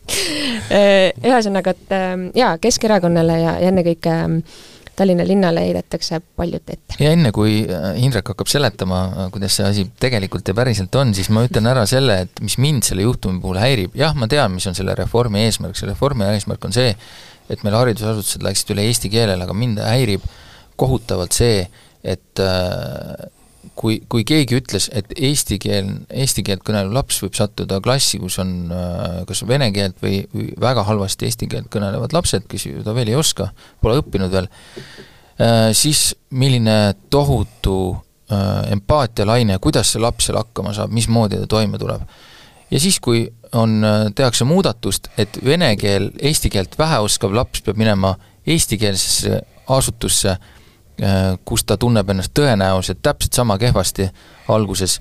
ühesõnaga, 0.08 1.76
et 1.76 1.94
ähm, 1.94 2.26
jaa, 2.36 2.56
Keskerakonnale 2.62 3.38
ja, 3.42 3.54
ja 3.62 3.70
ennekõike 3.72 4.12
ähm, 4.14 4.40
Tallinna 4.98 5.22
linnale 5.26 5.62
heidetakse 5.62 6.18
paljut 6.36 6.70
ette. 6.72 6.96
ja 6.98 7.12
enne, 7.14 7.30
kui 7.34 7.60
äh, 7.70 7.92
Indrek 8.02 8.32
hakkab 8.32 8.50
seletama, 8.50 9.02
äh, 9.06 9.28
kuidas 9.34 9.54
see 9.58 9.66
asi 9.68 9.84
tegelikult 10.02 10.48
ja 10.50 10.56
päriselt 10.58 10.94
on, 10.98 11.12
siis 11.14 11.30
ma 11.34 11.44
ütlen 11.46 11.70
ära 11.70 11.84
selle, 11.86 12.16
et 12.26 12.42
mis 12.42 12.58
mind 12.58 12.88
selle 12.88 13.06
juhtumi 13.06 13.38
puhul 13.42 13.60
häirib, 13.62 13.94
jah, 13.98 14.16
ma 14.18 14.26
tean, 14.30 14.56
mis 14.56 14.66
on 14.66 14.74
selle 14.78 14.96
reformi 14.98 15.44
eesmärk, 15.46 15.78
selle 15.78 15.94
reformi 15.94 16.26
eesmärk 16.32 16.66
on 16.66 16.74
see, 16.74 16.90
et 17.48 17.62
meil 17.62 17.78
haridusasutused 17.78 18.42
läheksid 18.42 18.74
üle 18.74 18.88
eesti 18.90 19.12
keelele, 19.12 19.46
aga 19.46 19.54
mind 19.54 19.78
häirib 19.86 20.26
kohutavalt 20.78 21.36
see, 21.36 21.62
et 22.02 22.42
kui, 23.78 23.98
kui 24.10 24.24
keegi 24.26 24.58
ütles, 24.58 24.88
et 24.96 25.12
eesti 25.14 25.58
keel, 25.62 25.90
eesti 26.10 26.42
keelt 26.46 26.64
kõnelev 26.66 26.94
laps 26.96 27.20
võib 27.22 27.36
sattuda 27.38 27.78
klassi, 27.84 28.18
kus 28.22 28.38
on 28.42 28.72
äh, 28.74 29.20
kas 29.28 29.44
vene 29.48 29.70
keelt 29.74 30.00
või, 30.02 30.20
või 30.34 30.50
väga 30.60 30.84
halvasti 30.88 31.28
eesti 31.28 31.48
keelt 31.50 31.70
kõnelevad 31.72 32.14
lapsed, 32.16 32.48
kes 32.50 32.66
ta 32.84 32.94
veel 32.96 33.12
ei 33.12 33.18
oska, 33.18 33.50
pole 33.82 34.00
õppinud 34.02 34.34
veel, 34.34 34.50
äh, 35.38 35.68
siis 35.78 36.10
milline 36.34 36.78
tohutu 37.12 37.78
äh, 37.94 38.72
empaatialaine, 38.74 39.60
kuidas 39.62 39.94
see 39.94 40.02
laps 40.02 40.28
seal 40.28 40.40
hakkama 40.40 40.74
saab, 40.76 40.94
mismoodi 40.94 41.40
ta 41.44 41.50
toime 41.58 41.78
tuleb. 41.78 42.02
ja 42.70 42.80
siis, 42.82 42.98
kui 43.00 43.26
on, 43.56 43.80
tehakse 44.14 44.44
muudatust, 44.44 45.08
et 45.16 45.38
vene 45.44 45.70
keel, 45.80 46.10
eesti 46.20 46.50
keelt 46.52 46.74
vähe 46.78 46.98
oskav 47.00 47.32
laps 47.32 47.62
peab 47.64 47.78
minema 47.80 48.16
eestikeelsesse 48.48 49.38
asutusse 49.72 50.34
kus 51.44 51.62
ta 51.64 51.76
tunneb 51.78 52.08
ennast 52.10 52.32
tõenäoliselt 52.34 52.98
täpselt 53.02 53.36
sama 53.36 53.58
kehvasti 53.58 54.08
alguses, 54.50 54.98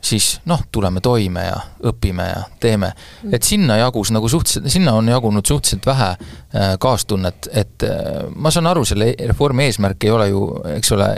siis 0.00 0.40
noh, 0.46 0.60
tuleme 0.72 1.00
toime 1.02 1.44
ja 1.46 1.56
õpime 1.90 2.26
ja 2.28 2.42
teeme. 2.60 2.92
Mm. 3.22 3.34
et 3.34 3.42
sinna 3.42 3.76
jagus 3.80 4.12
nagu 4.14 4.28
suhteliselt, 4.28 4.68
sinna 4.70 4.94
on 4.94 5.08
jagunud 5.08 5.46
suhteliselt 5.46 5.86
vähe 5.86 6.08
äh, 6.10 6.74
kaastunnet, 6.80 7.48
et 7.52 7.86
äh, 7.86 8.28
ma 8.34 8.52
saan 8.54 8.68
aru, 8.70 8.84
selle 8.88 9.10
reformi 9.18 9.66
eesmärk 9.66 10.04
ei 10.04 10.12
ole 10.14 10.28
ju, 10.30 10.42
eks 10.76 10.92
ole, 10.94 11.08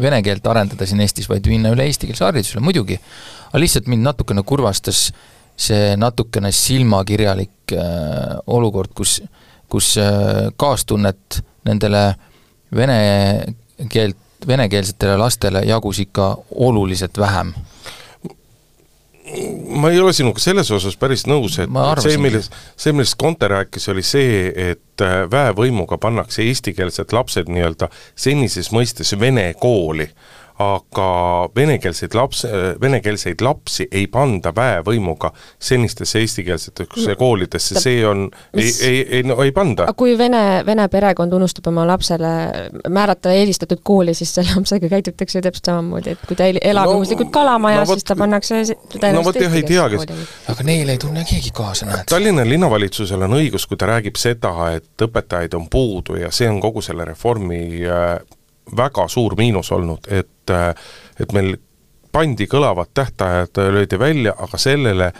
vene 0.00 0.22
keelt 0.24 0.46
arendada 0.46 0.86
siin 0.88 1.02
Eestis, 1.04 1.28
vaid 1.28 1.46
minna 1.50 1.72
üle 1.74 1.88
eestikeelse 1.88 2.24
haridusele, 2.24 2.64
muidugi. 2.64 3.00
aga 3.50 3.60
lihtsalt 3.64 3.90
mind 3.92 4.06
natukene 4.06 4.42
kurvastas 4.42 5.08
see 5.58 5.92
natukene 5.98 6.52
silmakirjalik 6.54 7.74
olukord, 8.46 8.94
kus, 8.96 9.18
kus 9.68 9.96
kaastunnet 10.56 11.42
nendele 11.66 12.04
äh, 12.06 12.27
vene 12.74 13.54
keelt, 13.88 14.16
venekeelsetele 14.46 15.16
lastele 15.16 15.62
jagus 15.66 15.98
ikka 15.98 16.36
oluliselt 16.54 17.18
vähem. 17.18 17.52
Ma 19.68 19.90
ei 19.90 20.00
ole 20.00 20.12
sinuga 20.16 20.40
selles 20.40 20.70
osas 20.72 20.96
päris 20.96 21.26
nõus, 21.28 21.58
et 21.60 21.68
see, 22.00 22.16
millest, 22.16 22.54
see, 22.80 22.94
millest 22.96 23.18
Conte 23.20 23.48
rääkis, 23.52 23.88
oli 23.92 24.00
see, 24.06 24.46
et 24.70 25.04
äh, 25.04 25.18
väevõimuga 25.28 25.98
pannakse 26.00 26.46
eestikeelsed 26.46 27.12
lapsed 27.12 27.50
nii-öelda 27.52 27.90
senises 28.16 28.72
mõistes 28.72 29.12
vene 29.20 29.50
kooli, 29.60 30.08
aga 30.58 31.48
venekeelseid 31.56 32.14
laps, 32.18 32.44
venekeelseid 32.80 33.40
lapsi 33.44 33.86
ei 33.92 34.06
panda 34.10 34.50
väevõimuga 34.56 35.30
senistesse 35.62 36.18
eestikeelsetesse 36.24 37.14
koolidesse, 37.20 37.78
see 37.80 38.00
on, 38.06 38.24
ei, 38.54 38.72
ei, 38.82 39.00
ei, 39.18 39.22
no 39.22 39.36
ei 39.44 39.52
panda. 39.52 39.86
kui 39.96 40.16
vene, 40.18 40.62
vene 40.66 40.88
perekond 40.88 41.32
unustab 41.32 41.66
oma 41.70 41.84
lapsele 41.86 42.32
määrata 42.88 43.32
eelistatud 43.32 43.80
kooli, 43.82 44.14
siis 44.18 44.34
selle 44.34 44.56
lapsega 44.56 44.88
käitutakse 44.88 45.38
ju 45.38 45.42
täpselt 45.46 45.70
samamoodi, 45.70 46.16
et 46.16 46.26
kui 46.26 46.36
ta 46.38 46.46
el- 46.50 46.60
elab 46.62 46.88
No- 46.90 46.96
juhuslikult 46.98 47.30
Kalamajas 47.34 47.78
no 47.78 47.84
no, 47.84 47.90
vot- 47.92 48.00
siis 48.02 48.04
ta 48.10 48.16
pannakse 48.16 48.64
si- 48.64 48.76
no 49.12 49.22
vot 49.24 49.36
jah, 49.40 49.54
ei 49.54 49.62
tea, 49.62 49.88
kes- 49.88 50.06
aga 50.48 50.64
neile 50.66 50.92
ei 50.96 50.98
tunne 50.98 51.24
keegi 51.28 51.50
kaasa, 51.54 51.86
näed. 51.86 52.04
Tallinna 52.10 52.44
linnavalitsusel 52.48 53.22
on 53.22 53.36
õigus, 53.38 53.66
kui 53.68 53.76
ta 53.76 53.86
räägib 53.86 54.16
seda, 54.18 54.52
et 54.74 55.06
õpetajaid 55.06 55.54
on 55.54 55.68
puudu 55.70 56.16
ja 56.18 56.30
see 56.34 56.48
on 56.50 56.60
kogu 56.60 56.82
selle 56.82 57.04
reformi 57.04 57.84
äh, 57.86 58.18
väga 58.76 59.08
suur 59.08 59.36
miinus 59.36 59.72
olnud, 59.72 60.08
et 60.10 60.50
äh, 60.50 60.74
et 61.20 61.32
meil 61.32 61.56
pandi 62.12 62.46
kõlavad 62.46 62.90
tähtajad, 62.94 63.58
äh, 63.58 63.72
löödi 63.74 63.98
välja, 63.98 64.34
aga 64.38 64.58
sellele, 64.58 65.12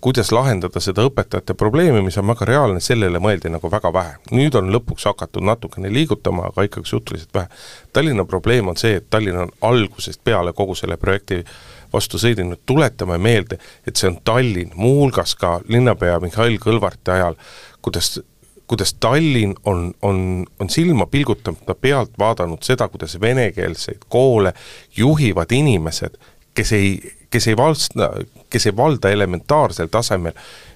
kuidas 0.00 0.32
lahendada 0.32 0.80
seda 0.80 1.04
õpetajate 1.08 1.54
probleemi, 1.58 2.02
mis 2.04 2.18
on 2.20 2.28
väga 2.28 2.46
reaalne, 2.46 2.80
sellele 2.80 3.18
mõeldi 3.18 3.50
nagu 3.50 3.70
väga 3.70 3.92
vähe. 3.92 4.16
nüüd 4.30 4.54
on 4.54 4.70
lõpuks 4.72 5.08
hakatud 5.08 5.42
natukene 5.42 5.92
liigutama, 5.92 6.50
aga 6.50 6.62
ikkagi 6.62 6.88
suhteliselt 6.88 7.34
vähe. 7.34 7.48
Tallinna 7.92 8.24
probleem 8.24 8.68
on 8.68 8.76
see, 8.76 8.96
et 8.96 9.10
Tallinn 9.10 9.38
on 9.38 9.50
algusest 9.60 10.20
peale 10.24 10.52
kogu 10.52 10.74
selle 10.74 10.96
projekti 10.96 11.44
vastu 11.92 12.18
sõdinud, 12.18 12.60
tuletame 12.66 13.18
meelde, 13.18 13.58
et 13.86 13.96
see 13.96 14.10
on 14.10 14.20
Tallinn, 14.24 14.72
muuhulgas 14.74 15.34
ka 15.34 15.60
linnapea 15.68 16.20
Mihhail 16.20 16.58
Kõlvarti 16.62 17.14
ajal, 17.16 17.38
kuidas 17.82 18.20
kuidas 18.66 18.94
Tallinn 19.00 19.54
on, 19.64 19.94
on, 20.02 20.46
on 20.60 20.70
silma 20.70 21.06
pilgutamata 21.06 21.74
pealt 21.74 22.18
vaadanud 22.18 22.62
seda, 22.62 22.88
kuidas 22.88 23.20
venekeelseid 23.20 24.08
koole 24.08 24.52
juhivad 24.96 25.52
inimesed, 25.52 26.16
kes 26.54 26.72
ei, 26.72 27.14
kes 27.30 27.48
ei 27.48 27.56
valda, 27.56 28.10
kes 28.50 28.66
ei 28.66 28.76
valda 28.76 29.10
elementaarsel 29.10 29.86
tasemel 29.92 30.34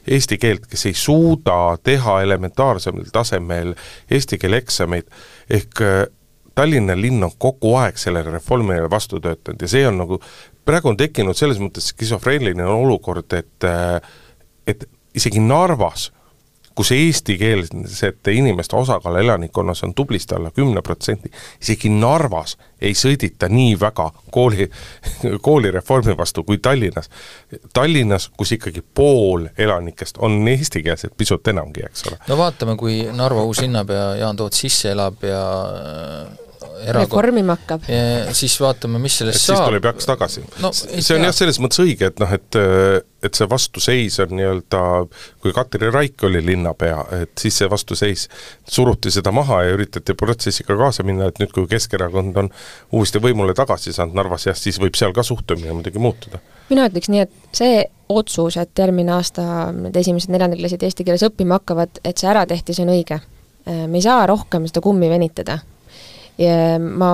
eesti 0.08 0.38
keelt, 0.38 0.66
kes 0.70 0.86
ei 0.86 0.94
suuda 0.94 1.76
teha 1.82 2.20
elementaarsemal 2.22 3.10
tasemel 3.12 3.74
eesti 4.10 4.38
keele 4.38 4.62
eksameid, 4.64 5.10
ehk 5.50 5.84
äh, 5.86 6.06
Tallinna 6.54 6.96
linn 6.98 7.22
on 7.24 7.30
kogu 7.38 7.76
aeg 7.78 7.96
sellele 7.98 8.32
reformile 8.34 8.88
vastu 8.90 9.20
töötanud 9.22 9.62
ja 9.62 9.68
see 9.70 9.84
on 9.88 10.00
nagu, 10.02 10.18
praegu 10.66 10.90
on 10.90 10.96
tekkinud 10.98 11.38
selles 11.38 11.60
mõttes 11.62 11.92
skisofreeniline 11.94 12.66
olukord, 12.66 13.32
et 13.38 13.66
äh, 13.66 14.00
et 14.68 14.84
isegi 15.16 15.40
Narvas, 15.42 16.10
kus 16.74 16.92
eestikeelsete 16.92 18.32
inimeste 18.32 18.76
osakaal 18.76 19.16
elanikkonnas 19.16 19.82
on 19.84 19.94
tublisti 19.94 20.34
alla 20.34 20.50
kümne 20.50 20.82
protsendi, 20.82 21.30
isegi 21.60 21.88
Narvas 21.88 22.56
ei 22.80 22.94
sõdita 22.96 23.48
nii 23.48 23.74
väga 23.80 24.10
kooli, 24.30 24.70
koolireformi 25.46 26.16
vastu 26.16 26.44
kui 26.44 26.58
Tallinnas. 26.58 27.10
Tallinnas, 27.72 28.30
kus 28.36 28.52
ikkagi 28.56 28.82
pool 28.94 29.48
elanikest 29.58 30.18
on 30.18 30.48
eestikeelsed, 30.48 31.16
pisut 31.16 31.48
enamgi, 31.48 31.84
eks 31.86 32.06
ole. 32.08 32.20
no 32.28 32.38
vaatame, 32.40 32.76
kui 32.80 33.02
Narva 33.12 33.44
uus 33.44 33.60
linnapea 33.60 34.14
Jaan 34.22 34.36
Toots 34.36 34.64
sisse 34.64 34.94
elab 34.94 35.24
ja 35.26 35.42
erakond, 36.80 37.06
reformima 37.06 37.56
hakkab. 37.58 37.86
siis 38.36 38.56
vaatame, 38.60 39.00
mis 39.02 39.14
et 39.14 39.24
sellest 39.24 39.44
siis 39.44 39.52
saab. 39.54 39.70
tuleb 39.70 39.90
jaks 39.92 40.10
tagasi 40.10 40.44
No, 40.60 40.72
see 40.72 41.16
on 41.16 41.28
jah, 41.28 41.34
selles 41.36 41.60
mõttes 41.62 41.82
õige, 41.84 42.10
et 42.10 42.22
noh, 42.22 42.32
et 42.36 42.60
et 43.22 43.36
see 43.36 43.48
vastuseis 43.50 44.16
on 44.24 44.32
nii-öelda, 44.32 44.80
kui 45.42 45.52
Katri 45.52 45.90
Raik 45.92 46.24
oli 46.24 46.40
linnapea, 46.44 47.02
et 47.20 47.32
siis 47.40 47.58
see 47.60 47.68
vastuseis 47.70 48.26
suruti 48.68 49.12
seda 49.12 49.32
maha 49.34 49.62
ja 49.66 49.74
üritati 49.76 50.16
protsessiga 50.18 50.76
kaasa 50.78 51.04
minna, 51.06 51.28
et 51.28 51.40
nüüd, 51.42 51.52
kui 51.54 51.68
Keskerakond 51.70 52.38
on 52.40 52.50
uuesti 52.96 53.20
võimule 53.22 53.54
tagasi 53.56 53.92
saanud 53.96 54.16
Narvas, 54.16 54.46
jah, 54.48 54.56
siis 54.56 54.80
võib 54.80 54.96
seal 54.98 55.12
ka 55.16 55.24
suhtumine 55.26 55.76
muidugi 55.76 56.00
muutuda. 56.00 56.40
mina 56.70 56.86
ütleks 56.88 57.12
nii, 57.12 57.26
et 57.26 57.60
see 57.60 57.82
otsus, 58.10 58.56
et 58.60 58.78
järgmine 58.78 59.12
aasta 59.14 59.44
need 59.74 59.96
esimesed 60.00 60.32
neljandaklassid 60.32 60.86
eesti 60.86 61.06
keeles 61.06 61.26
õppima 61.28 61.60
hakkavad, 61.60 62.00
et 62.04 62.18
see 62.18 62.30
ära 62.30 62.46
tehti, 62.48 62.74
see 62.74 62.86
on 62.86 62.94
õige. 62.94 63.20
me 63.66 64.00
ei 64.00 64.02
saa 64.02 64.24
rohkem 64.26 64.64
seda 64.70 64.80
kummi 64.80 65.10
venitada. 65.12 65.60
Ma 66.80 67.10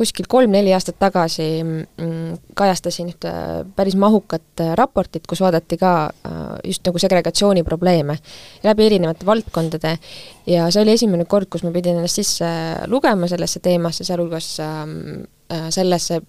kuskil 0.00 0.28
kolm-neli 0.30 0.72
aastat 0.72 0.96
tagasi 1.00 1.46
mm, 1.60 2.38
kajastasin 2.56 3.10
ühte 3.12 3.32
päris 3.76 3.96
mahukat 4.00 4.62
äh, 4.64 4.72
raportit, 4.78 5.26
kus 5.28 5.42
vaadati 5.44 5.76
ka 5.80 5.92
äh, 6.08 6.38
just 6.64 6.86
nagu 6.88 7.00
segregatsiooni 7.02 7.64
probleeme 7.66 8.16
läbi 8.64 8.86
erinevate 8.86 9.28
valdkondade 9.28 9.96
ja 10.48 10.68
see 10.72 10.84
oli 10.84 10.96
esimene 10.96 11.26
kord, 11.28 11.50
kus 11.52 11.66
ma 11.66 11.72
pidin 11.74 12.00
ennast 12.00 12.20
sisse 12.20 12.48
lugema 12.88 13.28
sellesse 13.28 13.60
teemasse, 13.64 14.06
sealhulgas 14.08 14.48
ähm, 14.64 14.96
äh, 15.52 15.68
sellesse, 15.74 16.22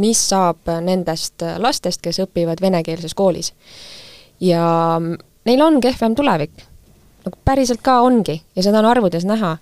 mis 0.00 0.22
saab 0.30 0.70
nendest 0.86 1.44
lastest, 1.58 2.00
kes 2.00 2.22
õpivad 2.24 2.62
venekeelses 2.62 3.16
koolis. 3.18 3.52
ja 4.40 4.64
neil 5.44 5.62
on 5.66 5.80
kehvem 5.84 6.16
tulevik. 6.16 6.64
nagu 7.26 7.36
päriselt 7.44 7.84
ka 7.84 8.00
ongi 8.00 8.40
ja 8.56 8.62
seda 8.62 8.80
on 8.80 8.92
arvudes 8.94 9.28
näha. 9.28 9.56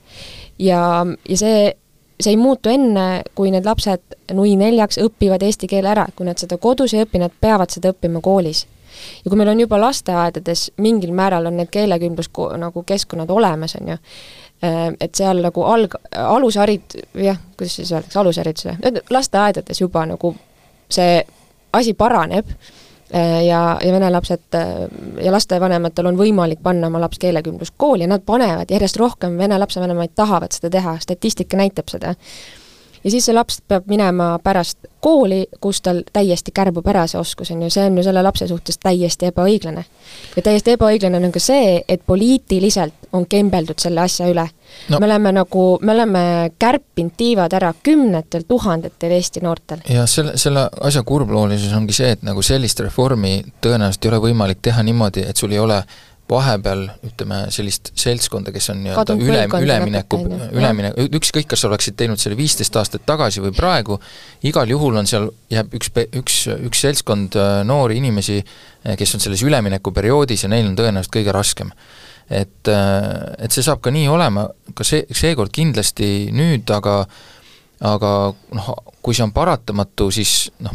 ja, 0.58 0.80
ja 1.28 1.42
see, 1.42 1.72
see 2.20 2.34
ei 2.34 2.36
muutu 2.40 2.72
enne, 2.72 3.22
kui 3.34 3.52
need 3.54 3.66
lapsed 3.66 4.16
nui 4.34 4.56
neljaks 4.58 4.98
õpivad 5.02 5.42
eesti 5.46 5.68
keele 5.70 5.92
ära, 5.92 6.06
kui 6.16 6.26
nad 6.26 6.40
seda 6.40 6.58
kodus 6.58 6.94
ei 6.94 7.04
õpi, 7.06 7.20
nad 7.22 7.34
peavad 7.40 7.70
seda 7.70 7.92
õppima 7.94 8.22
koolis. 8.24 8.66
ja 9.24 9.30
kui 9.30 9.38
meil 9.38 9.52
on 9.52 9.60
juba 9.60 9.78
lasteaedades 9.80 10.70
mingil 10.82 11.12
määral 11.14 11.46
on 11.46 11.56
need 11.56 11.70
keelekümblus 11.70 12.30
nagu 12.58 12.82
keskkonnad 12.82 13.30
olemas, 13.30 13.76
on 13.78 13.92
ju, 13.92 13.96
et 15.00 15.14
seal 15.14 15.42
nagu 15.42 15.62
alg-, 15.62 16.00
alusharid-, 16.18 16.98
jah, 17.14 17.38
kuidas 17.56 17.76
siis 17.78 17.92
öeldakse, 17.92 18.18
alusharidusele, 18.18 19.02
lasteaedades 19.10 19.80
juba 19.80 20.06
nagu 20.06 20.34
see 20.90 21.22
asi 21.72 21.94
paraneb 21.94 22.48
ja, 23.12 23.78
ja 23.84 23.92
vene 23.92 24.10
lapsed 24.10 24.56
ja 25.24 25.32
lastevanematel 25.32 26.10
on 26.10 26.18
võimalik 26.18 26.62
panna 26.62 26.90
oma 26.90 27.00
laps 27.00 27.18
keelekümbluskooli 27.22 28.04
ja 28.04 28.12
nad 28.12 28.24
panevad, 28.26 28.70
järjest 28.70 29.00
rohkem 29.00 29.38
vene 29.38 29.58
lapsevanemaid 29.58 30.14
tahavad 30.14 30.52
seda 30.52 30.70
teha, 30.70 30.98
statistika 31.00 31.56
näitab 31.56 31.88
seda. 31.88 32.14
ja 33.04 33.10
siis 33.10 33.24
see 33.24 33.34
laps 33.34 33.60
peab 33.68 33.86
minema 33.88 34.38
pärast 34.44 34.78
kooli, 35.00 35.46
kus 35.60 35.80
tal 35.80 36.02
täiesti 36.12 36.52
kärbub 36.52 36.86
ära 36.88 37.06
see 37.06 37.20
oskus, 37.20 37.50
on 37.54 37.62
ju, 37.62 37.70
see 37.70 37.86
on 37.86 37.96
ju 37.96 38.04
selle 38.04 38.22
lapse 38.22 38.48
suhtes 38.48 38.78
täiesti 38.78 39.30
ebaõiglane. 39.32 39.84
ja 40.36 40.42
täiesti 40.42 40.76
ebaõiglane 40.76 41.24
on 41.24 41.32
ka 41.32 41.40
see, 41.40 41.82
et 41.88 42.04
poliitiliselt 42.06 42.97
on 43.12 43.26
kembeldud 43.26 43.78
selle 43.80 44.02
asja 44.04 44.28
üle 44.30 44.44
no.. 44.88 44.98
me 44.98 45.06
oleme 45.06 45.32
nagu, 45.40 45.64
me 45.82 45.94
oleme 45.94 46.24
kärpinud 46.58 47.16
tiivad 47.16 47.54
ära 47.56 47.72
kümnetel 47.82 48.44
tuhandetel 48.48 49.14
Eesti 49.18 49.42
noortel. 49.44 49.84
ja 49.88 50.06
selle, 50.06 50.36
selle 50.40 50.68
asja 50.80 51.02
kurbloolisus 51.06 51.72
ongi 51.76 51.96
see, 51.96 52.12
et 52.16 52.26
nagu 52.26 52.42
sellist 52.44 52.80
reformi 52.84 53.40
tõenäoliselt 53.64 54.04
ei 54.04 54.12
ole 54.12 54.22
võimalik 54.28 54.62
teha 54.62 54.84
niimoodi, 54.86 55.24
et 55.28 55.40
sul 55.40 55.56
ei 55.56 55.62
ole 55.62 55.82
vahepeal 56.28 56.82
ütleme, 57.06 57.38
sellist 57.52 57.92
seltskonda, 57.98 58.52
kes 58.52 58.68
on 58.72 58.82
nii-öelda 58.84 59.14
üle, 59.16 59.44
ülemineku, 59.64 60.18
lõpetab, 60.20 60.34
on 60.34 60.42
ju. 60.44 60.60
ülemine-, 60.60 60.90
ükskõik, 61.18 61.48
kas 61.48 61.64
sa 61.64 61.70
oleksid 61.70 61.96
teinud 61.98 62.20
selle 62.20 62.36
viisteist 62.38 62.76
aastat 62.76 63.06
tagasi 63.08 63.42
või 63.44 63.54
praegu, 63.56 63.96
igal 64.48 64.68
juhul 64.68 65.00
on 65.00 65.08
seal, 65.08 65.30
jääb 65.52 65.72
üks, 65.78 65.92
üks, 66.20 66.42
üks 66.68 66.84
seltskond 66.84 67.38
äh, 67.40 67.62
noori 67.68 67.96
inimesi, 68.02 68.42
kes 68.98 69.16
on 69.16 69.24
selles 69.24 69.42
üleminekuperioodis 69.46 70.44
ja 70.44 70.52
neil 70.52 70.68
on 70.68 70.76
tõenäoliselt 70.78 71.14
kõige 71.16 71.34
raskem. 71.34 71.72
Et, 72.30 72.68
et 72.68 73.54
see 73.54 73.64
saab 73.64 73.80
ka 73.84 73.92
nii 73.94 74.08
olema, 74.12 74.46
ka 74.76 74.86
see, 74.86 75.04
seekord 75.10 75.52
kindlasti 75.54 76.28
nüüd, 76.34 76.68
aga 76.74 77.02
aga 77.88 78.12
noh, 78.58 78.68
kui 79.02 79.14
see 79.14 79.22
on 79.22 79.32
paratamatu, 79.32 80.08
siis 80.10 80.48
noh, 80.66 80.74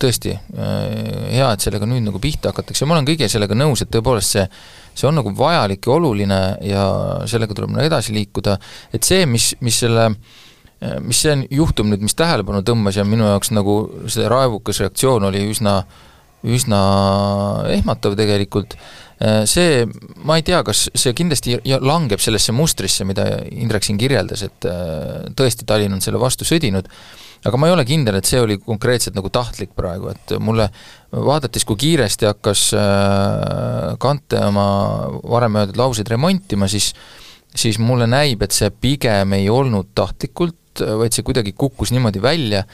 tõesti 0.00 0.34
hea, 0.36 1.46
et 1.48 1.64
sellega 1.64 1.88
nüüd 1.88 2.04
nagu 2.04 2.20
pihta 2.20 2.52
hakatakse, 2.52 2.84
ma 2.84 2.98
olen 2.98 3.08
kõige 3.08 3.28
sellega 3.32 3.56
nõus, 3.56 3.82
et 3.82 3.92
tõepoolest 3.94 4.36
see 4.36 4.48
see 4.94 5.08
on 5.08 5.16
nagu 5.18 5.32
vajalik 5.34 5.86
ja 5.86 5.92
oluline 5.96 6.40
ja 6.62 6.82
sellega 7.30 7.54
tuleb 7.56 7.72
nagu 7.74 7.86
edasi 7.86 8.14
liikuda, 8.14 8.56
et 8.94 9.06
see, 9.06 9.26
mis, 9.26 9.52
mis 9.64 9.80
selle 9.82 10.10
mis 11.04 11.20
see 11.24 11.36
juhtum 11.54 11.88
nüüd, 11.90 12.02
mis 12.04 12.16
tähelepanu 12.18 12.60
tõmbas 12.66 12.98
ja 12.98 13.06
minu 13.08 13.24
jaoks 13.24 13.52
nagu 13.54 13.76
see 14.12 14.26
raevukas 14.28 14.82
reaktsioon 14.82 15.30
oli 15.30 15.44
üsna 15.48 15.78
üsna 16.44 16.80
ehmatav 17.72 18.16
tegelikult, 18.18 18.76
see, 19.48 19.84
ma 20.26 20.38
ei 20.38 20.44
tea, 20.46 20.60
kas 20.66 20.86
see 20.92 21.14
kindlasti 21.16 21.58
langeb 21.80 22.22
sellesse 22.22 22.52
mustrisse, 22.52 23.06
mida 23.08 23.26
Indrek 23.54 23.86
siin 23.86 24.00
kirjeldas, 24.00 24.44
et 24.44 24.68
tõesti, 25.38 25.66
Tallinn 25.68 25.96
on 25.96 26.04
selle 26.04 26.20
vastu 26.20 26.46
sõdinud, 26.48 26.88
aga 27.44 27.60
ma 27.60 27.68
ei 27.68 27.74
ole 27.76 27.84
kindel, 27.88 28.18
et 28.18 28.28
see 28.28 28.40
oli 28.40 28.58
konkreetselt 28.60 29.16
nagu 29.16 29.30
tahtlik 29.32 29.74
praegu, 29.76 30.12
et 30.12 30.36
mulle 30.40 30.68
vaadates, 31.12 31.64
kui 31.68 31.80
kiiresti 31.80 32.28
hakkas 32.28 32.70
Kante 34.00 34.40
oma 34.48 34.68
varem 35.28 35.60
öeldud 35.60 35.80
lauseid 35.80 36.10
remontima, 36.12 36.68
siis 36.68 36.92
siis 37.54 37.78
mulle 37.78 38.06
näib, 38.10 38.42
et 38.42 38.54
see 38.54 38.70
pigem 38.82 39.36
ei 39.36 39.48
olnud 39.52 39.92
tahtlikult, 39.94 40.82
vaid 40.98 41.14
see 41.14 41.22
kuidagi 41.26 41.54
kukkus 41.54 41.92
niimoodi 41.94 42.22
välja 42.22 42.64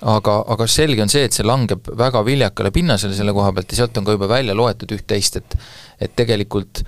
aga, 0.00 0.36
aga 0.52 0.66
selge 0.68 1.02
on 1.04 1.12
see, 1.12 1.24
et 1.28 1.36
see 1.36 1.46
langeb 1.46 1.88
väga 1.96 2.22
viljakale 2.26 2.72
pinnasele 2.74 3.16
selle 3.16 3.32
koha 3.36 3.52
pealt 3.56 3.72
ja 3.72 3.82
sealt 3.82 3.96
on 4.00 4.08
ka 4.08 4.16
juba 4.16 4.28
välja 4.30 4.56
loetud 4.56 4.96
üht-teist, 4.98 5.40
et 5.40 5.58
et 6.00 6.12
tegelikult 6.16 6.82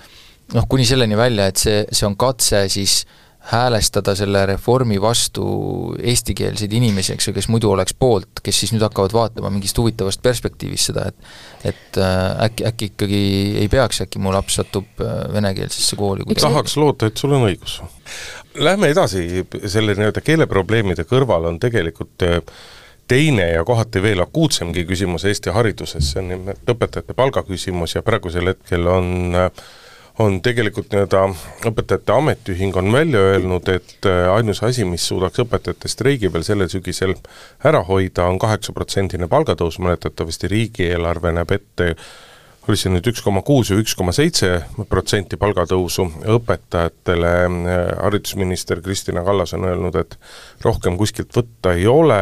noh, 0.54 0.66
kuni 0.68 0.84
selleni 0.88 1.16
välja, 1.16 1.48
et 1.48 1.60
see, 1.60 1.80
see 1.92 2.06
on 2.08 2.16
katse 2.20 2.66
siis 2.72 3.02
häälestada 3.48 4.12
selle 4.18 4.42
reformi 4.46 4.98
vastu 5.00 5.44
eestikeelseid 6.02 6.72
inimesi, 6.76 7.14
eks 7.14 7.30
ju, 7.30 7.32
kes 7.36 7.46
muidu 7.48 7.70
oleks 7.72 7.94
poolt, 7.96 8.42
kes 8.44 8.58
siis 8.60 8.74
nüüd 8.74 8.84
hakkavad 8.84 9.14
vaatama 9.16 9.48
mingist 9.54 9.78
huvitavast 9.80 10.20
perspektiivist 10.24 10.90
seda, 10.90 11.06
et 11.08 11.70
et 11.72 12.00
äh, 12.02 12.44
äkki, 12.44 12.66
äkki 12.68 12.90
ikkagi 12.92 13.22
ei 13.62 13.68
peaks, 13.72 14.02
äkki 14.04 14.20
mu 14.20 14.34
laps 14.34 14.58
satub 14.60 15.00
äh, 15.00 15.22
venekeelsesse 15.32 15.96
kooli. 15.96 16.28
tahaks 16.40 16.76
loota, 16.76 17.08
et 17.08 17.16
sul 17.16 17.32
on 17.38 17.46
õigus. 17.48 17.78
Lähme 18.58 18.90
edasi, 18.92 19.46
selle 19.64 19.94
nii-öelda 19.96 20.20
keeleprobleemide 20.24 21.06
kõrval 21.08 21.48
on 21.48 21.60
tegelikult 21.62 22.26
äh, 22.28 22.42
teine 23.08 23.50
ja 23.54 23.64
kohati 23.64 24.02
veel 24.04 24.20
akuutsemgi 24.22 24.84
küsimus 24.88 25.24
Eesti 25.28 25.52
hariduses, 25.54 26.12
see 26.12 26.22
on 26.22 26.32
nimelt 26.34 26.72
õpetajate 26.74 27.16
palga 27.16 27.42
küsimus 27.46 27.96
ja 27.96 28.04
praegusel 28.06 28.52
hetkel 28.52 28.86
on 28.92 29.42
on 30.18 30.40
tegelikult 30.42 30.90
nii-öelda 30.90 31.20
õpetajate 31.68 32.10
ametiühing 32.14 32.76
on 32.80 32.90
välja 32.92 33.20
öelnud, 33.32 33.68
et 33.70 34.06
äh, 34.08 34.24
ainus 34.32 34.62
asi, 34.66 34.82
mis 34.88 35.04
suudaks 35.06 35.38
õpetajate 35.44 35.90
streigi 35.90 36.30
veel 36.32 36.46
sellel 36.46 36.70
sügisel 36.72 37.14
ära 37.66 37.84
hoida, 37.86 38.26
on 38.26 38.40
kaheksaprotsendine 38.42 39.28
palgatõus, 39.30 39.78
mäletatavasti 39.82 40.50
riigieelarve 40.50 41.32
näeb 41.38 41.54
ette 41.54 41.92
oli 42.68 42.76
see 42.76 42.90
nüüd 42.92 43.06
üks 43.08 43.22
koma 43.24 43.40
kuus 43.46 43.70
või 43.72 43.80
üks 43.80 43.94
koma 43.96 44.12
seitse 44.12 44.50
protsenti 44.90 45.38
palgatõusu 45.40 46.04
õpetajatele, 46.34 47.30
haridusminister 48.02 48.82
Kristina 48.84 49.22
Kallas 49.24 49.54
on 49.56 49.64
öelnud, 49.70 49.96
et 49.96 50.18
rohkem 50.66 50.98
kuskilt 51.00 51.32
võtta 51.32 51.72
ei 51.78 51.86
ole, 51.88 52.18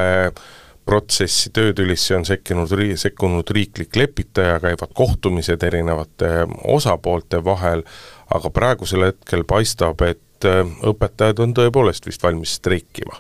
protsessi 0.87 1.51
töötülisse 1.51 2.17
on 2.17 2.25
sekkinud, 2.25 2.71
sekkunud 2.97 3.51
riiklik 3.51 3.97
lepitaja, 3.97 4.61
käivad 4.63 4.95
kohtumised 4.95 5.63
erinevate 5.67 6.47
osapoolte 6.65 7.43
vahel, 7.45 7.83
aga 8.35 8.51
praegusel 8.51 9.09
hetkel 9.09 9.45
paistab, 9.49 10.03
et 10.07 10.47
äh, 10.47 10.63
õpetajad 10.87 11.43
on 11.43 11.55
tõepoolest 11.59 12.07
vist 12.07 12.23
valmis 12.23 12.59
streikima. 12.61 13.19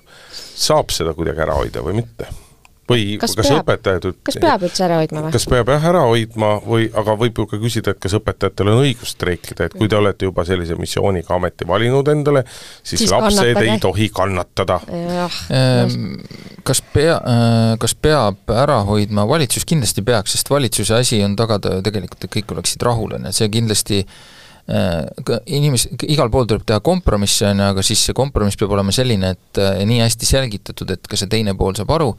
saab 0.56 0.90
seda 0.94 1.14
kuidagi 1.14 1.42
ära 1.42 1.58
hoida 1.58 1.82
või 1.84 2.00
mitte? 2.02 2.30
Või 2.86 3.16
kas, 3.20 3.34
kas 3.38 3.48
peab, 3.50 3.62
õpetajad 3.64 4.06
kas 4.26 4.38
peab 4.42 4.64
üldse 4.66 4.84
ära 4.86 5.00
hoidma 5.00 5.22
või? 5.24 5.32
kas 5.34 5.46
peab 5.50 5.70
jah 5.74 5.86
ära 5.90 6.02
hoidma 6.06 6.50
või, 6.62 6.86
aga 7.02 7.16
võib 7.18 7.40
ju 7.40 7.46
ka 7.50 7.58
küsida, 7.62 7.94
et 7.94 8.02
kas 8.02 8.14
õpetajatel 8.18 8.70
on 8.72 8.82
õigus 8.84 9.14
streikida, 9.16 9.66
et 9.66 9.74
kui 9.74 9.90
te 9.90 9.98
olete 9.98 10.28
juba 10.28 10.44
sellise 10.46 10.78
missiooniga 10.78 11.34
ameti 11.36 11.66
valinud 11.68 12.08
endale, 12.12 12.44
siis, 12.82 13.02
siis 13.02 13.10
lapsed 13.10 13.42
kannatage. 13.42 13.72
ei 13.72 13.82
tohi 13.82 14.08
kannatada. 14.14 14.78
Ehm, 14.86 16.14
kas 16.66 16.82
pea, 16.94 17.18
äh, 17.18 17.74
kas 17.82 17.96
peab 17.98 18.54
ära 18.54 18.80
hoidma, 18.86 19.26
valitsus 19.28 19.66
kindlasti 19.68 20.04
peaks, 20.06 20.36
sest 20.36 20.50
valitsuse 20.50 20.98
asi 21.00 21.22
on 21.26 21.36
tagada 21.38 21.78
ju 21.78 21.84
tegelikult, 21.86 22.24
et 22.24 22.34
kõik 22.38 22.56
oleksid 22.56 22.86
rahul, 22.86 23.18
on 23.18 23.28
ju, 23.28 23.34
see 23.34 23.50
kindlasti 23.52 24.00
äh, 24.06 25.04
inimes-, 25.58 25.88
igal 26.06 26.30
pool 26.30 26.48
tuleb 26.48 26.66
teha 26.66 26.80
kompromisse, 26.86 27.50
on 27.50 27.62
ju, 27.62 27.68
aga 27.74 27.86
siis 27.86 28.06
see 28.08 28.16
kompromiss 28.16 28.58
peab 28.60 28.74
olema 28.78 28.94
selline, 28.94 29.34
et 29.36 29.62
äh, 29.62 29.82
nii 29.88 30.02
hästi 30.04 30.34
selgitatud, 30.36 30.94
et 30.94 31.06
ka 31.10 31.18
see 31.18 31.30
teine 31.30 31.54
pool 31.58 31.74
saab 31.78 31.94
aru, 31.98 32.12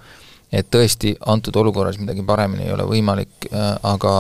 et 0.52 0.70
tõesti, 0.72 1.16
antud 1.28 1.56
olukorras 1.60 2.00
midagi 2.00 2.24
paremini 2.26 2.68
ei 2.68 2.76
ole 2.76 2.86
võimalik, 2.88 3.50
äh, 3.52 3.74
aga 3.88 4.14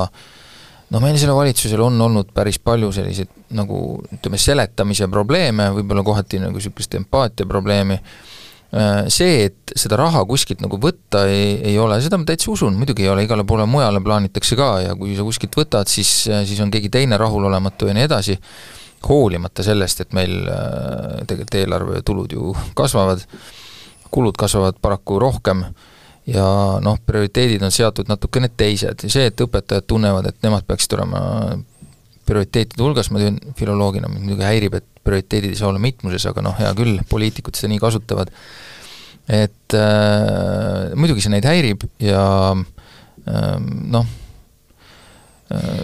noh, 0.92 1.04
meil 1.04 1.20
sellel 1.20 1.38
valitsusel 1.38 1.84
on 1.84 2.00
olnud 2.08 2.34
päris 2.36 2.60
palju 2.60 2.92
selliseid 2.96 3.54
nagu 3.58 4.02
ütleme, 4.12 4.40
seletamise 4.42 5.08
probleeme, 5.12 5.70
võib-olla 5.78 6.04
kohati 6.08 6.42
nagu 6.44 6.60
niisugust 6.60 6.98
empaatia 7.00 7.48
probleemi, 7.48 8.00
äh, 8.76 9.06
see, 9.14 9.48
et 9.48 9.76
seda 9.80 10.00
raha 10.00 10.26
kuskilt 10.28 10.64
nagu 10.64 10.80
võtta 10.84 11.26
ei, 11.32 11.56
ei 11.72 11.78
ole, 11.80 12.02
seda 12.04 12.20
ma 12.20 12.28
täitsa 12.28 12.52
usun, 12.52 12.76
muidugi 12.80 13.08
ei 13.08 13.14
ole, 13.14 13.28
igale 13.28 13.48
poole 13.48 13.68
mujale 13.70 14.04
plaanitakse 14.04 14.60
ka 14.60 14.72
ja 14.90 14.98
kui 15.00 15.16
sa 15.16 15.28
kuskilt 15.28 15.56
võtad, 15.56 15.88
siis, 15.92 16.12
siis 16.28 16.60
on 16.64 16.74
keegi 16.74 16.92
teine 16.92 17.20
rahulolematu 17.20 17.88
ja 17.88 17.96
nii 17.96 18.08
edasi, 18.10 18.40
hoolimata 19.08 19.64
sellest, 19.64 20.02
et 20.04 20.16
meil 20.18 20.42
äh, 20.50 21.20
tegelikult 21.28 21.60
eelarve 21.60 22.02
tulud 22.06 22.34
ju 22.34 22.56
kasvavad, 22.76 23.22
kulud 24.12 24.36
kasvavad 24.40 24.80
paraku 24.82 25.20
rohkem 25.22 25.64
ja 26.28 26.46
noh, 26.84 27.00
prioriteedid 27.08 27.64
on 27.64 27.74
seatud 27.74 28.10
natukene 28.12 28.50
teised. 28.60 29.06
Ja 29.06 29.12
see, 29.12 29.32
et 29.32 29.44
õpetajad 29.44 29.88
tunnevad, 29.88 30.28
et 30.30 30.40
nemad 30.44 30.68
peaksid 30.68 30.98
olema 30.98 31.22
prioriteetide 32.28 32.84
hulgas, 32.84 33.10
ma 33.14 33.22
tean, 33.22 33.40
filoloogina 33.58 34.10
mind 34.12 34.26
muidugi 34.28 34.48
häirib, 34.48 34.78
et 34.80 34.88
prioriteedid 35.08 35.54
ei 35.54 35.60
saa 35.60 35.70
olla 35.72 35.82
mitmuses, 35.82 36.26
aga 36.28 36.44
noh, 36.44 36.56
hea 36.60 36.74
küll, 36.76 37.00
poliitikud 37.08 37.56
seda 37.56 37.72
nii 37.72 37.80
kasutavad, 37.80 38.34
et 39.32 39.76
äh, 39.76 40.92
muidugi 41.00 41.24
see 41.24 41.32
neid 41.32 41.48
häirib 41.48 41.88
ja 42.04 42.24
äh, 42.52 43.56
noh, 43.96 44.12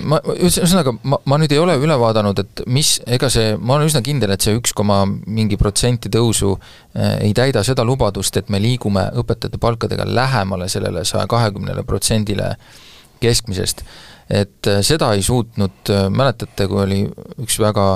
ma, 0.03 0.19
ühesõnaga, 0.35 0.93
ma, 1.07 1.19
ma 1.29 1.37
nüüd 1.39 1.53
ei 1.55 1.61
ole 1.61 1.75
üle 1.79 1.95
vaadanud, 1.99 2.39
et 2.43 2.63
mis, 2.71 2.97
ega 3.07 3.29
see, 3.31 3.53
ma 3.59 3.77
olen 3.77 3.91
üsna 3.91 4.03
kindel, 4.05 4.33
et 4.35 4.43
see 4.43 4.55
üks 4.57 4.73
koma 4.75 5.03
mingi 5.07 5.57
protsenti 5.59 6.11
tõusu 6.13 6.53
äh, 6.57 7.19
ei 7.27 7.35
täida 7.37 7.63
seda 7.65 7.85
lubadust, 7.87 8.37
et 8.39 8.51
me 8.53 8.61
liigume 8.63 9.05
õpetajate 9.21 9.61
palkadega 9.63 10.07
lähemale 10.09 10.67
sellele 10.71 11.05
saja 11.07 11.29
kahekümnele 11.31 11.85
protsendile 11.87 12.55
keskmisest. 13.23 13.85
et 14.29 14.67
äh, 14.67 14.81
seda 14.83 15.13
ei 15.15 15.23
suutnud, 15.23 15.95
mäletate, 16.11 16.67
kui 16.67 16.83
oli 16.83 17.01
üks 17.43 17.59
väga 17.63 17.87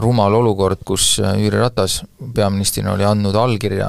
rumal 0.00 0.32
olukord, 0.32 0.80
kus 0.88 1.18
Jüri 1.20 1.58
Ratas 1.60 1.98
peaministrina 2.34 2.94
oli 2.94 3.04
andnud 3.04 3.36
allkirja 3.36 3.88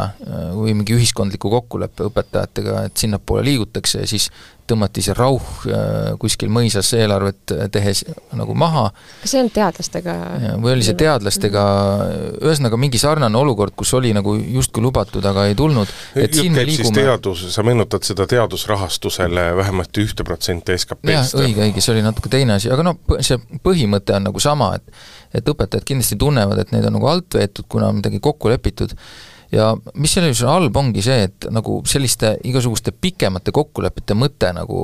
või 0.51 0.73
mingi 0.75 0.97
ühiskondliku 0.97 1.47
kokkuleppe 1.53 2.09
õpetajatega, 2.09 2.81
et 2.89 2.99
sinnapoole 2.99 3.45
liigutakse 3.47 4.01
ja 4.01 4.09
siis 4.11 4.27
tõmmati 4.69 5.03
see 5.03 5.15
rauh 5.17 5.43
äh, 5.67 6.13
kuskil 6.21 6.51
mõisas 6.53 6.91
eelarvet 6.97 7.53
tehes 7.73 8.03
nagu 8.37 8.55
maha. 8.57 8.87
kas 9.23 9.33
see 9.33 9.43
on 9.43 9.51
teadlastega? 9.53 10.15
või 10.63 10.75
oli 10.75 10.87
see 10.87 10.97
teadlastega, 10.99 11.63
ühesõnaga 12.41 12.79
mingi 12.81 13.01
sarnane 13.01 13.39
olukord, 13.39 13.75
kus 13.79 13.93
oli 13.97 14.13
nagu 14.15 14.35
justkui 14.39 14.83
lubatud, 14.85 15.25
aga 15.25 15.47
ei 15.49 15.57
tulnud, 15.59 15.93
et 16.19 16.37
siin 16.37 16.55
me 16.55 16.65
liigume 16.67 16.95
teadus, 16.95 17.45
sa 17.53 17.65
meenutad 17.67 18.05
seda 18.07 18.27
teadusrahastusele 18.29 19.49
vähemasti 19.59 20.05
ühte 20.05 20.27
protsenti 20.27 20.77
SKP-st? 20.77 21.15
jah, 21.15 21.31
õige, 21.45 21.65
õige, 21.67 21.83
see 21.83 21.95
oli 21.95 22.05
natuke 22.05 22.31
teine 22.31 22.59
asi, 22.59 22.71
aga 22.73 22.85
noh, 22.91 22.99
see 23.25 23.39
põhimõte 23.65 24.15
on 24.17 24.29
nagu 24.29 24.43
sama, 24.43 24.73
et 24.79 24.99
et 25.35 25.45
õpetajad 25.45 25.85
kindlasti 25.85 26.17
tunnevad, 26.17 26.57
et 26.57 26.71
neid 26.73 26.87
on 26.89 26.95
nagu 26.97 27.09
alt 27.09 27.35
veetud, 27.37 27.67
kuna 27.69 27.91
on 27.91 27.99
midagi 27.99 28.17
kokku 28.23 28.49
lepitud 28.49 28.95
ja 29.51 29.71
mis 29.95 30.13
selle 30.13 30.29
juures 30.29 30.45
halb, 30.47 30.77
ongi 30.77 31.03
see, 31.05 31.25
et 31.29 31.49
nagu 31.53 31.79
selliste 31.89 32.35
igasuguste 32.47 32.93
pikemate 32.93 33.53
kokkulepete 33.55 34.17
mõte 34.17 34.51
nagu 34.55 34.81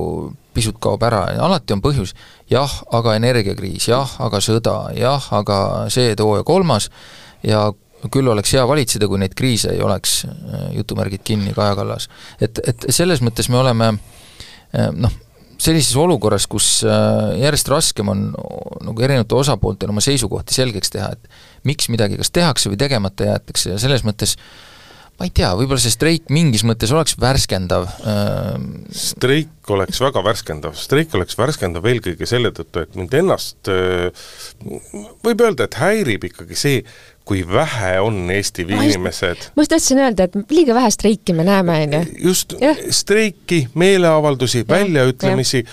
pisut 0.55 0.79
kaob 0.81 1.03
ära 1.03 1.25
alati 1.43 1.75
on 1.75 1.83
põhjus, 1.83 2.15
jah, 2.49 2.71
aga 2.95 3.15
energiakriis, 3.19 3.89
jah, 3.91 4.15
aga 4.23 4.41
sõda, 4.43 4.77
jah, 4.97 5.31
aga 5.35 5.57
see, 5.93 6.15
too 6.17 6.37
ja 6.39 6.45
kolmas, 6.47 6.89
ja 7.43 7.67
küll 8.13 8.29
oleks 8.29 8.53
hea 8.53 8.63
valitseda, 8.67 9.09
kui 9.09 9.19
neid 9.21 9.35
kriise 9.37 9.73
ei 9.73 9.81
oleks, 9.83 10.23
jutumärgid 10.75 11.23
kinni, 11.25 11.53
Kaja 11.57 11.75
Kallas. 11.77 12.09
et, 12.39 12.61
et 12.67 12.87
selles 12.93 13.21
mõttes 13.25 13.49
me 13.49 13.59
oleme 13.61 13.91
noh, 14.93 15.21
sellises 15.61 15.95
olukorras, 15.99 16.47
kus 16.51 16.67
äh, 16.87 17.35
järjest 17.41 17.71
raskem 17.71 18.11
on 18.11 18.27
nagu 18.85 19.05
erinevatel 19.07 19.41
osapooltel 19.41 19.91
oma 19.93 20.03
seisukohti 20.03 20.55
selgeks 20.57 20.93
teha, 20.93 21.13
et 21.15 21.67
miks 21.67 21.89
midagi 21.93 22.19
kas 22.19 22.33
tehakse 22.35 22.71
või 22.71 22.79
tegemata 22.81 23.29
jäetakse 23.31 23.73
ja 23.73 23.81
selles 23.81 24.05
mõttes 24.07 24.35
ma 25.15 25.29
ei 25.29 25.31
tea, 25.31 25.53
võib-olla 25.55 25.79
see 25.79 25.93
streik 25.93 26.27
mingis 26.33 26.65
mõttes 26.67 26.91
oleks 26.91 27.15
värskendav. 27.21 27.87
Äh, 28.03 28.55
streik 28.95 29.71
oleks 29.71 30.01
väga 30.03 30.23
värskendav, 30.25 30.75
streik 30.79 31.15
oleks 31.15 31.37
värskendav 31.39 31.87
eelkõige 31.87 32.27
selle 32.29 32.51
tõttu, 32.55 32.83
et 32.83 32.99
mind 32.99 33.15
ennast 33.21 33.71
äh, 33.71 34.27
võib 35.25 35.45
öelda, 35.45 35.69
et 35.69 35.79
häirib 35.79 36.27
ikkagi 36.31 36.59
see, 36.59 36.83
kui 37.25 37.41
vähe 37.47 37.99
on 37.99 38.31
Eesti 38.31 38.65
inimesed. 38.69 39.49
ma 39.55 39.63
just 39.63 39.73
tahtsin 39.73 39.99
öelda, 39.99 40.27
et 40.27 40.51
liiga 40.53 40.75
vähe 40.77 40.91
streiki 40.93 41.33
me 41.33 41.43
näeme, 41.47 41.77
on 41.85 41.93
ju. 41.93 42.01
just, 42.29 42.53
streiki, 42.89 43.65
meeleavaldusi, 43.73 44.65
väljaütlemisi, 44.69 45.63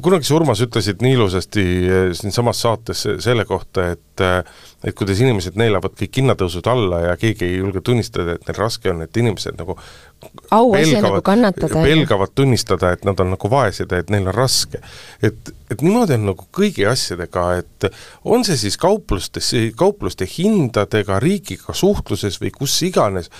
kunagi 0.00 0.28
sa, 0.28 0.36
Urmas, 0.38 0.62
ütlesid 0.62 1.02
nii 1.02 1.16
ilusasti 1.18 1.64
eh, 1.64 2.04
siinsamas 2.18 2.62
saates 2.62 3.06
selle 3.24 3.44
kohta, 3.48 3.90
et 3.96 4.22
eh, 4.22 4.44
et 4.82 4.96
kuidas 4.98 5.20
inimesed 5.22 5.54
neelavad 5.58 5.94
kõik 5.98 6.16
hinnatõusud 6.18 6.66
alla 6.70 7.02
ja 7.04 7.18
keegi 7.18 7.46
ei 7.46 7.58
julge 7.60 7.82
tunnistada, 7.86 8.34
et 8.34 8.48
neil 8.48 8.58
raske 8.58 8.90
on, 8.90 9.04
et 9.04 9.20
inimesed 9.22 9.58
nagu 9.58 9.76
auasi 10.50 11.00
nagu 11.00 11.22
kannatada. 11.24 11.82
pelgavad 11.82 12.34
tunnistada, 12.34 12.92
et 12.92 13.04
nad 13.04 13.20
on 13.20 13.32
nagu 13.34 13.50
vaesed 13.50 13.92
ja 13.92 14.02
et 14.02 14.12
neil 14.12 14.28
on 14.28 14.34
raske. 14.36 14.80
et, 15.22 15.52
et 15.70 15.82
niimoodi 15.82 16.18
on 16.18 16.28
nagu 16.32 16.46
kõigi 16.54 16.86
asjadega, 16.88 17.46
et 17.62 17.88
on 18.24 18.44
see 18.46 18.58
siis 18.60 18.78
kauplustes, 18.80 19.52
kaupluste 19.76 20.28
hindadega, 20.28 21.18
riigiga 21.22 21.74
suhtluses 21.76 22.40
või 22.42 22.52
kus 22.54 22.76
iganes, 22.86 23.30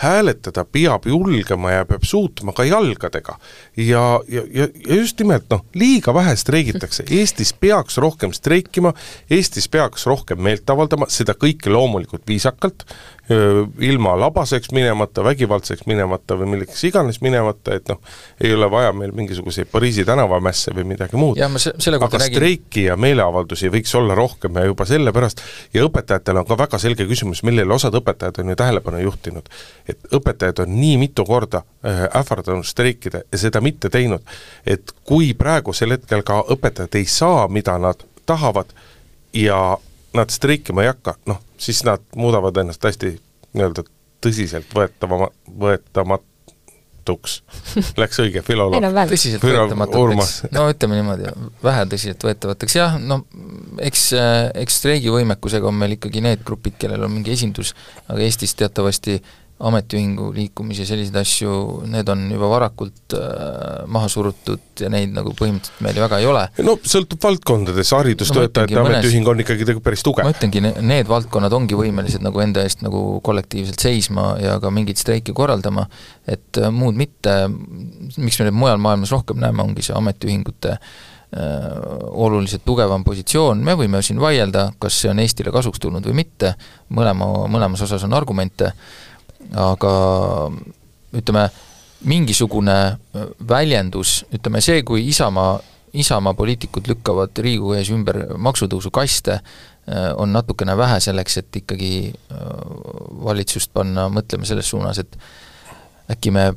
hääletada 0.00 0.64
peab 0.64 1.06
julgema 1.06 1.74
ja 1.74 1.84
peab 1.88 2.04
suutma 2.08 2.54
ka 2.56 2.64
jalgadega. 2.64 3.36
ja, 3.76 4.04
ja, 4.28 4.42
ja, 4.54 4.68
ja 4.88 4.96
just 4.96 5.20
nimelt 5.20 5.48
noh, 5.50 5.64
liiga 5.74 6.14
vähe 6.14 6.36
streigitakse, 6.36 7.04
Eestis 7.20 7.52
peaks 7.52 7.98
rohkem 8.00 8.32
streikima, 8.36 8.94
Eestis 9.30 9.68
peaks 9.68 10.06
rohkem 10.06 10.40
meelt 10.42 10.70
avaldama, 10.70 11.08
seda 11.12 11.36
kõike 11.38 11.72
loomulikult 11.72 12.26
viisakalt, 12.28 12.86
ilma 13.78 14.16
labaseks 14.20 14.72
minemata, 14.74 15.22
vägivaldseks 15.24 15.86
minemata 15.86 16.34
või 16.38 16.48
milleks 16.54 16.82
iganes 16.88 17.20
minemata, 17.22 17.76
et 17.78 17.90
noh, 17.90 18.00
ei 18.42 18.54
ole 18.54 18.66
vaja 18.70 18.90
meil 18.96 19.12
mingisuguseid 19.14 19.70
Pariisi 19.70 20.04
tänavamässe 20.04 20.74
või 20.74 20.88
midagi 20.94 21.18
muud. 21.20 21.38
aga 22.08 22.18
räägin... 22.18 22.36
streiki 22.36 22.84
ja 22.88 22.96
meeleavaldusi 22.98 23.70
võiks 23.70 23.94
olla 23.98 24.16
rohkem 24.18 24.58
ja 24.58 24.64
juba 24.66 24.86
sellepärast, 24.88 25.44
ja 25.74 25.86
õpetajatel 25.86 26.42
on 26.42 26.48
ka 26.48 26.58
väga 26.58 26.80
selge 26.82 27.06
küsimus, 27.06 27.44
millele 27.46 27.74
osad 27.74 27.94
õpetajad 28.00 28.42
on 28.42 28.50
ju 28.50 28.58
tähelepanu 28.58 29.04
juhtinud, 29.04 29.52
et 29.92 30.14
õpetajad 30.16 30.64
on 30.64 30.72
nii 30.80 30.96
mitu 31.00 31.24
korda 31.28 31.62
äh, 31.62 32.06
ähvardanud 32.20 32.66
streikida 32.66 33.22
ja 33.26 33.38
seda 33.38 33.62
mitte 33.64 33.90
teinud, 33.92 34.24
et 34.66 34.94
kui 35.04 35.32
praegusel 35.38 35.96
hetkel 35.96 36.24
ka 36.26 36.42
õpetajad 36.54 36.98
ei 37.00 37.06
saa, 37.10 37.48
mida 37.48 37.78
nad 37.78 38.02
tahavad 38.26 38.72
ja 39.36 39.78
nad 40.14 40.30
streikima 40.30 40.82
ei 40.82 40.90
hakka, 40.92 41.14
noh, 41.26 41.40
siis 41.58 41.84
nad 41.86 42.02
muudavad 42.16 42.56
ennast 42.62 42.84
hästi 42.84 43.14
nii-öelda 43.54 43.84
tõsiseltvõetavama, 44.24 45.30
võetamatuks. 45.62 47.40
Läks 48.00 48.20
õige 48.22 48.42
filoloog? 48.46 48.82
tõsiseltvõetamatuteks, 49.10 50.34
no 50.54 50.66
ütleme 50.70 50.98
niimoodi, 51.00 51.30
vähe 51.64 51.86
tõsiseltvõetavateks, 51.94 52.76
jah, 52.78 52.98
no 53.02 53.22
eks, 53.82 54.10
eks 54.64 54.80
streigivõimekusega 54.82 55.70
on 55.70 55.78
meil 55.80 55.96
ikkagi 55.98 56.22
need 56.24 56.44
grupid, 56.46 56.76
kellel 56.80 57.06
on 57.06 57.14
mingi 57.14 57.34
esindus, 57.34 57.74
aga 58.08 58.20
Eestis 58.26 58.54
teatavasti 58.58 59.18
äh, 59.18 59.36
ametiühingu 59.60 60.30
liikumisi 60.32 60.86
selliseid 60.88 61.16
asju, 61.20 61.50
need 61.90 62.08
on 62.08 62.22
juba 62.32 62.48
varakult 62.48 63.14
äh, 63.16 63.82
maha 63.92 64.08
surutud 64.08 64.80
ja 64.80 64.88
neid 64.92 65.12
nagu 65.12 65.34
põhimõtteliselt 65.36 65.82
meil 65.84 66.00
väga 66.00 66.20
ei 66.22 66.28
ole. 66.30 66.46
no 66.64 66.76
sõltub 66.80 67.20
valdkondades, 67.26 67.92
haridustöötajate 67.96 68.78
no, 68.78 68.86
ametiühing 68.86 69.26
mõnes, 69.26 69.34
on 69.34 69.44
ikkagi 69.44 69.66
tegelikult 69.66 69.88
päris 69.90 70.04
tugev. 70.06 70.28
ma 70.28 70.32
ütlengi, 70.32 70.64
need 70.64 71.10
valdkonnad 71.10 71.56
ongi 71.56 71.76
võimelised 71.78 72.24
nagu 72.24 72.40
enda 72.44 72.64
eest 72.64 72.84
nagu 72.86 73.20
kollektiivselt 73.26 73.84
seisma 73.84 74.32
ja 74.40 74.56
ka 74.62 74.72
mingeid 74.72 75.00
streike 75.00 75.36
korraldama, 75.36 75.86
et 76.24 76.60
äh, 76.60 76.72
muud 76.72 76.96
mitte, 76.96 77.36
miks 78.16 78.40
me 78.40 78.48
nüüd 78.48 78.60
mujal 78.64 78.80
maailmas 78.80 79.12
rohkem 79.12 79.42
näeme, 79.44 79.64
ongi 79.66 79.84
see 79.84 79.96
ametiühingute 79.98 80.72
äh, 80.78 81.10
oluliselt 82.10 82.64
tugevam 82.64 83.04
positsioon, 83.04 83.60
me 83.64 83.76
võime 83.78 84.00
siin 84.02 84.18
vaielda, 84.22 84.70
kas 84.80 85.02
see 85.02 85.12
on 85.12 85.20
Eestile 85.22 85.52
kasuks 85.54 85.84
tulnud 85.84 86.08
või 86.08 86.22
mitte, 86.24 86.56
mõlema, 86.96 87.28
mõlemas 87.52 87.84
osas 87.86 88.08
on 88.08 88.16
argumente, 88.16 88.72
aga 89.56 89.92
ütleme, 91.16 91.48
mingisugune 92.08 92.76
väljendus, 93.48 94.22
ütleme 94.32 94.62
see, 94.64 94.84
kui 94.86 95.04
Isamaa, 95.10 95.58
Isamaa 95.92 96.34
poliitikud 96.38 96.88
lükkavad 96.88 97.36
Riigikogu 97.42 97.74
ees 97.76 97.90
ümber 97.92 98.22
maksutõusu 98.40 98.92
kaste, 98.94 99.40
on 100.16 100.32
natukene 100.32 100.76
vähe 100.78 101.00
selleks, 101.02 101.40
et 101.40 101.60
ikkagi 101.62 101.92
valitsust 103.26 103.72
panna 103.74 104.06
mõtlema 104.12 104.48
selles 104.48 104.70
suunas, 104.70 105.00
et 105.02 105.18
äkki 106.14 106.32
me 106.34 106.50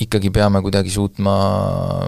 ikkagi 0.00 0.30
peame 0.34 0.60
kuidagi 0.62 0.90
suutma 0.90 1.34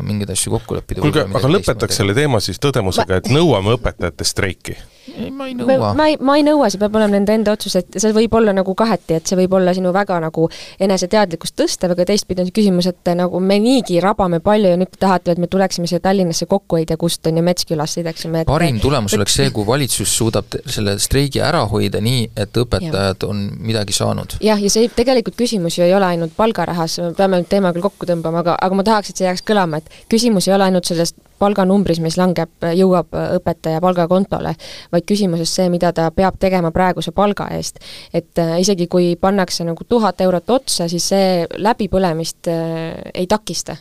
mingeid 0.02 0.32
asju 0.34 0.56
kokku 0.56 0.78
leppida. 0.78 1.00
kuulge, 1.04 1.22
aga 1.26 1.50
lõpetaks 1.50 2.00
selle 2.02 2.16
teema 2.18 2.40
siis 2.42 2.58
tõdemusega, 2.62 3.20
et 3.20 3.30
nõuame 3.30 3.76
õpetajate 3.76 4.26
streiki. 4.26 4.76
Ei, 5.14 5.30
ma 5.30 5.48
ei 5.48 5.54
nõua. 5.56 5.92
ma 5.96 6.08
ei, 6.10 6.16
ma 6.20 6.36
ei 6.38 6.44
nõua, 6.46 6.68
see 6.72 6.80
peab 6.80 6.96
olema 6.98 7.16
nende 7.16 7.34
enda 7.36 7.54
otsus, 7.56 7.76
et 7.80 7.98
see 8.00 8.12
võib 8.16 8.34
olla 8.38 8.54
nagu 8.56 8.74
kaheti, 8.78 9.18
et 9.20 9.30
see 9.30 9.38
võib 9.38 9.56
olla 9.58 9.74
sinu 9.76 9.92
väga 9.94 10.18
nagu 10.22 10.48
eneseteadlikkust 10.82 11.56
tõstev, 11.60 11.94
aga 11.94 12.06
teistpidi 12.08 12.42
on 12.42 12.50
see 12.50 12.56
küsimus, 12.60 12.88
et 12.90 13.12
nagu 13.18 13.40
me 13.40 13.58
niigi 13.62 14.00
rabame 14.02 14.40
palju 14.44 14.72
ja 14.72 14.80
nüüd 14.80 14.92
te 14.94 15.00
tahate, 15.04 15.36
et 15.36 15.42
me 15.42 15.50
tuleksime 15.50 15.88
siia 15.90 16.02
Tallinnasse 16.02 16.48
kokku 16.50 16.80
hoida, 16.80 16.98
kust 17.00 17.26
on 17.28 17.40
ju 17.40 17.44
Metskülas 17.46 17.96
sõidaksime 17.98 18.44
et 18.44 18.50
parim 18.50 18.80
tulemus 18.82 19.14
oleks 19.18 19.38
see, 19.40 19.50
kui 19.54 19.66
valitsus 19.68 20.16
suudab 20.18 20.58
selle 20.64 20.96
streigi 21.02 21.42
ära 21.44 21.64
hoida 21.70 22.02
nii, 22.04 22.30
et 22.36 22.62
õpetajad 22.62 23.26
ja. 23.26 23.30
on 23.30 23.46
midagi 23.60 23.96
saanud. 23.96 24.38
jah, 24.44 24.60
ja 24.62 24.72
see 24.72 24.90
tegelikult 24.96 25.38
küsimus 25.38 25.78
ju 25.78 25.86
ei 25.86 25.94
ole 25.96 26.10
ainult 26.14 26.36
palgarahas, 26.36 26.98
me 27.04 27.12
peame 27.16 27.40
nüüd 27.42 27.50
teema 27.52 27.72
küll 27.76 27.86
kokku 27.86 28.08
tõmbama, 28.08 28.42
aga, 28.44 28.58
aga 28.62 28.78
ma 28.78 28.86
tahaks, 28.86 29.12
et 29.12 29.22
see 29.22 29.28
jääks 29.28 29.46
kõlama, 29.46 29.82
et 29.82 30.04
küsimus 30.12 30.48
ei 30.48 30.56
ole 30.56 30.70
ainult 30.70 30.88
selles 30.88 31.14
palganumbris, 31.38 32.00
mis 32.04 32.18
langeb, 32.20 32.52
jõuab 32.76 33.14
õpetaja 33.38 33.80
palgakontole, 33.84 34.54
vaid 34.92 35.08
küsimuses 35.08 35.52
see, 35.58 35.68
mida 35.72 35.92
ta 35.96 36.08
peab 36.14 36.38
tegema 36.42 36.72
praeguse 36.74 37.12
palga 37.16 37.48
eest. 37.56 37.80
et 38.12 38.38
äh, 38.38 38.60
isegi 38.60 38.86
kui 38.86 39.16
pannakse 39.16 39.64
nagu 39.64 39.84
tuhat 39.88 40.20
eurot 40.20 40.50
otsa, 40.50 40.88
siis 40.88 41.08
see 41.08 41.46
läbipõlemist 41.56 42.48
äh, 42.48 42.94
ei 43.14 43.26
takista. 43.26 43.76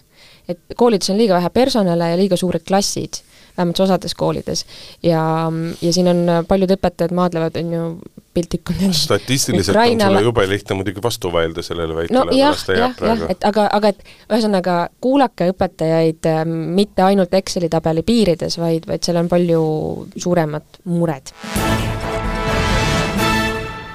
et 0.48 0.60
koolides 0.76 1.10
on 1.10 1.18
liiga 1.18 1.34
vähe 1.40 1.50
personale 1.50 2.12
ja 2.12 2.18
liiga 2.18 2.38
suured 2.38 2.64
klassid 2.68 3.24
vähemalt 3.58 3.80
osades 3.80 4.16
koolides. 4.16 4.66
ja, 5.04 5.52
ja 5.82 5.94
siin 5.94 6.08
on 6.12 6.46
paljud 6.48 6.76
õpetajad 6.78 7.16
maadlevad, 7.16 7.58
on 7.62 7.74
ju, 7.74 7.88
piltlikult 8.36 8.78
statistiliselt 8.92 9.76
Ukrainale... 9.76 10.04
on 10.04 10.18
sulle 10.18 10.22
jube 10.28 10.50
lihtne 10.50 10.76
muidugi 10.76 11.04
vastu 11.04 11.32
vaielda 11.34 11.64
sellele 11.64 11.96
väitele 11.96 12.20
no 12.20 12.36
jah, 12.36 12.64
jah, 12.78 12.96
jah, 13.02 13.24
et 13.32 13.48
aga, 13.48 13.68
aga 13.78 13.94
et 13.94 14.02
ühesõnaga, 14.28 14.76
kuulake 15.02 15.50
õpetajaid 15.54 16.28
äh, 16.32 16.42
mitte 16.80 17.06
ainult 17.08 17.34
Exceli 17.40 17.70
tabeli 17.72 18.04
piirides, 18.08 18.60
vaid, 18.60 18.88
vaid 18.90 19.08
seal 19.08 19.22
on 19.22 19.32
palju 19.32 19.62
suuremad 20.18 20.82
mured. 20.92 21.32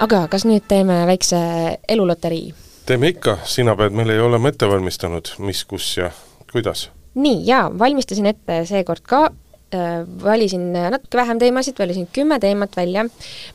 aga 0.00 0.24
kas 0.32 0.48
nüüd 0.48 0.64
teeme 0.68 1.02
väikse 1.11 1.40
eluloterii? 1.88 2.54
teeme 2.88 3.12
ikka, 3.12 3.36
sina 3.44 3.76
pead 3.76 3.94
meile 3.94 4.16
ju 4.16 4.24
olema 4.30 4.50
ette 4.50 4.68
valmistanud, 4.68 5.34
mis, 5.44 5.62
kus 5.68 5.92
ja 5.98 6.11
kuidas. 6.52 6.88
nii, 7.14 7.44
jaa, 7.46 7.68
valmistasin 7.78 8.32
ette 8.32 8.62
seekord 8.72 9.04
ka 9.04 9.26
valisin 10.25 10.73
natuke 10.73 11.18
vähem 11.18 11.39
teemasid, 11.39 11.79
valisin 11.79 12.09
kümme 12.12 12.41
teemat 12.43 12.77
välja, 12.77 13.05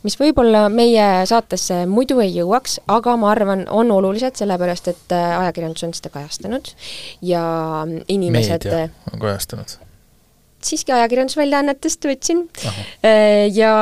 mis 0.04 0.20
võib-olla 0.20 0.66
meie 0.70 1.26
saatesse 1.30 1.84
muidu 1.90 2.20
ei 2.24 2.32
jõuaks, 2.38 2.80
aga 2.88 3.16
ma 3.20 3.32
arvan, 3.34 3.66
on 3.70 3.92
olulised, 3.92 4.38
sellepärast 4.40 4.92
et 4.94 5.16
äh, 5.16 5.40
ajakirjandus 5.40 5.88
on 5.88 5.96
seda 5.98 6.14
kajastanud 6.14 6.72
ja 7.22 7.44
inimesed 8.08 8.70
meedia 8.70 8.90
on 9.14 9.20
kajastanud 9.20 9.85
siiski 10.66 10.94
ajakirjandusväljaannetest 10.96 12.08
võtsin. 12.10 12.44
Äh, 13.06 13.48
ja, 13.54 13.74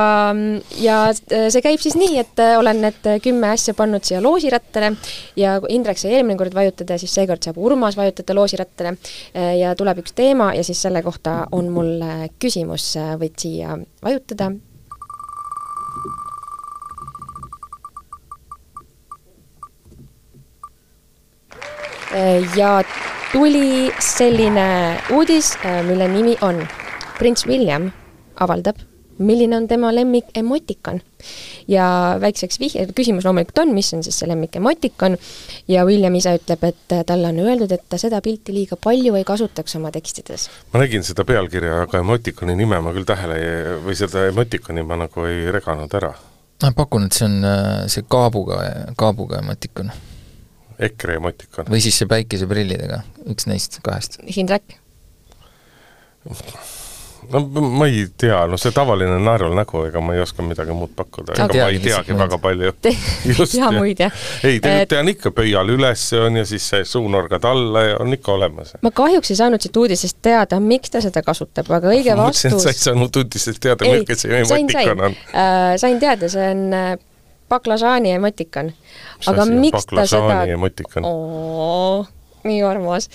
ja 0.82 0.98
äh, 1.12 1.48
see 1.54 1.64
käib 1.64 1.82
siis 1.84 1.96
nii, 2.00 2.18
et 2.22 2.42
äh, 2.44 2.56
olen 2.60 2.82
need 2.86 3.10
kümme 3.24 3.54
asja 3.54 3.76
pannud 3.78 4.06
siia 4.06 4.22
loosirattale 4.24 4.94
ja 5.40 5.58
Indrek 5.74 6.02
sai 6.02 6.18
eelmine 6.18 6.38
kord 6.40 6.56
vajutada, 6.56 6.98
siis 7.02 7.14
seekord 7.16 7.44
saab 7.46 7.60
Urmas 7.62 7.98
vajutada 8.00 8.36
loosirattale 8.38 8.96
ja 9.60 9.74
tuleb 9.78 10.04
üks 10.04 10.16
teema 10.16 10.52
ja 10.58 10.64
siis 10.66 10.82
selle 10.84 11.02
kohta 11.06 11.44
on 11.56 11.70
mul 11.74 11.96
küsimus, 12.42 12.94
võid 13.20 13.40
siia 13.40 13.78
vajutada. 14.04 14.52
Ja 22.58 22.76
tuli 23.34 23.92
selline 24.00 25.02
uudis, 25.12 25.56
äh, 25.66 25.82
mille 25.86 26.08
nimi 26.08 26.38
on 26.42 26.68
Prints 27.18 27.48
William 27.48 27.90
avaldab, 28.40 28.78
milline 29.18 29.58
on 29.58 29.68
tema 29.68 29.96
lemmik 29.96 30.26
emotikon. 30.38 31.02
ja 31.68 32.18
väikseks 32.22 32.60
vihje, 32.60 32.84
küsimus 32.96 33.24
loomulikult 33.26 33.62
on, 33.64 33.70
mis 33.74 33.94
on 33.96 34.02
siis 34.04 34.18
see 34.20 34.28
lemmik 34.28 34.58
emotikon 34.60 35.16
ja 35.72 35.86
William 35.88 36.16
ise 36.20 36.34
ütleb, 36.36 36.66
et 36.68 36.96
talle 37.08 37.30
on 37.32 37.40
öeldud, 37.40 37.72
et 37.72 37.86
ta 37.90 37.98
seda 37.98 38.20
pilti 38.22 38.54
liiga 38.54 38.76
palju 38.76 39.16
ei 39.16 39.24
kasutaks 39.24 39.78
oma 39.80 39.92
tekstides. 39.96 40.50
ma 40.74 40.84
nägin 40.84 41.08
seda 41.08 41.24
pealkirja, 41.26 41.82
aga 41.88 42.04
emotikoni 42.04 42.58
nime 42.60 42.82
ma 42.84 42.94
küll 42.94 43.08
tähele 43.08 43.40
ei, 43.40 43.78
või 43.86 43.96
seda 43.98 44.28
emotikoni 44.28 44.84
ma 44.84 45.00
nagu 45.06 45.26
ei 45.30 45.48
reganud 45.56 46.00
ära. 46.02 46.14
ma 46.62 46.76
pakun, 46.76 47.08
et 47.08 47.18
see 47.18 47.30
on 47.32 47.40
äh, 47.48 47.70
see 47.88 48.04
kaabuga, 48.04 48.60
kaabuga 49.00 49.40
emotikon 49.40 49.94
EKRE 50.80 51.20
emotikon. 51.22 51.72
või 51.72 51.82
siis 51.84 51.98
see 52.02 52.10
päikeseprillidega, 52.10 53.04
üks 53.34 53.50
neist 53.50 53.80
kahest. 53.86 54.20
Hindrek? 54.36 54.80
no 57.32 57.40
ma 57.62 57.86
ei 57.88 58.08
tea, 58.18 58.38
no 58.48 58.58
see 58.60 58.74
tavaline 58.76 59.18
naerul 59.24 59.54
nägu, 59.58 59.84
ega 59.88 60.02
ma 60.04 60.16
ei 60.16 60.22
oska 60.24 60.44
midagi 60.46 60.76
muud 60.76 60.94
pakkuda, 60.96 61.36
ega 61.38 61.48
ma 61.48 61.70
ei 61.72 61.80
teagi 61.84 62.18
väga 62.18 62.40
palju. 62.42 62.74
hea 62.84 63.72
muid, 63.78 64.04
jah. 64.04 64.26
ei, 64.44 64.60
tegelikult 64.60 64.92
tean 64.94 65.12
ikka, 65.14 65.34
pöial 65.36 65.74
üles 65.76 66.04
on 66.20 66.42
ja 66.42 66.46
siis 66.50 66.68
see 66.74 66.84
suunurgad 66.88 67.48
alla 67.48 67.86
ja 67.88 68.02
on 68.04 68.14
ikka 68.18 68.36
olemas. 68.36 68.76
ma 68.82 68.92
kahjuks 68.92 69.34
ei 69.34 69.40
saanud 69.40 69.64
siit 69.64 69.80
uudisest 69.84 70.20
teada, 70.26 70.60
miks 70.64 70.94
ta 70.94 71.02
seda 71.04 71.24
kasutab, 71.26 71.72
aga 71.72 71.94
õige 71.94 72.18
vastus 72.20 72.50
ma 72.50 72.58
mõtlesin, 72.58 72.60
et 72.60 72.68
sa 72.68 72.76
ei 72.76 72.84
saanud 72.92 73.24
uudisest 73.24 73.64
teada, 73.64 73.90
milline 73.90 74.20
see 74.20 74.44
emotikon 74.44 75.08
on. 75.10 75.18
Äh, 75.34 75.74
sain 75.82 76.00
teada, 76.04 76.30
see 76.32 76.52
on 76.54 76.68
äh, 76.78 76.94
baklažaani 77.54 78.12
emotikon. 78.18 78.74
Aga 79.32 79.48
miks 79.50 79.88
ta 79.92 80.06
seda 80.10 80.44
nii 82.48 82.62
armas. 82.68 83.10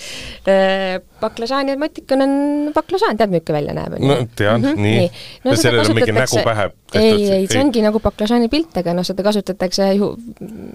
Äh, 0.49 0.99
baklažaani 1.21 1.75
emotikon 1.77 2.25
on, 2.25 2.35
baklažaan 2.77 3.19
tead, 3.21 3.33
milline 3.33 3.57
välja 3.59 3.75
näeb? 3.77 3.97
no 4.01 4.19
tean 4.37 4.63
mm, 4.63 4.69
-hmm. 4.69 4.83
nii, 4.83 4.99
nii.. 4.99 5.11
No, 5.45 5.51
ja 5.53 5.57
sellel 5.63 5.85
on 5.85 5.99
mingi 5.99 6.15
nägu 6.17 6.45
pähe 6.45 6.69
tehtud? 6.69 7.01
ei, 7.01 7.31
ei, 7.37 7.49
see 7.51 7.61
ongi 7.61 7.83
nagu 7.85 8.01
baklažaani 8.05 8.49
pilt, 8.53 8.77
aga 8.81 8.95
noh, 8.97 9.07
seda 9.07 9.27
kasutatakse 9.27 9.91
ju 9.99 10.15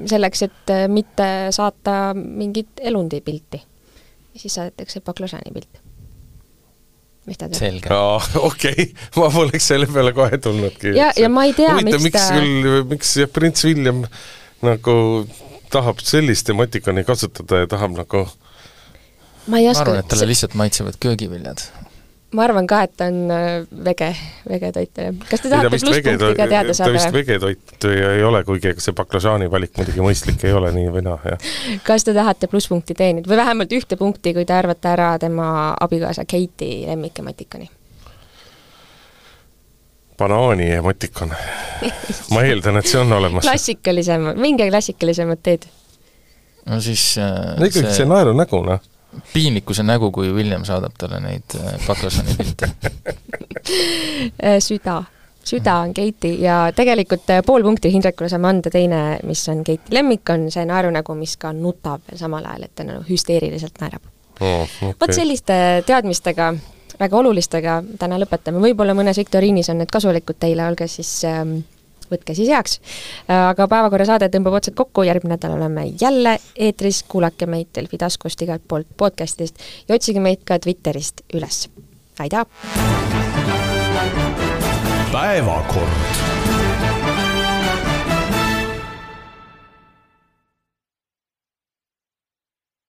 selleks, 0.10 0.46
et 0.50 0.76
äh, 0.76 0.86
mitte 0.88 1.30
saata 1.56 2.14
mingit 2.14 2.82
elundipilti. 2.82 3.64
siis 4.38 4.54
saadetakse 4.60 5.02
baklažaani 5.02 5.54
pilt 5.54 5.82
mis 7.26 7.38
ta 7.40 7.50
teeb. 7.50 7.84
okei 8.50 8.72
okay., 8.72 8.88
ma 9.16 9.30
poleks 9.34 9.68
selle 9.68 9.88
peale 9.88 10.14
kohe 10.14 10.38
tulnudki. 10.38 10.94
ja, 10.98 11.12
ja 11.18 11.30
ma 11.30 11.46
ei 11.50 11.54
tea, 11.58 11.76
miks 11.82 11.98
ta 11.98 12.04
miks 12.04 12.30
küll, 12.38 12.80
miks 12.90 13.18
jah, 13.18 13.30
prints 13.34 13.66
William 13.66 14.04
nagu 14.64 14.96
tahab 15.74 16.02
sellist 16.04 16.50
emotikoni 16.54 17.04
kasutada 17.08 17.64
ja 17.64 17.70
tahab 17.70 17.98
nagu 17.98 18.26
ma 19.48 19.60
ei 19.60 19.66
ma 19.66 19.72
oska 19.72 19.90
arvan, 19.90 20.04
et 20.04 20.12
talle 20.12 20.28
lihtsalt 20.30 20.54
maitsevad 20.60 21.00
köögiviljad. 21.04 21.66
ma 22.34 22.46
arvan 22.48 22.68
ka, 22.68 22.82
et 22.88 22.96
ta 22.98 23.08
on 23.12 23.32
äh, 23.34 23.66
vege, 23.86 24.10
vegetoit. 24.50 25.02
kas 25.30 25.44
te 25.44 25.52
tahate 25.52 25.70
plusspunkti 25.70 26.34
ka 26.40 26.48
teada 26.48 26.74
ta 26.74 26.90
vist 26.90 27.04
saada? 27.04 27.14
vegetoit 27.18 27.88
ei 27.92 28.24
ole, 28.24 28.44
kuigi 28.48 28.72
ega 28.72 28.84
see 28.84 28.96
baklažaani 28.98 29.52
valik 29.52 29.78
muidugi 29.78 30.06
mõistlik 30.06 30.48
ei 30.48 30.56
ole 30.58 30.72
nii 30.76 30.90
või 30.96 31.06
naa, 31.10 31.20
jah. 31.28 31.54
kas 31.86 32.08
te 32.08 32.16
tahate 32.16 32.50
plusspunkti 32.52 32.98
teenida 32.98 33.30
või 33.30 33.42
vähemalt 33.44 33.78
ühte 33.78 34.00
punkti, 34.00 34.34
kui 34.38 34.48
te 34.50 34.58
arvate 34.58 34.94
ära 34.96 35.14
tema 35.22 35.48
abikaasa 35.82 36.26
Keiti 36.26 36.76
lemmikemotikoni? 36.88 37.70
Banaani 40.18 40.72
emotikon. 40.78 41.34
ma 42.32 42.44
eeldan, 42.48 42.80
et 42.80 42.90
see 42.90 43.02
on 43.02 43.14
olemas. 43.14 43.46
klassikalisem, 43.46 44.34
minge 44.40 44.70
klassikalisemat 44.70 45.44
teed. 45.44 45.70
no 46.66 46.82
siis 46.82 47.14
äh, 47.18 47.56
no 47.60 47.70
ikkagi 47.70 47.94
see 47.96 48.10
naerunägu, 48.10 48.62
noh. 48.68 48.82
piinlikkuse 49.34 49.84
nägu, 49.84 50.12
kui 50.12 50.32
William 50.34 50.66
saadab 50.66 50.96
talle 50.98 51.20
neid 51.24 51.58
äh, 51.60 51.76
baklažani 51.88 52.38
pilte 52.40 52.72
Äh, 54.44 54.60
süda, 54.60 55.04
süda 55.44 55.76
on 55.86 55.94
Keiti 55.94 56.42
ja 56.42 56.72
tegelikult 56.76 57.30
äh, 57.30 57.44
pool 57.46 57.64
punkti 57.64 57.92
Hindrekule 57.94 58.30
saame 58.30 58.50
anda, 58.50 58.72
teine, 58.74 59.20
mis 59.24 59.44
on 59.50 59.64
Keiti 59.64 59.96
lemmik, 59.96 60.28
on 60.30 60.50
see 60.52 60.66
naerunägu, 60.68 61.16
mis 61.16 61.38
ka 61.40 61.54
nutab 61.56 62.04
veel 62.10 62.20
samal 62.20 62.46
ajal, 62.50 62.68
et 62.68 62.76
ta 62.76 62.86
nagu 62.88 63.06
hüsteeriliselt 63.08 63.80
naerab 63.80 64.04
oh, 64.42 64.64
okay. 64.64 64.94
vot 65.00 65.16
selliste 65.16 65.56
teadmistega, 65.88 66.54
väga 67.00 67.18
olulistega 67.18 67.82
täna 68.00 68.20
lõpetame, 68.22 68.62
võib-olla 68.64 68.96
mõnes 68.98 69.18
viktoriinis 69.22 69.70
on 69.74 69.82
need 69.82 69.94
kasulikud 69.94 70.40
teile, 70.40 70.68
olge 70.68 70.88
siis 70.92 71.22
ähm, 71.30 71.60
võtke 72.12 72.36
siis 72.38 72.50
heaks. 72.52 72.80
aga 73.28 73.68
Päevakorra 73.70 74.08
saade 74.10 74.30
tõmbab 74.34 74.60
otsad 74.60 74.76
kokku, 74.78 75.06
järgmine 75.08 75.38
nädal 75.38 75.56
oleme 75.58 75.88
jälle 76.02 76.38
eetris, 76.56 77.04
kuulake 77.08 77.48
meid 77.50 77.72
Delfi 77.76 77.98
taskust 78.02 78.42
igalt 78.46 78.66
poolt 78.68 78.88
podcastist 78.98 79.60
ja 79.88 79.96
otsige 79.96 80.24
meid 80.24 80.44
ka 80.46 80.60
Twitterist 80.60 81.26
üles. 81.34 81.68
aitäh! 82.20 82.46
päevakord 85.14 86.33